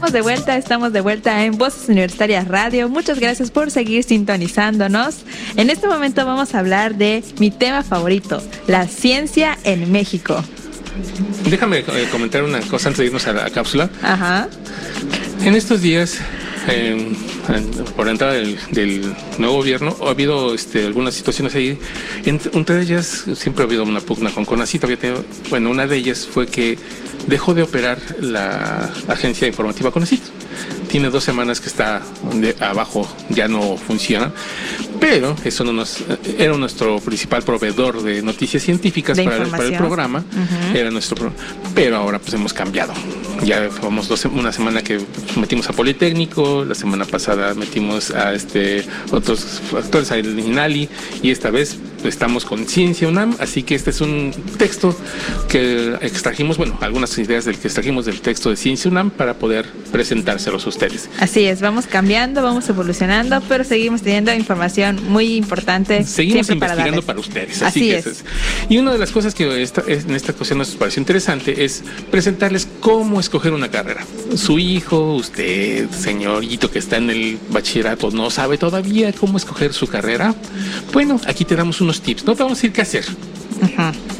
Estamos 0.00 0.14
de 0.14 0.22
vuelta, 0.22 0.56
estamos 0.56 0.92
de 0.94 1.00
vuelta 1.02 1.44
en 1.44 1.58
Voces 1.58 1.90
Universitarias 1.90 2.48
Radio. 2.48 2.88
Muchas 2.88 3.20
gracias 3.20 3.50
por 3.50 3.70
seguir 3.70 4.02
sintonizándonos. 4.02 5.16
En 5.56 5.68
este 5.68 5.88
momento 5.88 6.24
vamos 6.24 6.54
a 6.54 6.60
hablar 6.60 6.94
de 6.94 7.22
mi 7.38 7.50
tema 7.50 7.82
favorito, 7.82 8.42
la 8.66 8.88
ciencia 8.88 9.58
en 9.62 9.92
México. 9.92 10.42
Déjame 11.50 11.80
eh, 11.80 12.08
comentar 12.10 12.42
una 12.42 12.60
cosa 12.62 12.88
antes 12.88 13.00
de 13.00 13.06
irnos 13.08 13.26
a 13.26 13.34
la 13.34 13.50
cápsula. 13.50 13.90
Ajá. 14.02 14.48
En 15.44 15.54
estos 15.54 15.82
días, 15.82 16.18
eh, 16.66 17.14
por 17.94 18.06
la 18.06 18.12
entrada 18.12 18.32
del, 18.32 18.58
del 18.70 19.14
nuevo 19.36 19.56
gobierno, 19.56 19.94
ha 20.02 20.08
habido 20.08 20.54
este, 20.54 20.86
algunas 20.86 21.12
situaciones 21.12 21.54
ahí. 21.54 21.78
Entre, 22.24 22.50
entre 22.56 22.80
ellas, 22.80 23.26
siempre 23.34 23.64
ha 23.64 23.66
habido 23.66 23.82
una 23.82 24.00
pugna 24.00 24.30
con 24.30 24.46
Conacito. 24.46 24.88
Bueno, 25.50 25.68
una 25.68 25.86
de 25.86 25.98
ellas 25.98 26.26
fue 26.26 26.46
que 26.46 26.78
dejó 27.26 27.54
de 27.54 27.62
operar 27.62 27.98
la 28.20 28.90
agencia 29.08 29.46
informativa 29.46 29.90
Conacito. 29.90 30.28
Tiene 30.88 31.10
dos 31.10 31.22
semanas 31.22 31.60
que 31.60 31.68
está 31.68 32.02
de 32.34 32.56
abajo, 32.60 33.08
ya 33.28 33.46
no 33.46 33.76
funciona, 33.76 34.32
pero 34.98 35.36
eso 35.44 35.62
no 35.62 35.72
nos 35.72 35.98
era 36.36 36.56
nuestro 36.56 36.98
principal 36.98 37.42
proveedor 37.44 38.02
de 38.02 38.22
noticias 38.22 38.62
científicas 38.64 39.16
De 39.16 39.24
para 39.24 39.36
el, 39.36 39.48
para 39.50 39.64
el 39.64 39.72
información. 39.72 39.78
programa, 39.78 40.24
era 40.74 40.90
nuestro 40.90 41.32
pero 41.74 41.96
ahora 41.96 42.18
pues 42.18 42.34
hemos 42.34 42.52
cambiado. 42.52 42.92
Ya 43.44 43.68
vamos 43.82 44.06
dos, 44.08 44.24
una 44.26 44.52
semana 44.52 44.82
que 44.82 45.00
metimos 45.36 45.68
a 45.68 45.72
Politécnico, 45.72 46.64
la 46.64 46.74
semana 46.74 47.04
pasada 47.06 47.54
metimos 47.54 48.10
a 48.10 48.34
este 48.34 48.84
otros 49.10 49.60
factores 49.70 50.10
al 50.12 50.38
INALI 50.38 50.88
y 51.22 51.30
esta 51.30 51.50
vez 51.50 51.78
estamos 52.04 52.44
con 52.44 52.66
Ciencia 52.66 53.08
UNAM, 53.08 53.36
así 53.40 53.62
que 53.62 53.74
este 53.74 53.90
es 53.90 54.00
un 54.00 54.32
texto 54.56 54.96
que 55.48 55.94
extrajimos, 56.00 56.56
bueno, 56.58 56.76
algunas 56.80 57.16
ideas 57.18 57.44
del 57.44 57.58
que 57.58 57.68
extrajimos 57.68 58.06
del 58.06 58.20
texto 58.20 58.50
de 58.50 58.56
Ciencia 58.56 58.90
UNAM 58.90 59.10
para 59.10 59.34
poder 59.34 59.66
presentárselos 59.90 60.64
a 60.66 60.68
ustedes. 60.68 61.08
Así 61.18 61.44
es, 61.44 61.60
vamos 61.60 61.86
cambiando, 61.86 62.42
vamos 62.42 62.68
evolucionando, 62.68 63.42
pero 63.48 63.64
seguimos 63.64 64.02
teniendo 64.02 64.32
información 64.34 65.00
muy 65.08 65.34
importante. 65.36 66.04
Seguimos 66.04 66.46
para 66.46 66.54
investigando 66.54 67.02
para, 67.02 67.18
ustedes. 67.20 67.62
Así 67.62 67.90
es. 67.90 68.06
es. 68.06 68.24
Y 68.68 68.78
una 68.78 68.92
de 68.92 68.98
las 68.98 69.10
cosas 69.10 69.34
que 69.34 69.62
esta- 69.62 69.82
es- 69.86 70.04
en 70.04 70.14
esta 70.14 70.32
ocasión 70.32 70.58
nos 70.58 70.70
pareció 70.76 71.00
interesante 71.00 71.64
es 71.64 71.82
presentarles 72.10 72.66
cómo 72.80 73.20
escoger 73.30 73.52
una 73.52 73.70
carrera. 73.70 74.04
Su 74.34 74.58
hijo, 74.58 75.14
usted, 75.14 75.88
señorito 75.90 76.68
que 76.68 76.80
está 76.80 76.96
en 76.96 77.10
el 77.10 77.38
bachillerato, 77.50 78.10
no 78.10 78.28
sabe 78.28 78.58
todavía 78.58 79.12
cómo 79.12 79.38
escoger 79.38 79.72
su 79.72 79.86
carrera. 79.86 80.34
Bueno, 80.92 81.20
aquí 81.28 81.44
te 81.44 81.54
damos 81.54 81.80
unos 81.80 82.00
tips. 82.00 82.24
No 82.24 82.34
te 82.34 82.42
vamos 82.42 82.58
a 82.58 82.60
decir 82.60 82.72
qué 82.72 82.82
hacer. 82.82 83.04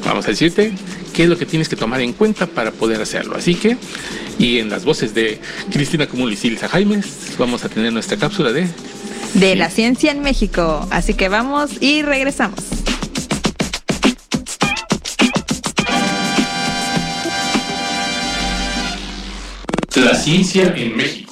Vamos 0.05 0.27
a 0.27 0.29
decirte 0.29 0.73
qué 1.13 1.25
es 1.25 1.29
lo 1.29 1.37
que 1.37 1.45
tienes 1.45 1.69
que 1.69 1.75
tomar 1.75 2.01
en 2.03 2.13
cuenta 2.13 2.47
para 2.47 2.71
poder 2.71 3.03
hacerlo. 3.03 3.35
Así 3.35 3.57
que, 3.57 3.77
y 4.39 4.59
en 4.59 4.71
las 4.71 4.85
voces 4.85 5.13
de 5.13 5.41
Cristina 5.73 6.07
Común 6.07 6.33
y 6.33 6.37
Silsa 6.37 6.69
Jaimes, 6.69 7.35
vamos 7.37 7.65
a 7.65 7.69
tener 7.69 7.93
nuestra 7.93 8.17
cápsula 8.17 8.53
de 8.53 8.69
De 9.35 9.57
la 9.57 9.71
ciencia 9.71 10.13
en 10.13 10.21
México. 10.21 10.87
Así 10.93 11.15
que 11.15 11.29
vamos 11.29 11.73
y 11.81 12.03
regresamos. 12.03 12.61
La 20.05 20.15
ciencia 20.15 20.73
en 20.77 20.97
México. 20.97 21.30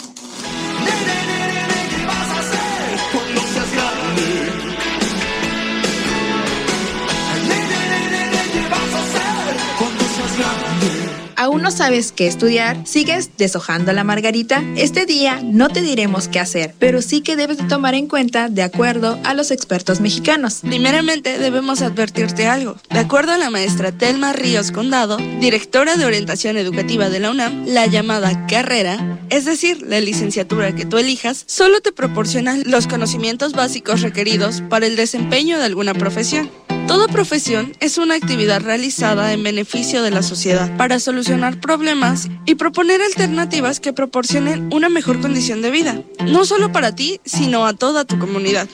¿Aún 11.58 11.64
no 11.64 11.70
sabes 11.72 12.12
qué 12.12 12.28
estudiar? 12.28 12.86
¿Sigues 12.86 13.30
deshojando 13.36 13.92
la 13.92 14.04
margarita? 14.04 14.62
Este 14.76 15.06
día 15.06 15.40
no 15.42 15.68
te 15.68 15.82
diremos 15.82 16.28
qué 16.28 16.38
hacer, 16.38 16.72
pero 16.78 17.02
sí 17.02 17.20
que 17.20 17.34
debes 17.34 17.58
de 17.58 17.64
tomar 17.64 17.96
en 17.96 18.06
cuenta 18.06 18.48
de 18.48 18.62
acuerdo 18.62 19.18
a 19.24 19.34
los 19.34 19.50
expertos 19.50 20.00
mexicanos. 20.00 20.60
Primeramente 20.60 21.36
debemos 21.36 21.82
advertirte 21.82 22.46
algo. 22.46 22.76
De 22.90 23.00
acuerdo 23.00 23.32
a 23.32 23.38
la 23.38 23.50
maestra 23.50 23.90
Telma 23.90 24.32
Ríos 24.32 24.70
Condado, 24.70 25.16
directora 25.40 25.96
de 25.96 26.04
orientación 26.04 26.56
educativa 26.58 27.10
de 27.10 27.18
la 27.18 27.32
UNAM, 27.32 27.66
la 27.66 27.86
llamada 27.86 28.46
carrera, 28.46 29.18
es 29.28 29.44
decir, 29.44 29.82
la 29.82 30.00
licenciatura 30.00 30.76
que 30.76 30.86
tú 30.86 30.96
elijas, 30.96 31.42
solo 31.48 31.80
te 31.80 31.90
proporciona 31.90 32.56
los 32.66 32.86
conocimientos 32.86 33.52
básicos 33.52 34.02
requeridos 34.02 34.62
para 34.68 34.86
el 34.86 34.94
desempeño 34.94 35.58
de 35.58 35.64
alguna 35.64 35.92
profesión. 35.92 36.48
Toda 36.88 37.06
profesión 37.06 37.76
es 37.80 37.98
una 37.98 38.14
actividad 38.14 38.62
realizada 38.62 39.34
en 39.34 39.42
beneficio 39.42 40.02
de 40.02 40.10
la 40.10 40.22
sociedad 40.22 40.74
para 40.78 40.98
solucionar 40.98 41.60
problemas 41.60 42.28
y 42.46 42.54
proponer 42.54 43.02
alternativas 43.02 43.78
que 43.78 43.92
proporcionen 43.92 44.72
una 44.72 44.88
mejor 44.88 45.20
condición 45.20 45.60
de 45.60 45.70
vida, 45.70 46.00
no 46.24 46.46
solo 46.46 46.72
para 46.72 46.94
ti, 46.94 47.20
sino 47.26 47.66
a 47.66 47.74
toda 47.74 48.06
tu 48.06 48.18
comunidad. 48.18 48.68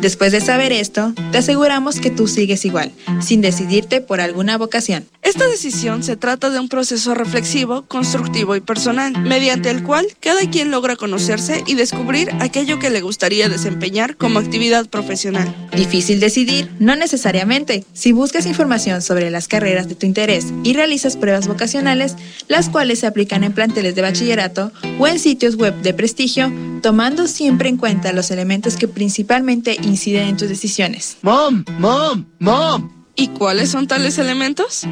Después 0.00 0.32
de 0.32 0.40
saber 0.40 0.72
esto, 0.72 1.12
te 1.30 1.38
aseguramos 1.38 1.98
que 2.00 2.10
tú 2.10 2.26
sigues 2.26 2.64
igual, 2.64 2.92
sin 3.20 3.42
decidirte 3.42 4.00
por 4.00 4.20
alguna 4.20 4.56
vocación. 4.56 5.06
Esta 5.22 5.46
decisión 5.48 6.02
se 6.04 6.16
trata 6.16 6.50
de 6.50 6.60
un 6.60 6.68
proceso 6.68 7.14
reflexivo, 7.14 7.82
constructivo 7.82 8.56
y 8.56 8.60
personal, 8.60 9.12
mediante 9.20 9.70
el 9.70 9.82
cual 9.82 10.06
cada 10.20 10.40
quien 10.50 10.70
logra 10.70 10.96
conocerse 10.96 11.64
y 11.66 11.74
descubrir 11.74 12.30
aquello 12.40 12.78
que 12.78 12.90
le 12.90 13.02
gustaría 13.02 13.48
desempeñar 13.48 14.16
como 14.16 14.38
actividad 14.38 14.86
profesional. 14.86 15.54
Difícil 15.76 16.20
decidir, 16.20 16.70
no 16.78 16.96
necesariamente. 16.96 17.57
Si 17.92 18.12
buscas 18.12 18.46
información 18.46 19.02
sobre 19.02 19.30
las 19.30 19.48
carreras 19.48 19.88
de 19.88 19.94
tu 19.94 20.06
interés 20.06 20.46
y 20.64 20.74
realizas 20.74 21.16
pruebas 21.16 21.48
vocacionales, 21.48 22.16
las 22.46 22.68
cuales 22.68 23.00
se 23.00 23.06
aplican 23.06 23.44
en 23.44 23.52
planteles 23.52 23.94
de 23.94 24.02
bachillerato 24.02 24.72
o 24.98 25.06
en 25.06 25.18
sitios 25.18 25.56
web 25.56 25.74
de 25.82 25.94
prestigio, 25.94 26.52
tomando 26.82 27.26
siempre 27.26 27.68
en 27.68 27.76
cuenta 27.76 28.12
los 28.12 28.30
elementos 28.30 28.76
que 28.76 28.88
principalmente 28.88 29.76
inciden 29.82 30.28
en 30.28 30.36
tus 30.36 30.48
decisiones. 30.48 31.16
Mom, 31.22 31.64
mom, 31.78 32.26
mom. 32.38 32.98
¿Y 33.16 33.28
cuáles 33.28 33.70
son 33.70 33.88
tales 33.88 34.16
elementos? 34.18 34.86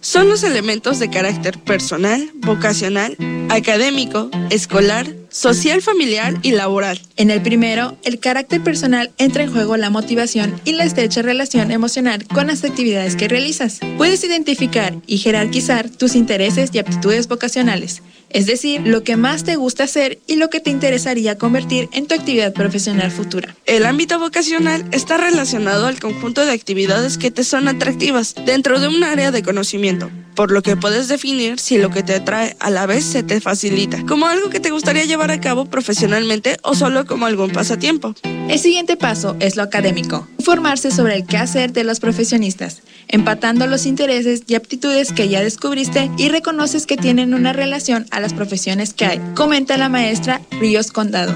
Son 0.00 0.28
los 0.28 0.44
elementos 0.44 1.00
de 1.00 1.10
carácter 1.10 1.58
personal, 1.58 2.30
vocacional, 2.34 3.16
académico, 3.48 4.30
escolar, 4.50 5.06
social, 5.34 5.82
familiar 5.82 6.38
y 6.42 6.52
laboral. 6.52 7.00
En 7.16 7.28
el 7.28 7.42
primero, 7.42 7.98
el 8.04 8.20
carácter 8.20 8.62
personal 8.62 9.10
entra 9.18 9.42
en 9.42 9.52
juego 9.52 9.76
la 9.76 9.90
motivación 9.90 10.60
y 10.64 10.72
la 10.72 10.84
estrecha 10.84 11.22
relación 11.22 11.72
emocional 11.72 12.24
con 12.28 12.46
las 12.46 12.62
actividades 12.62 13.16
que 13.16 13.26
realizas. 13.26 13.80
Puedes 13.98 14.22
identificar 14.22 14.94
y 15.08 15.18
jerarquizar 15.18 15.90
tus 15.90 16.14
intereses 16.14 16.70
y 16.72 16.78
aptitudes 16.78 17.26
vocacionales, 17.26 18.00
es 18.30 18.46
decir, 18.46 18.82
lo 18.84 19.02
que 19.02 19.16
más 19.16 19.42
te 19.42 19.56
gusta 19.56 19.84
hacer 19.84 20.18
y 20.26 20.36
lo 20.36 20.50
que 20.50 20.60
te 20.60 20.70
interesaría 20.70 21.36
convertir 21.36 21.88
en 21.92 22.06
tu 22.06 22.14
actividad 22.14 22.52
profesional 22.52 23.10
futura. 23.10 23.56
El 23.66 23.86
ámbito 23.86 24.18
vocacional 24.20 24.84
está 24.92 25.16
relacionado 25.16 25.86
al 25.86 25.98
conjunto 25.98 26.44
de 26.44 26.52
actividades 26.52 27.18
que 27.18 27.30
te 27.30 27.42
son 27.42 27.66
atractivas 27.66 28.34
dentro 28.46 28.78
de 28.78 28.88
un 28.88 29.02
área 29.02 29.30
de 29.30 29.42
conocimiento, 29.42 30.10
por 30.34 30.50
lo 30.50 30.62
que 30.62 30.76
puedes 30.76 31.08
definir 31.08 31.58
si 31.58 31.78
lo 31.78 31.90
que 31.90 32.02
te 32.02 32.14
atrae 32.14 32.56
a 32.60 32.70
la 32.70 32.86
vez 32.86 33.04
se 33.04 33.22
te 33.22 33.40
facilita, 33.40 34.04
como 34.06 34.26
algo 34.26 34.50
que 34.50 34.60
te 34.60 34.70
gustaría 34.70 35.04
llevar 35.04 35.23
a 35.30 35.40
cabo 35.40 35.66
profesionalmente 35.66 36.56
o 36.62 36.74
solo 36.74 37.06
como 37.06 37.26
algún 37.26 37.50
pasatiempo. 37.50 38.14
El 38.48 38.58
siguiente 38.58 38.96
paso 38.96 39.36
es 39.40 39.56
lo 39.56 39.62
académico, 39.62 40.28
informarse 40.38 40.90
sobre 40.90 41.16
el 41.16 41.26
quehacer 41.26 41.72
de 41.72 41.84
los 41.84 42.00
profesionistas, 42.00 42.82
empatando 43.08 43.66
los 43.66 43.86
intereses 43.86 44.42
y 44.46 44.54
aptitudes 44.54 45.12
que 45.12 45.28
ya 45.28 45.42
descubriste 45.42 46.10
y 46.18 46.28
reconoces 46.28 46.86
que 46.86 46.96
tienen 46.96 47.34
una 47.34 47.52
relación 47.52 48.06
a 48.10 48.20
las 48.20 48.34
profesiones 48.34 48.92
que 48.92 49.06
hay, 49.06 49.20
comenta 49.34 49.78
la 49.78 49.88
maestra 49.88 50.40
Ríos 50.50 50.92
Condado. 50.92 51.34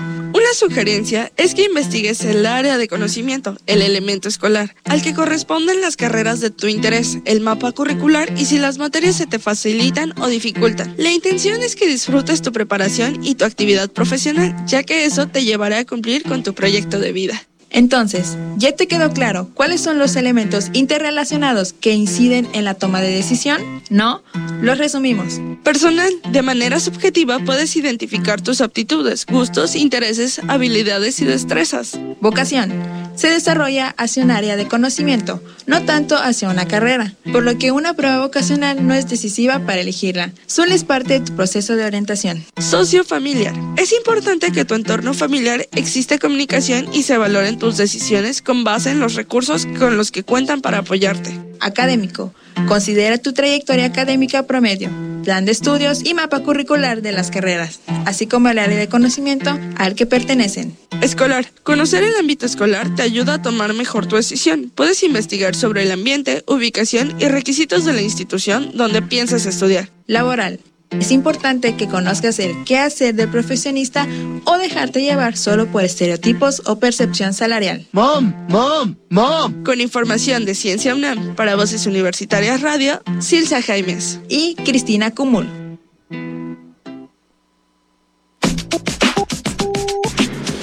Una 0.49 0.55
sugerencia 0.55 1.31
es 1.37 1.55
que 1.55 1.65
investigues 1.65 2.25
el 2.25 2.47
área 2.47 2.79
de 2.79 2.89
conocimiento, 2.89 3.59
el 3.67 3.83
elemento 3.83 4.29
escolar, 4.29 4.75
al 4.85 5.03
que 5.03 5.13
corresponden 5.13 5.83
las 5.83 5.99
carreras 5.99 6.41
de 6.41 6.49
tu 6.49 6.69
interés, 6.69 7.19
el 7.27 7.43
mapa 7.43 7.71
curricular 7.73 8.33
y 8.35 8.47
si 8.47 8.59
las 8.59 8.79
materias 8.79 9.17
se 9.17 9.27
te 9.27 9.39
facilitan 9.39 10.19
o 10.19 10.27
dificultan. 10.27 10.95
La 10.97 11.13
intención 11.13 11.61
es 11.61 11.77
que 11.77 11.87
disfrutes 11.87 12.41
tu 12.41 12.51
preparación 12.51 13.23
y 13.23 13.35
tu 13.35 13.45
actividad 13.45 13.91
profesional, 13.91 14.57
ya 14.67 14.85
que 14.85 15.05
eso 15.05 15.29
te 15.29 15.45
llevará 15.45 15.81
a 15.81 15.85
cumplir 15.85 16.23
con 16.23 16.43
tu 16.43 16.55
proyecto 16.55 16.99
de 16.99 17.13
vida. 17.13 17.43
Entonces, 17.71 18.37
¿ya 18.57 18.73
te 18.73 18.89
quedó 18.89 19.13
claro 19.13 19.51
cuáles 19.55 19.81
son 19.81 19.99
los 19.99 20.17
elementos 20.17 20.71
interrelacionados 20.73 21.73
que 21.75 21.93
inciden 21.93 22.49
en 22.53 22.65
la 22.65 22.75
toma 22.75 23.01
de 23.01 23.11
decisión? 23.11 23.83
¿No? 23.91 24.23
Los 24.63 24.79
resumimos. 24.79 25.41
Personal, 25.63 26.11
de 26.31 26.43
manera 26.43 26.81
subjetiva 26.81 27.39
puedes 27.41 27.77
identificar 27.77 28.41
tus 28.41 28.61
aptitudes, 28.61 29.27
gustos, 29.27 29.75
intereses, 29.75 30.41
habilidades 30.49 31.21
y 31.21 31.25
destrezas. 31.25 31.99
Vocación. 32.21 32.73
Se 33.15 33.29
desarrolla 33.29 33.89
hacia 33.99 34.23
un 34.23 34.31
área 34.31 34.57
de 34.57 34.69
conocimiento, 34.69 35.43
no 35.67 35.85
tanto 35.85 36.17
hacia 36.17 36.49
una 36.49 36.69
carrera, 36.69 37.15
por 37.33 37.43
lo 37.43 37.59
que 37.59 37.73
una 37.73 37.95
prueba 37.95 38.21
vocacional 38.21 38.87
no 38.87 38.95
es 38.95 39.09
decisiva 39.09 39.59
para 39.67 39.81
elegirla, 39.81 40.33
solo 40.47 40.73
es 40.73 40.85
parte 40.85 41.15
de 41.15 41.27
tu 41.27 41.35
proceso 41.35 41.75
de 41.75 41.85
orientación. 41.85 42.45
Socio 42.59 43.03
familiar. 43.03 43.55
Es 43.77 43.93
importante 43.93 44.53
que 44.53 44.65
tu 44.65 44.75
entorno 44.75 45.15
familiar 45.15 45.67
exista 45.73 46.19
comunicación 46.19 46.89
y 46.93 47.03
se 47.03 47.19
valoren 47.19 47.58
tus 47.59 47.77
decisiones 47.77 48.43
con 48.43 48.65
base 48.65 48.91
en 48.91 49.01
los 49.01 49.15
recursos 49.15 49.67
con 49.79 49.97
los 49.97 50.11
que 50.11 50.23
cuentan 50.23 50.61
para 50.61 50.79
apoyarte. 50.79 51.39
Académico. 51.61 52.33
Considera 52.67 53.19
tu 53.19 53.33
trayectoria 53.33 53.87
académica 53.87 54.45
promedio. 54.45 54.91
plan 55.25 55.45
de 55.45 55.53
estudios 55.53 56.05
y 56.05 56.15
mapa 56.15 56.41
curricular 56.41 57.03
de 57.03 57.13
las 57.13 57.31
carreras, 57.31 57.81
así 58.07 58.27
como 58.27 58.49
el 58.49 58.59
área 58.59 58.79
de 58.79 58.89
conocimiento 58.89 59.59
al 59.77 59.95
que 59.95 60.07
pertenecen. 60.07 60.75
Escolar. 61.03 61.51
Conocer 61.65 62.03
el 62.03 62.15
ámbito 62.17 62.47
escolar 62.47 62.95
te 62.95 63.03
ayuda 63.03 63.35
a 63.35 63.43
tomar 63.43 63.75
mejor 63.75 64.07
tu 64.07 64.17
decisión. 64.17 64.73
Puedes 64.75 65.03
investigar 65.03 65.55
sobre 65.55 65.83
el 65.83 65.93
ambiente, 65.93 66.45
ubicación 66.47 67.15
y 67.21 67.29
requisitos 67.29 67.85
de 67.85 67.93
la 67.93 68.01
institución 68.01 68.71
donde 68.75 69.03
piensas 69.03 69.45
estudiar. 69.45 69.91
Laboral. 70.07 70.61
Es 70.91 71.11
importante 71.13 71.77
que 71.77 71.87
conozcas 71.87 72.39
el 72.39 72.65
qué 72.65 72.79
hacer 72.79 73.15
del 73.15 73.29
profesionista 73.29 74.07
o 74.45 74.57
dejarte 74.59 75.03
llevar 75.03 75.37
solo 75.37 75.67
por 75.67 75.85
estereotipos 75.85 76.63
o 76.67 76.79
percepción 76.79 77.35
salarial. 77.35 77.87
Mom, 77.93 78.33
mom, 78.49 78.97
mom. 79.11 79.65
Con 79.65 79.81
información 79.81 80.45
de 80.45 80.55
Ciencia 80.55 80.95
UNAM 80.95 81.35
para 81.37 81.57
Voces 81.57 81.87
Universitarias 81.87 82.63
Radio, 82.63 83.03
Silsa 83.21 83.63
Jaimes 83.63 84.21
y 84.29 84.55
Cristina 84.57 85.15
Cumul. 85.15 85.68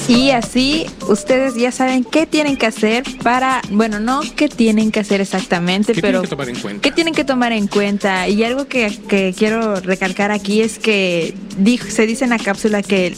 Y 0.08 0.30
así 0.30 0.86
ustedes 1.10 1.56
ya 1.56 1.72
saben 1.72 2.04
qué 2.04 2.28
tienen 2.28 2.58
que 2.58 2.68
hacer 2.68 3.04
para, 3.24 3.62
bueno, 3.72 4.00
no 4.00 4.22
qué 4.36 4.48
tienen 4.48 4.92
que 4.92 5.00
hacer 5.00 5.20
exactamente, 5.20 5.94
¿Qué 5.94 6.02
pero 6.02 6.22
tienen 6.22 6.30
que 6.30 6.36
tomar 6.36 6.50
en 6.50 6.56
cuenta? 6.62 6.82
qué 6.82 6.92
tienen 6.92 7.14
que 7.16 7.24
tomar 7.24 7.52
en 7.54 7.68
cuenta. 7.68 8.28
Y 8.30 8.44
algo 8.44 8.68
que, 8.68 8.96
que 9.08 9.34
quiero 9.36 9.80
recalcar 9.80 10.32
aquí 10.32 10.62
es 10.62 10.78
que 10.78 11.34
dijo- 11.58 11.90
se 11.90 12.06
dice 12.06 12.24
en 12.24 12.30
la 12.30 12.38
cápsula 12.38 12.84
que 12.84 13.16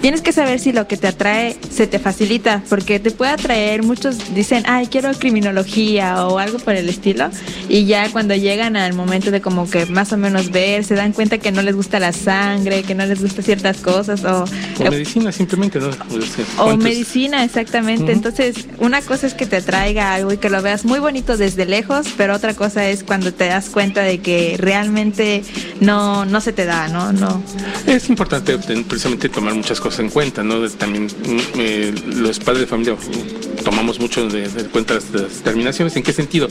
tienes 0.00 0.20
que 0.20 0.32
saber 0.32 0.60
si 0.60 0.72
lo 0.72 0.86
que 0.86 0.96
te 0.96 1.08
atrae 1.08 1.56
se 1.70 1.88
te 1.88 1.98
facilita, 1.98 2.62
porque 2.68 3.00
te 3.00 3.10
puede 3.10 3.32
atraer, 3.32 3.82
muchos 3.82 4.32
dicen, 4.34 4.62
ay, 4.66 4.86
quiero 4.86 5.10
criminología 5.14 6.24
o 6.26 6.38
algo 6.38 6.58
por 6.58 6.74
el 6.74 6.88
estilo, 6.88 7.30
y 7.68 7.86
ya 7.86 8.10
cuando 8.12 8.36
llegan 8.36 8.76
al 8.76 8.94
momento 8.94 9.32
de 9.32 9.40
como 9.40 9.68
que 9.68 9.86
más 9.86 10.12
o 10.12 10.16
menos 10.16 10.50
ver, 10.52 10.84
se 10.84 10.94
dan 10.94 11.12
cuenta 11.12 11.38
que 11.38 11.50
no 11.50 11.62
les 11.62 11.74
gusta 11.74 11.98
la 11.98 12.12
sangre, 12.12 12.84
que 12.84 12.94
no 12.94 13.04
les 13.06 13.20
gusta 13.20 13.42
ciertas 13.42 13.78
cosas 13.78 14.24
o... 14.24 14.44
O 14.44 14.90
medicina 14.90 15.32
simplemente, 15.32 15.80
¿no? 15.80 15.90
O 16.28 16.34
sea, 16.34 16.44
O 16.58 16.64
¿cuántos- 16.66 16.84
medicina, 16.84 17.44
exactamente. 17.44 18.12
Entonces, 18.12 18.66
una 18.78 19.00
cosa 19.02 19.26
es 19.26 19.34
que 19.34 19.46
te 19.46 19.56
atraiga 19.56 20.14
algo 20.14 20.32
y 20.32 20.38
que 20.38 20.50
lo 20.50 20.60
veas 20.62 20.84
muy 20.84 20.98
bonito 20.98 21.36
desde 21.36 21.66
lejos, 21.66 22.06
pero 22.16 22.34
otra 22.34 22.54
cosa 22.54 22.88
es 22.88 23.02
cuando 23.04 23.32
te 23.32 23.46
das 23.46 23.68
cuenta 23.70 24.02
de 24.02 24.18
que 24.20 24.56
realmente 24.58 25.42
no, 25.80 26.24
no 26.24 26.40
se 26.40 26.52
te 26.52 26.64
da, 26.64 26.88
¿no? 26.88 27.12
no. 27.12 27.42
Es 27.86 28.08
importante 28.08 28.58
precisamente 28.58 29.28
tomar 29.28 29.54
muchas 29.54 29.80
cosas 29.80 30.00
en 30.00 30.10
cuenta, 30.10 30.42
¿no? 30.42 30.68
También 30.70 31.04
mm, 31.06 31.38
eh, 31.58 31.94
los 32.16 32.38
padres 32.38 32.60
de 32.62 32.66
familia 32.66 32.94
mm, 32.94 33.62
tomamos 33.64 33.98
mucho 34.00 34.28
de, 34.28 34.48
de 34.48 34.64
cuenta 34.64 34.94
las, 34.94 35.10
las 35.10 35.36
determinaciones. 35.38 35.96
¿En 35.96 36.02
qué 36.02 36.12
sentido? 36.12 36.48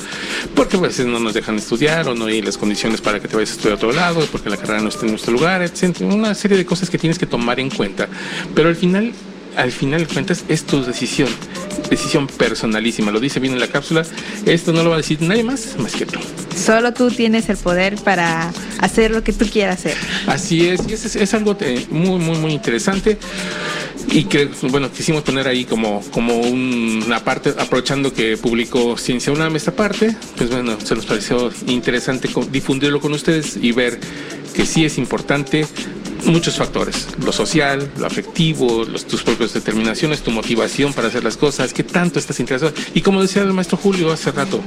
Porque 0.55 0.77
a 0.77 0.79
veces 0.81 1.05
no 1.05 1.19
nos 1.19 1.33
dejan 1.33 1.55
estudiar 1.57 2.07
o 2.07 2.15
no 2.15 2.25
hay 2.25 2.41
las 2.41 2.57
condiciones 2.57 3.01
para 3.01 3.19
que 3.19 3.27
te 3.27 3.35
vayas 3.35 3.51
a 3.51 3.53
estudiar 3.53 3.73
a 3.73 3.75
otro 3.75 3.91
lado, 3.91 4.25
porque 4.31 4.49
la 4.49 4.57
carrera 4.57 4.81
no 4.81 4.89
está 4.89 5.05
en 5.05 5.11
nuestro 5.11 5.33
lugar, 5.33 5.61
etc. 5.61 6.01
Una 6.01 6.33
serie 6.35 6.57
de 6.57 6.65
cosas 6.65 6.89
que 6.89 6.97
tienes 6.97 7.17
que 7.19 7.25
tomar 7.25 7.59
en 7.59 7.69
cuenta. 7.69 8.07
Pero 8.55 8.69
al 8.69 8.75
final, 8.75 9.13
al 9.57 9.71
final 9.71 10.01
de 10.01 10.13
cuentas, 10.13 10.45
es 10.47 10.63
tu 10.63 10.83
decisión. 10.83 11.29
Decisión 11.89 12.27
personalísima. 12.27 13.11
Lo 13.11 13.19
dice 13.19 13.39
bien 13.39 13.53
en 13.53 13.59
la 13.59 13.67
cápsula. 13.67 14.03
Esto 14.45 14.71
no 14.71 14.83
lo 14.83 14.89
va 14.89 14.95
a 14.95 14.97
decir 14.97 15.21
nadie 15.21 15.43
más 15.43 15.77
más 15.77 15.93
que 15.93 16.05
tú. 16.05 16.19
Solo 16.55 16.93
tú 16.93 17.09
tienes 17.09 17.49
el 17.49 17.57
poder 17.57 17.95
para 17.95 18.51
hacer 18.79 19.11
lo 19.11 19.23
que 19.23 19.33
tú 19.33 19.45
quieras 19.45 19.79
hacer. 19.79 19.95
Así 20.27 20.67
es, 20.67 20.81
y 20.87 20.93
es, 20.93 21.15
es 21.15 21.33
algo 21.33 21.55
eh, 21.61 21.85
muy, 21.89 22.19
muy, 22.19 22.37
muy 22.37 22.51
interesante. 22.51 23.17
Y 24.11 24.23
que, 24.25 24.49
bueno, 24.63 24.91
quisimos 24.91 25.23
poner 25.23 25.47
ahí 25.47 25.65
como, 25.65 26.01
como 26.11 26.39
una 26.39 27.23
parte, 27.23 27.53
aprovechando 27.57 28.13
que 28.13 28.37
publicó 28.37 28.97
Ciencia 28.97 29.33
UNAM 29.33 29.55
esta 29.55 29.73
parte, 29.73 30.15
pues 30.37 30.49
bueno, 30.49 30.77
se 30.81 30.95
nos 30.95 31.05
pareció 31.05 31.51
interesante 31.67 32.29
difundirlo 32.49 33.01
con 33.01 33.13
ustedes 33.13 33.57
y 33.61 33.73
ver 33.73 33.99
que 34.53 34.65
sí 34.65 34.85
es 34.85 34.97
importante 34.97 35.67
muchos 36.27 36.57
factores, 36.57 37.07
lo 37.23 37.31
social, 37.31 37.91
lo 37.97 38.05
afectivo, 38.05 38.83
los, 38.85 39.05
tus 39.05 39.23
propias 39.23 39.53
determinaciones, 39.53 40.21
tu 40.21 40.31
motivación 40.31 40.93
para 40.93 41.07
hacer 41.07 41.23
las 41.23 41.37
cosas, 41.37 41.73
qué 41.73 41.83
tanto 41.83 42.19
estás 42.19 42.39
interesado. 42.39 42.73
Y 42.93 43.01
como 43.01 43.21
decía 43.21 43.41
el 43.41 43.53
maestro 43.53 43.77
Julio 43.77 44.11
hace 44.11 44.31
rato, 44.31 44.61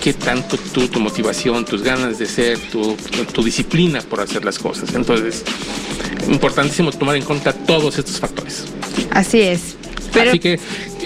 qué 0.00 0.12
tanto 0.12 0.56
tú, 0.72 0.88
tu 0.88 1.00
motivación, 1.00 1.64
tus 1.64 1.82
ganas 1.82 2.18
de 2.18 2.26
ser, 2.26 2.58
tu, 2.58 2.96
tu 3.32 3.42
disciplina 3.42 4.00
por 4.00 4.20
hacer 4.20 4.44
las 4.44 4.58
cosas. 4.58 4.94
Entonces, 4.94 5.44
importantísimo 6.28 6.90
tomar 6.92 7.16
en 7.16 7.24
cuenta 7.24 7.52
todos 7.52 7.98
estos 7.98 8.18
factores. 8.18 8.64
Así 9.10 9.40
es. 9.40 9.76
Pero, 10.12 10.30
Así 10.30 10.38
que 10.38 10.58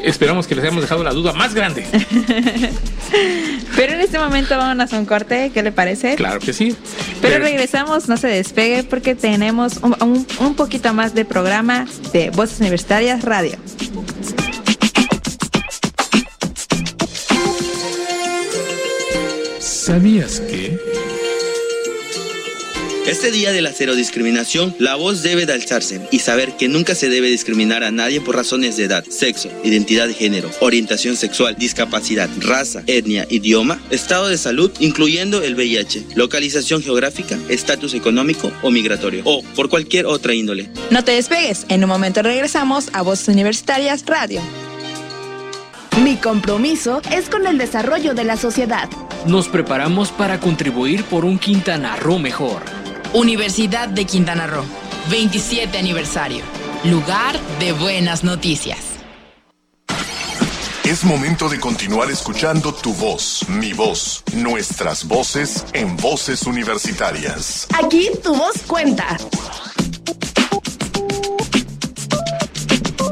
esperamos 0.02 0.46
que 0.46 0.54
les 0.54 0.64
hayamos 0.64 0.82
dejado 0.82 1.02
la 1.04 1.12
duda 1.12 1.32
más 1.32 1.54
grande. 1.54 1.84
pero 3.76 3.92
en 3.92 4.00
este 4.00 4.18
momento 4.18 4.56
vámonos 4.56 4.92
a 4.92 4.98
un 4.98 5.04
corte, 5.06 5.50
¿qué 5.52 5.62
le 5.62 5.72
parece? 5.72 6.14
Claro 6.16 6.40
que 6.40 6.52
sí. 6.52 6.74
Pero 7.20 7.38
regresamos, 7.42 8.08
no 8.08 8.16
se 8.16 8.28
despegue 8.28 8.84
porque 8.84 9.14
tenemos 9.14 9.78
un, 9.82 9.94
un- 10.02 10.26
un 10.40 10.54
poquito 10.54 10.92
más 10.94 11.14
de 11.14 11.24
programa 11.24 11.86
de 12.12 12.30
Voces 12.30 12.60
Universitarias 12.60 13.22
Radio. 13.22 13.56
¿Sabías 19.60 20.40
que? 20.40 20.78
Este 23.06 23.30
día 23.30 23.52
de 23.52 23.60
la 23.60 23.70
cero 23.70 23.94
discriminación, 23.94 24.74
la 24.78 24.94
voz 24.94 25.22
debe 25.22 25.44
de 25.44 25.52
alzarse 25.52 26.00
y 26.10 26.20
saber 26.20 26.56
que 26.56 26.68
nunca 26.68 26.94
se 26.94 27.10
debe 27.10 27.28
discriminar 27.28 27.84
a 27.84 27.90
nadie 27.90 28.22
por 28.22 28.34
razones 28.34 28.78
de 28.78 28.84
edad, 28.84 29.04
sexo, 29.04 29.50
identidad 29.62 30.08
de 30.08 30.14
género, 30.14 30.50
orientación 30.60 31.14
sexual, 31.14 31.54
discapacidad, 31.58 32.30
raza, 32.38 32.82
etnia, 32.86 33.26
idioma, 33.28 33.78
estado 33.90 34.28
de 34.28 34.38
salud, 34.38 34.72
incluyendo 34.80 35.42
el 35.42 35.54
VIH, 35.54 36.06
localización 36.14 36.82
geográfica, 36.82 37.38
estatus 37.50 37.92
económico 37.92 38.50
o 38.62 38.70
migratorio, 38.70 39.20
o 39.26 39.42
por 39.54 39.68
cualquier 39.68 40.06
otra 40.06 40.32
índole. 40.32 40.70
No 40.90 41.04
te 41.04 41.12
despegues, 41.12 41.66
en 41.68 41.84
un 41.84 41.90
momento 41.90 42.22
regresamos 42.22 42.88
a 42.94 43.02
Voces 43.02 43.28
Universitarias 43.28 44.06
Radio. 44.06 44.40
Mi 46.02 46.16
compromiso 46.16 47.02
es 47.12 47.28
con 47.28 47.46
el 47.46 47.58
desarrollo 47.58 48.14
de 48.14 48.24
la 48.24 48.38
sociedad. 48.38 48.88
Nos 49.26 49.48
preparamos 49.48 50.10
para 50.10 50.40
contribuir 50.40 51.04
por 51.04 51.26
un 51.26 51.38
Quintana 51.38 51.96
Roo 51.96 52.18
mejor. 52.18 52.62
Universidad 53.14 53.88
de 53.88 54.06
Quintana 54.06 54.48
Roo, 54.48 54.64
27 55.08 55.78
aniversario. 55.78 56.42
Lugar 56.82 57.38
de 57.60 57.70
buenas 57.70 58.24
noticias. 58.24 58.78
Es 60.82 61.04
momento 61.04 61.48
de 61.48 61.60
continuar 61.60 62.10
escuchando 62.10 62.74
tu 62.74 62.92
voz, 62.92 63.48
mi 63.48 63.72
voz, 63.72 64.24
nuestras 64.34 65.06
voces 65.06 65.64
en 65.74 65.96
voces 65.96 66.42
universitarias. 66.42 67.68
Aquí 67.80 68.10
tu 68.20 68.34
voz 68.34 68.60
cuenta. 68.66 69.16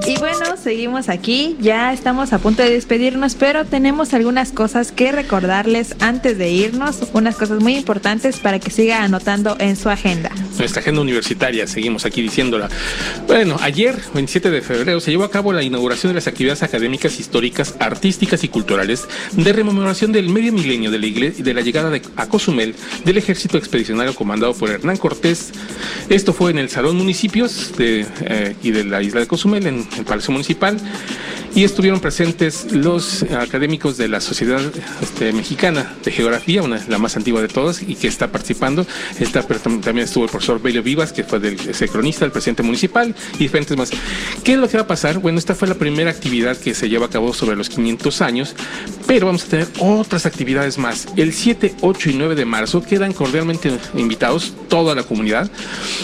Y 0.04 0.18
bueno, 0.18 0.56
seguimos 0.60 1.08
aquí, 1.08 1.56
ya 1.60 1.92
estamos 1.92 2.32
a 2.32 2.38
punto 2.40 2.60
de 2.62 2.70
despedirnos, 2.70 3.36
pero 3.36 3.64
tenemos 3.64 4.12
algunas 4.14 4.50
cosas 4.50 4.90
que 4.90 5.12
recordarles 5.12 5.94
antes 6.00 6.36
de 6.38 6.50
irnos, 6.50 6.98
unas 7.12 7.36
cosas 7.36 7.60
muy 7.60 7.76
importantes 7.76 8.38
para 8.40 8.58
que 8.58 8.70
siga 8.70 9.04
anotando 9.04 9.56
en 9.60 9.76
su 9.76 9.88
agenda. 9.90 10.30
nuestra 10.58 10.80
agenda 10.82 11.00
universitaria, 11.00 11.68
seguimos 11.68 12.04
aquí 12.04 12.20
diciéndola. 12.20 12.68
Bueno, 13.28 13.56
ayer, 13.62 13.96
27 14.12 14.50
de 14.50 14.60
febrero, 14.60 14.98
se 15.00 15.12
llevó 15.12 15.22
a 15.24 15.30
cabo 15.30 15.52
la 15.52 15.62
inauguración 15.62 16.10
de 16.10 16.14
las 16.16 16.26
actividades 16.26 16.64
académicas, 16.64 17.20
históricas, 17.20 17.74
artísticas 17.78 18.42
y 18.42 18.48
culturales 18.48 19.04
de 19.32 19.52
rememoración 19.52 20.10
del 20.10 20.28
medio 20.30 20.52
milenio 20.52 20.90
de 20.90 20.98
la, 20.98 21.06
igle- 21.06 21.34
de 21.36 21.54
la 21.54 21.60
llegada 21.60 21.90
de, 21.90 22.02
a 22.16 22.26
Cozumel 22.28 22.74
del 23.04 23.18
ejército 23.18 23.56
expedicionario 23.56 24.14
comandado 24.16 24.52
por 24.54 24.68
Hernán 24.68 24.96
Cortés. 24.96 25.52
Esto 26.08 26.32
fue 26.32 26.50
en 26.50 26.58
el 26.58 26.68
Salón 26.70 26.96
Municipios 26.96 27.72
de, 27.78 28.04
eh, 28.24 28.56
y 28.64 28.72
de 28.72 28.84
la 28.84 29.00
isla 29.00 29.20
de 29.20 29.26
Cozumel, 29.28 29.66
en 29.68 29.86
el 29.98 30.04
Palacio 30.04 30.32
Municipal. 30.32 30.76
Y 31.54 31.64
estuvieron 31.64 32.00
presentes 32.00 32.72
los 32.72 33.24
académicos 33.24 33.98
de 33.98 34.08
la 34.08 34.22
Sociedad 34.22 34.60
este, 35.02 35.34
Mexicana 35.34 35.94
de 36.02 36.10
Geografía, 36.10 36.62
una, 36.62 36.82
la 36.88 36.96
más 36.96 37.14
antigua 37.18 37.42
de 37.42 37.48
todas, 37.48 37.82
y 37.82 37.94
que 37.94 38.08
está 38.08 38.32
participando. 38.32 38.86
Está, 39.20 39.42
también 39.42 39.98
estuvo 39.98 40.24
el 40.24 40.30
profesor 40.30 40.62
Belio 40.62 40.82
Vivas, 40.82 41.12
que 41.12 41.24
fue 41.24 41.40
del 41.40 41.58
cronista, 41.90 42.24
el 42.24 42.30
presidente 42.30 42.62
municipal, 42.62 43.14
y 43.34 43.38
diferentes 43.38 43.76
más. 43.76 43.90
¿Qué 44.42 44.52
es 44.54 44.58
lo 44.58 44.66
que 44.66 44.78
va 44.78 44.84
a 44.84 44.86
pasar? 44.86 45.18
Bueno, 45.18 45.38
esta 45.38 45.54
fue 45.54 45.68
la 45.68 45.74
primera 45.74 46.10
actividad 46.10 46.56
que 46.56 46.72
se 46.72 46.88
lleva 46.88 47.06
a 47.06 47.10
cabo 47.10 47.34
sobre 47.34 47.54
los 47.54 47.68
500 47.68 48.22
años, 48.22 48.54
pero 49.06 49.26
vamos 49.26 49.44
a 49.44 49.48
tener 49.48 49.68
otras 49.78 50.24
actividades 50.24 50.78
más. 50.78 51.06
El 51.16 51.34
7, 51.34 51.74
8 51.82 52.10
y 52.10 52.14
9 52.14 52.34
de 52.34 52.46
marzo 52.46 52.82
quedan 52.82 53.12
cordialmente 53.12 53.70
invitados 53.94 54.54
toda 54.68 54.94
la 54.94 55.02
comunidad. 55.02 55.50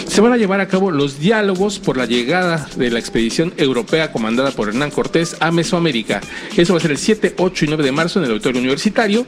Se 0.07 0.21
van 0.21 0.31
a 0.31 0.37
llevar 0.37 0.59
a 0.61 0.67
cabo 0.67 0.91
los 0.91 1.17
diálogos 1.19 1.79
por 1.79 1.97
la 1.97 2.05
llegada 2.05 2.69
de 2.75 2.91
la 2.91 2.99
expedición 2.99 3.51
europea 3.57 3.78
comandada 4.11 4.51
por 4.51 4.69
Hernán 4.69 4.91
Cortés 4.91 5.35
a 5.39 5.51
Mesoamérica. 5.51 6.21
Eso 6.55 6.73
va 6.73 6.79
a 6.79 6.81
ser 6.81 6.91
el 6.91 6.97
7, 6.97 7.35
8 7.37 7.65
y 7.65 7.67
9 7.67 7.83
de 7.83 7.91
marzo 7.91 8.19
en 8.19 8.25
el 8.25 8.31
auditorio 8.31 8.59
universitario. 8.59 9.25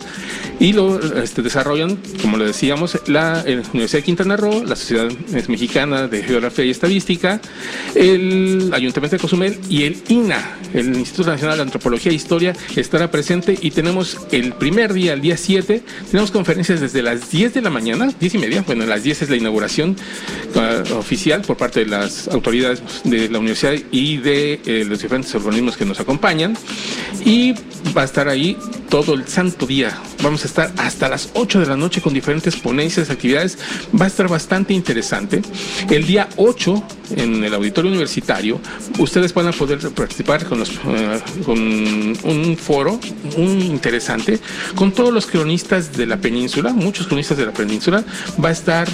Y 0.60 0.74
lo 0.74 0.99
este, 1.22 1.41
desarrollan, 1.41 1.97
como 2.22 2.38
lo 2.38 2.45
decíamos, 2.45 2.97
la 3.08 3.43
eh, 3.45 3.62
Universidad 3.74 3.99
de 3.99 4.04
Quintana 4.04 4.38
Roo, 4.38 4.64
la 4.64 4.76
Sociedad 4.76 5.10
Mexicana 5.47 6.08
de 6.08 6.24
Geografía 6.24 6.66
y 6.66 6.70
Estadística, 6.70 7.41
el 7.95 8.72
Ayuntamiento 8.74 9.16
de 9.16 9.22
Cozumel 9.22 9.60
y 9.70 9.84
el 9.84 9.97
INA, 10.08 10.58
el 10.74 10.95
Instituto 10.95 11.32
Nacional 11.32 11.58
de 11.58 11.64
Antropología 11.64 12.12
e 12.12 12.16
Historia, 12.16 12.56
estará 12.76 13.10
presente. 13.10 13.58
Y 13.62 13.72
tenemos 13.72 14.18
el 14.32 14.54
primer 14.54 14.93
día, 14.93 15.14
el 15.14 15.22
día 15.22 15.38
7, 15.38 15.82
tenemos 16.10 16.32
conferencias 16.32 16.80
desde 16.80 17.02
las 17.02 17.32
10 17.32 17.54
de 17.54 17.62
la 17.62 17.70
mañana, 17.70 18.14
10 18.20 18.36
y 18.36 18.38
media, 18.38 18.64
bueno, 18.66 18.86
las 18.86 19.04
10 19.04 19.24
es 19.24 19.30
la 19.30 19.36
inauguración 19.36 19.95
uh, 20.56 20.93
oficial 20.95 21.41
por 21.41 21.58
parte 21.58 21.82
de 21.82 21.88
las 21.88 22.28
autoridades 22.28 22.82
de 23.04 23.30
la 23.30 23.39
universidad 23.39 23.74
y 23.91 24.18
de 24.18 24.40
eh, 24.43 24.85
los 24.87 25.01
diferentes 25.01 25.33
organismos 25.35 25.77
que 25.77 25.85
nos 25.85 25.99
acompañan 25.99 26.57
y 27.25 27.53
va 27.95 28.01
a 28.01 28.05
estar 28.05 28.27
ahí 28.27 28.57
todo 28.89 29.13
el 29.13 29.27
santo 29.27 29.65
día. 29.65 29.97
Vamos 30.21 30.43
a 30.43 30.47
estar 30.47 30.71
hasta 30.77 31.07
las 31.07 31.29
8 31.33 31.61
de 31.61 31.65
la 31.65 31.77
noche 31.77 32.01
con 32.01 32.13
diferentes 32.13 32.55
ponencias, 32.57 33.09
actividades. 33.09 33.57
Va 33.99 34.05
a 34.05 34.07
estar 34.07 34.27
bastante 34.27 34.73
interesante. 34.73 35.41
El 35.89 36.05
día 36.05 36.27
8 36.35 36.83
en 37.15 37.43
el 37.43 37.53
auditorio 37.53 37.89
universitario, 37.89 38.59
ustedes 38.99 39.33
van 39.33 39.47
a 39.47 39.51
poder 39.51 39.79
participar 39.91 40.45
con, 40.45 40.59
los, 40.59 40.69
eh, 40.69 41.21
con 41.45 41.59
un 41.59 42.57
foro 42.57 42.99
muy 43.37 43.63
interesante 43.65 44.39
con 44.75 44.91
todos 44.91 45.13
los 45.13 45.25
cronistas 45.25 45.93
de 45.93 46.05
la 46.05 46.17
península, 46.17 46.73
muchos 46.73 47.07
cronistas 47.07 47.37
de 47.37 47.45
la 47.45 47.53
península. 47.53 48.03
Va 48.43 48.49
a 48.49 48.51
estar 48.51 48.87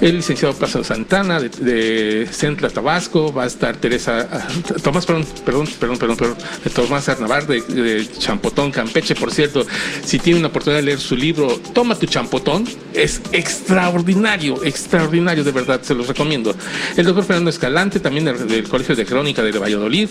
el 0.00 0.16
licenciado 0.16 0.54
Plaza 0.54 0.84
Santana 0.84 1.40
de, 1.40 1.48
de 1.48 2.70
Tabasco, 2.72 3.32
va 3.32 3.44
a 3.44 3.46
estar 3.46 3.76
Teresa, 3.76 4.28
ah, 4.30 4.48
Tomás, 4.94 5.06
perdón, 5.06 5.26
perdón, 5.44 5.66
perdón, 5.80 5.98
perdón, 5.98 6.16
perdón. 6.16 6.36
Tomás 6.72 7.08
Arnavar 7.08 7.48
de, 7.48 7.62
de 7.62 8.08
Champotón, 8.16 8.70
Campeche, 8.70 9.16
por 9.16 9.32
cierto, 9.32 9.66
si 10.04 10.20
tienen 10.20 10.42
la 10.42 10.48
oportunidad 10.48 10.78
de 10.78 10.84
leer 10.84 11.00
su 11.00 11.16
libro, 11.16 11.58
Toma 11.72 11.96
tu 11.96 12.06
Champotón, 12.06 12.64
es 12.92 13.20
extraordinario, 13.32 14.62
extraordinario, 14.62 15.42
de 15.42 15.50
verdad, 15.50 15.82
se 15.82 15.96
los 15.96 16.06
recomiendo. 16.06 16.54
El 16.96 17.06
doctor 17.06 17.24
Fernando 17.24 17.50
Escalante, 17.50 17.98
también 17.98 18.24
del, 18.24 18.68
Colegio 18.68 18.94
de 18.94 19.04
Crónica 19.04 19.42
de 19.42 19.50
Valladolid, 19.58 20.08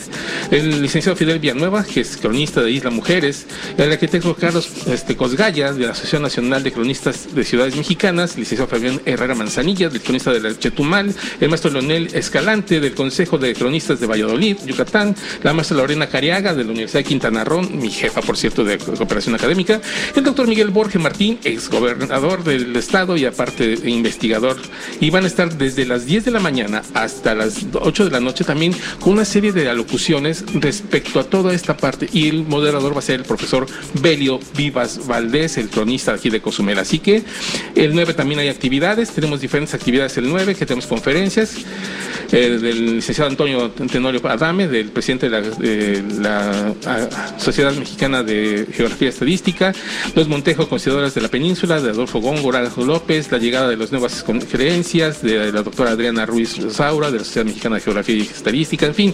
el 0.52 0.82
licenciado 0.82 1.16
Fidel 1.16 1.40
Villanueva, 1.40 1.86
que 1.86 2.02
es 2.02 2.18
cronista 2.18 2.62
de 2.62 2.72
Isla 2.72 2.90
Mujeres, 2.90 3.46
el 3.78 3.90
arquitecto 3.90 4.36
Carlos 4.36 4.70
este, 4.88 5.16
Cosgaya, 5.16 5.72
de 5.72 5.86
la 5.86 5.92
Asociación 5.92 6.24
Nacional 6.24 6.62
de 6.62 6.74
Cronistas 6.74 7.34
de 7.34 7.46
Ciudades 7.46 7.78
Mexicanas, 7.78 8.34
el 8.34 8.42
licenciado 8.42 8.70
Fabián 8.70 9.02
Herrera 9.06 9.34
Manzanilla, 9.34 9.88
del 9.88 10.02
cronista 10.02 10.34
de 10.34 10.42
la 10.42 10.60
Chetumal, 10.60 11.16
el 11.40 11.48
maestro 11.48 11.72
Leonel 11.72 12.10
Escalante, 12.14 12.82
del 12.82 12.94
Consejo 12.94 13.38
de 13.38 13.54
Cronistas 13.54 14.02
de 14.02 14.08
Valladolid, 14.08 14.58
Yucatán, 14.74 15.16
la 15.44 15.54
maestra 15.54 15.78
Lorena 15.78 16.08
Cariaga, 16.08 16.54
de 16.54 16.64
la 16.64 16.72
Universidad 16.72 17.00
de 17.00 17.06
Quintana 17.06 17.44
Roo, 17.44 17.62
mi 17.62 17.90
jefa, 17.90 18.22
por 18.22 18.38
cierto, 18.38 18.64
de 18.64 18.78
cooperación 18.78 19.36
académica, 19.36 19.82
el 20.16 20.24
doctor 20.24 20.48
Miguel 20.48 20.70
Borges 20.70 21.02
Martín, 21.02 21.40
ex 21.44 21.70
gobernador 21.70 22.44
del 22.44 22.76
estado 22.76 23.16
y 23.16 23.26
aparte 23.26 23.78
investigador, 23.86 24.58
y 25.00 25.10
van 25.10 25.24
a 25.24 25.28
estar 25.28 25.58
desde 25.58 25.86
las 25.86 26.06
10 26.06 26.26
de 26.26 26.32
la 26.32 26.40
mañana 26.40 26.82
hasta 26.94 27.36
las 27.36 27.66
8 27.74 28.06
de 28.06 28.12
la 28.12 28.20
noche 28.20 28.44
también 28.44 28.74
con 29.00 29.14
una 29.14 29.26
serie 29.26 29.52
de 29.52 29.70
alocuciones 29.70 30.44
respecto 30.54 31.20
a 31.20 31.24
toda 31.24 31.54
esta 31.54 31.78
parte, 31.78 32.10
y 32.12 32.30
el 32.30 32.44
moderador 32.44 32.94
va 32.96 33.00
a 33.00 33.02
ser 33.02 33.20
el 33.20 33.26
profesor 33.26 33.68
Belio 34.02 34.40
Vivas 34.58 35.08
Valdés, 35.08 35.58
el 35.58 35.70
cronista 35.70 36.14
aquí 36.14 36.30
de 36.30 36.42
Cozumel. 36.42 36.80
Así 36.80 37.00
que 37.00 37.24
el 37.76 37.94
9 37.94 38.14
también 38.14 38.40
hay 38.40 38.50
actividades, 38.50 39.12
tenemos 39.12 39.42
diferentes 39.42 39.74
actividades 39.74 40.18
el 40.18 40.30
9, 40.30 40.56
que 40.56 40.66
tenemos 40.66 40.88
conferencias 40.88 41.58
eh, 42.32 42.58
del 42.62 42.96
licenciado 42.96 43.30
Antonio 43.30 43.70
Tenorio 43.72 44.22
Adame, 44.28 44.63
del 44.68 44.90
presidente 44.90 45.30
de 45.30 46.04
la, 46.20 46.74
Sociedad 47.38 47.74
Mexicana 47.74 48.24
de 48.24 48.68
Geografía 48.72 49.10
Estadística, 49.10 49.74
los 50.16 50.28
Montejo 50.28 50.68
Consideradoras 50.70 51.14
de 51.14 51.22
la 51.22 51.28
Península, 51.28 51.82
de 51.82 51.90
Adolfo 51.90 52.20
Góngora 52.20 52.62
López, 52.78 53.32
la 53.32 53.38
llegada 53.38 53.68
de 53.68 53.78
las 53.78 53.92
nuevas 53.92 54.24
creencias, 54.50 55.22
de 55.22 55.52
la 55.52 55.64
doctora 55.64 55.92
Adriana 55.92 56.26
Ruiz 56.26 56.58
Saura, 56.72 57.12
de 57.12 57.20
la 57.20 57.24
Sociedad 57.24 57.46
Mexicana 57.46 57.76
de 57.76 57.82
Geografía 57.82 58.16
y 58.16 58.22
Estadística, 58.22 58.86
en 58.86 58.96
fin, 58.96 59.14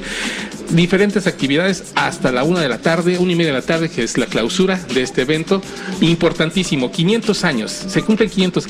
diferentes 0.71 1.27
actividades 1.27 1.91
hasta 1.95 2.31
la 2.31 2.43
una 2.43 2.61
de 2.61 2.69
la 2.69 2.79
tarde, 2.79 3.17
una 3.17 3.31
y 3.31 3.35
media 3.35 3.51
de 3.51 3.59
la 3.59 3.65
tarde, 3.65 3.89
que 3.89 4.03
es 4.03 4.17
la 4.17 4.25
clausura 4.25 4.77
de 4.93 5.01
este 5.01 5.21
evento, 5.21 5.61
importantísimo, 6.01 6.91
500 6.91 7.43
años, 7.43 7.71
se 7.71 8.01
cumplen 8.01 8.29
500, 8.29 8.67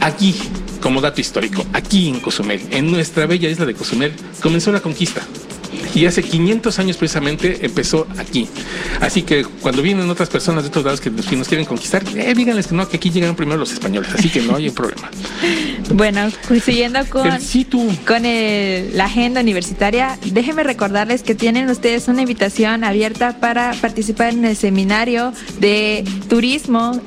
aquí, 0.00 0.34
como 0.80 1.00
dato 1.00 1.20
histórico, 1.20 1.64
aquí 1.72 2.08
en 2.08 2.20
Cozumel, 2.20 2.60
en 2.70 2.90
nuestra 2.90 3.26
bella 3.26 3.48
isla 3.48 3.66
de 3.66 3.74
Cozumel, 3.74 4.12
comenzó 4.40 4.72
la 4.72 4.80
conquista 4.80 5.22
y 5.94 6.06
hace 6.06 6.22
500 6.22 6.78
años 6.78 6.96
precisamente 6.96 7.64
empezó 7.64 8.06
aquí. 8.18 8.48
Así 9.00 9.22
que 9.22 9.44
cuando 9.44 9.82
vienen 9.82 10.08
otras 10.10 10.28
personas 10.28 10.64
de 10.64 10.68
otros 10.68 10.84
lados 10.84 11.00
que 11.00 11.10
nos 11.10 11.48
quieren 11.48 11.66
conquistar, 11.66 12.02
eh, 12.16 12.34
díganles 12.34 12.66
que 12.66 12.74
no, 12.74 12.88
que 12.88 12.96
aquí 12.96 13.10
llegaron 13.10 13.36
primero 13.36 13.58
los 13.58 13.72
españoles, 13.72 14.10
así 14.14 14.28
que 14.28 14.42
no 14.42 14.56
hay 14.56 14.70
problema. 14.70 15.10
Bueno, 15.94 16.30
siguiendo 16.64 17.00
con, 17.10 17.28
con 18.06 18.22
la 18.22 19.04
agenda 19.04 19.40
universitaria, 19.42 20.18
déjenme 20.24 20.62
recordarles 20.62 21.22
que 21.22 21.34
tienen 21.34 21.68
ustedes 21.68 22.08
una 22.08 22.22
invitación 22.22 22.84
abierta 22.84 23.38
para 23.40 23.72
participar 23.74 24.32
en 24.32 24.44
el 24.44 24.56
seminario 24.56 25.34
de 25.60 26.04
turismo 26.28 27.00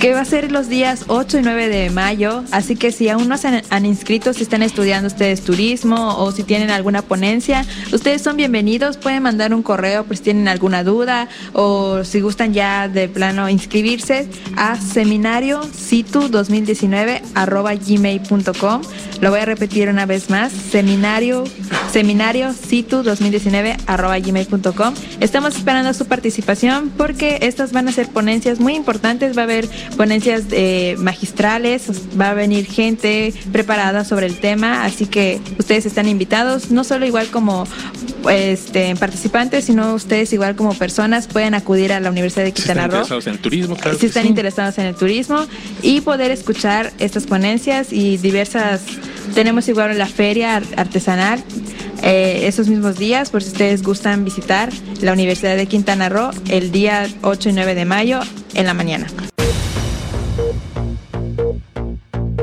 que 0.00 0.14
va 0.14 0.20
a 0.20 0.24
ser 0.24 0.52
los 0.52 0.68
días 0.68 1.04
8 1.08 1.38
y 1.38 1.42
9 1.42 1.68
de 1.68 1.90
mayo. 1.90 2.44
Así 2.52 2.76
que 2.76 2.92
si 2.92 3.08
aún 3.08 3.28
no 3.28 3.36
se 3.36 3.62
han, 3.68 3.86
inscrito, 3.86 4.32
si 4.32 4.44
están 4.44 4.62
estudiando 4.62 5.08
ustedes 5.08 5.42
turismo 5.42 6.18
o 6.18 6.30
si 6.30 6.44
tienen 6.44 6.70
alguna 6.70 7.02
ponencia, 7.02 7.64
ustedes 7.92 8.22
son 8.22 8.36
bienvenidos. 8.36 8.96
Pueden 8.96 9.24
mandar 9.24 9.52
un 9.52 9.62
correo 9.62 10.04
pues 10.04 10.20
si 10.20 10.26
tienen 10.26 10.46
alguna 10.46 10.84
duda 10.84 11.28
o 11.52 12.04
si 12.04 12.20
gustan 12.20 12.54
ya 12.54 12.88
de 12.88 13.08
plano 13.08 13.48
inscribirse 13.48 14.28
a 14.56 14.80
seminario 14.80 15.62
situ 15.72 16.28
2019 16.28 17.22
arroba 17.34 17.74
gmail.com. 17.74 18.82
Lo 19.20 19.30
voy 19.30 19.40
a 19.40 19.44
repetir 19.44 19.88
una 19.88 20.06
vez 20.06 20.30
más. 20.30 20.52
Seminario, 20.52 21.42
seminario 21.92 22.52
situ 22.52 23.02
2019 23.02 23.76
arroba 23.86 24.18
gmail.com. 24.18 24.94
Estamos 25.18 25.56
esperando 25.56 25.92
su 25.92 26.06
participación 26.06 26.90
porque 26.96 27.38
estas 27.42 27.72
van 27.72 27.88
a 27.88 27.92
ser 27.92 28.08
ponencias 28.08 28.60
muy 28.60 28.76
importantes. 28.76 29.36
Va 29.36 29.42
a 29.42 29.44
haber 29.44 29.68
ponencias 29.96 30.44
eh, 30.50 30.96
magistrales, 30.98 31.90
va 32.18 32.30
a 32.30 32.34
venir 32.34 32.66
gente 32.66 33.32
preparada 33.52 34.04
sobre 34.04 34.26
el 34.26 34.38
tema, 34.38 34.84
así 34.84 35.06
que 35.06 35.40
ustedes 35.58 35.86
están 35.86 36.08
invitados, 36.08 36.70
no 36.70 36.84
solo 36.84 37.06
igual 37.06 37.28
como 37.28 37.66
este, 38.30 38.94
participantes, 38.96 39.64
sino 39.64 39.94
ustedes 39.94 40.32
igual 40.32 40.56
como 40.56 40.74
personas 40.74 41.26
pueden 41.26 41.54
acudir 41.54 41.92
a 41.92 42.00
la 42.00 42.10
Universidad 42.10 42.44
de 42.44 42.52
Quintana 42.52 42.88
Roo. 42.88 43.04
Si 43.04 43.14
están 43.14 43.16
interesados 43.16 43.26
en 43.26 43.32
el 43.32 43.38
turismo, 43.38 43.76
Si 43.98 44.06
están 44.06 44.26
interesados 44.26 44.78
en 44.78 44.86
el 44.86 44.94
turismo 44.94 45.46
y 45.82 46.00
poder 46.00 46.30
escuchar 46.30 46.92
estas 46.98 47.26
ponencias 47.26 47.92
y 47.92 48.16
diversas, 48.16 48.82
tenemos 49.34 49.68
igual 49.68 49.96
la 49.96 50.06
feria 50.06 50.62
artesanal 50.76 51.42
eh, 52.02 52.46
esos 52.46 52.68
mismos 52.68 52.96
días, 52.96 53.30
por 53.30 53.42
si 53.42 53.48
ustedes 53.48 53.82
gustan 53.82 54.24
visitar 54.24 54.70
la 55.00 55.12
Universidad 55.12 55.56
de 55.56 55.66
Quintana 55.66 56.08
Roo 56.08 56.30
el 56.48 56.70
día 56.70 57.08
8 57.22 57.48
y 57.48 57.52
9 57.52 57.74
de 57.74 57.84
mayo 57.84 58.20
en 58.54 58.66
la 58.66 58.74
mañana. 58.74 59.06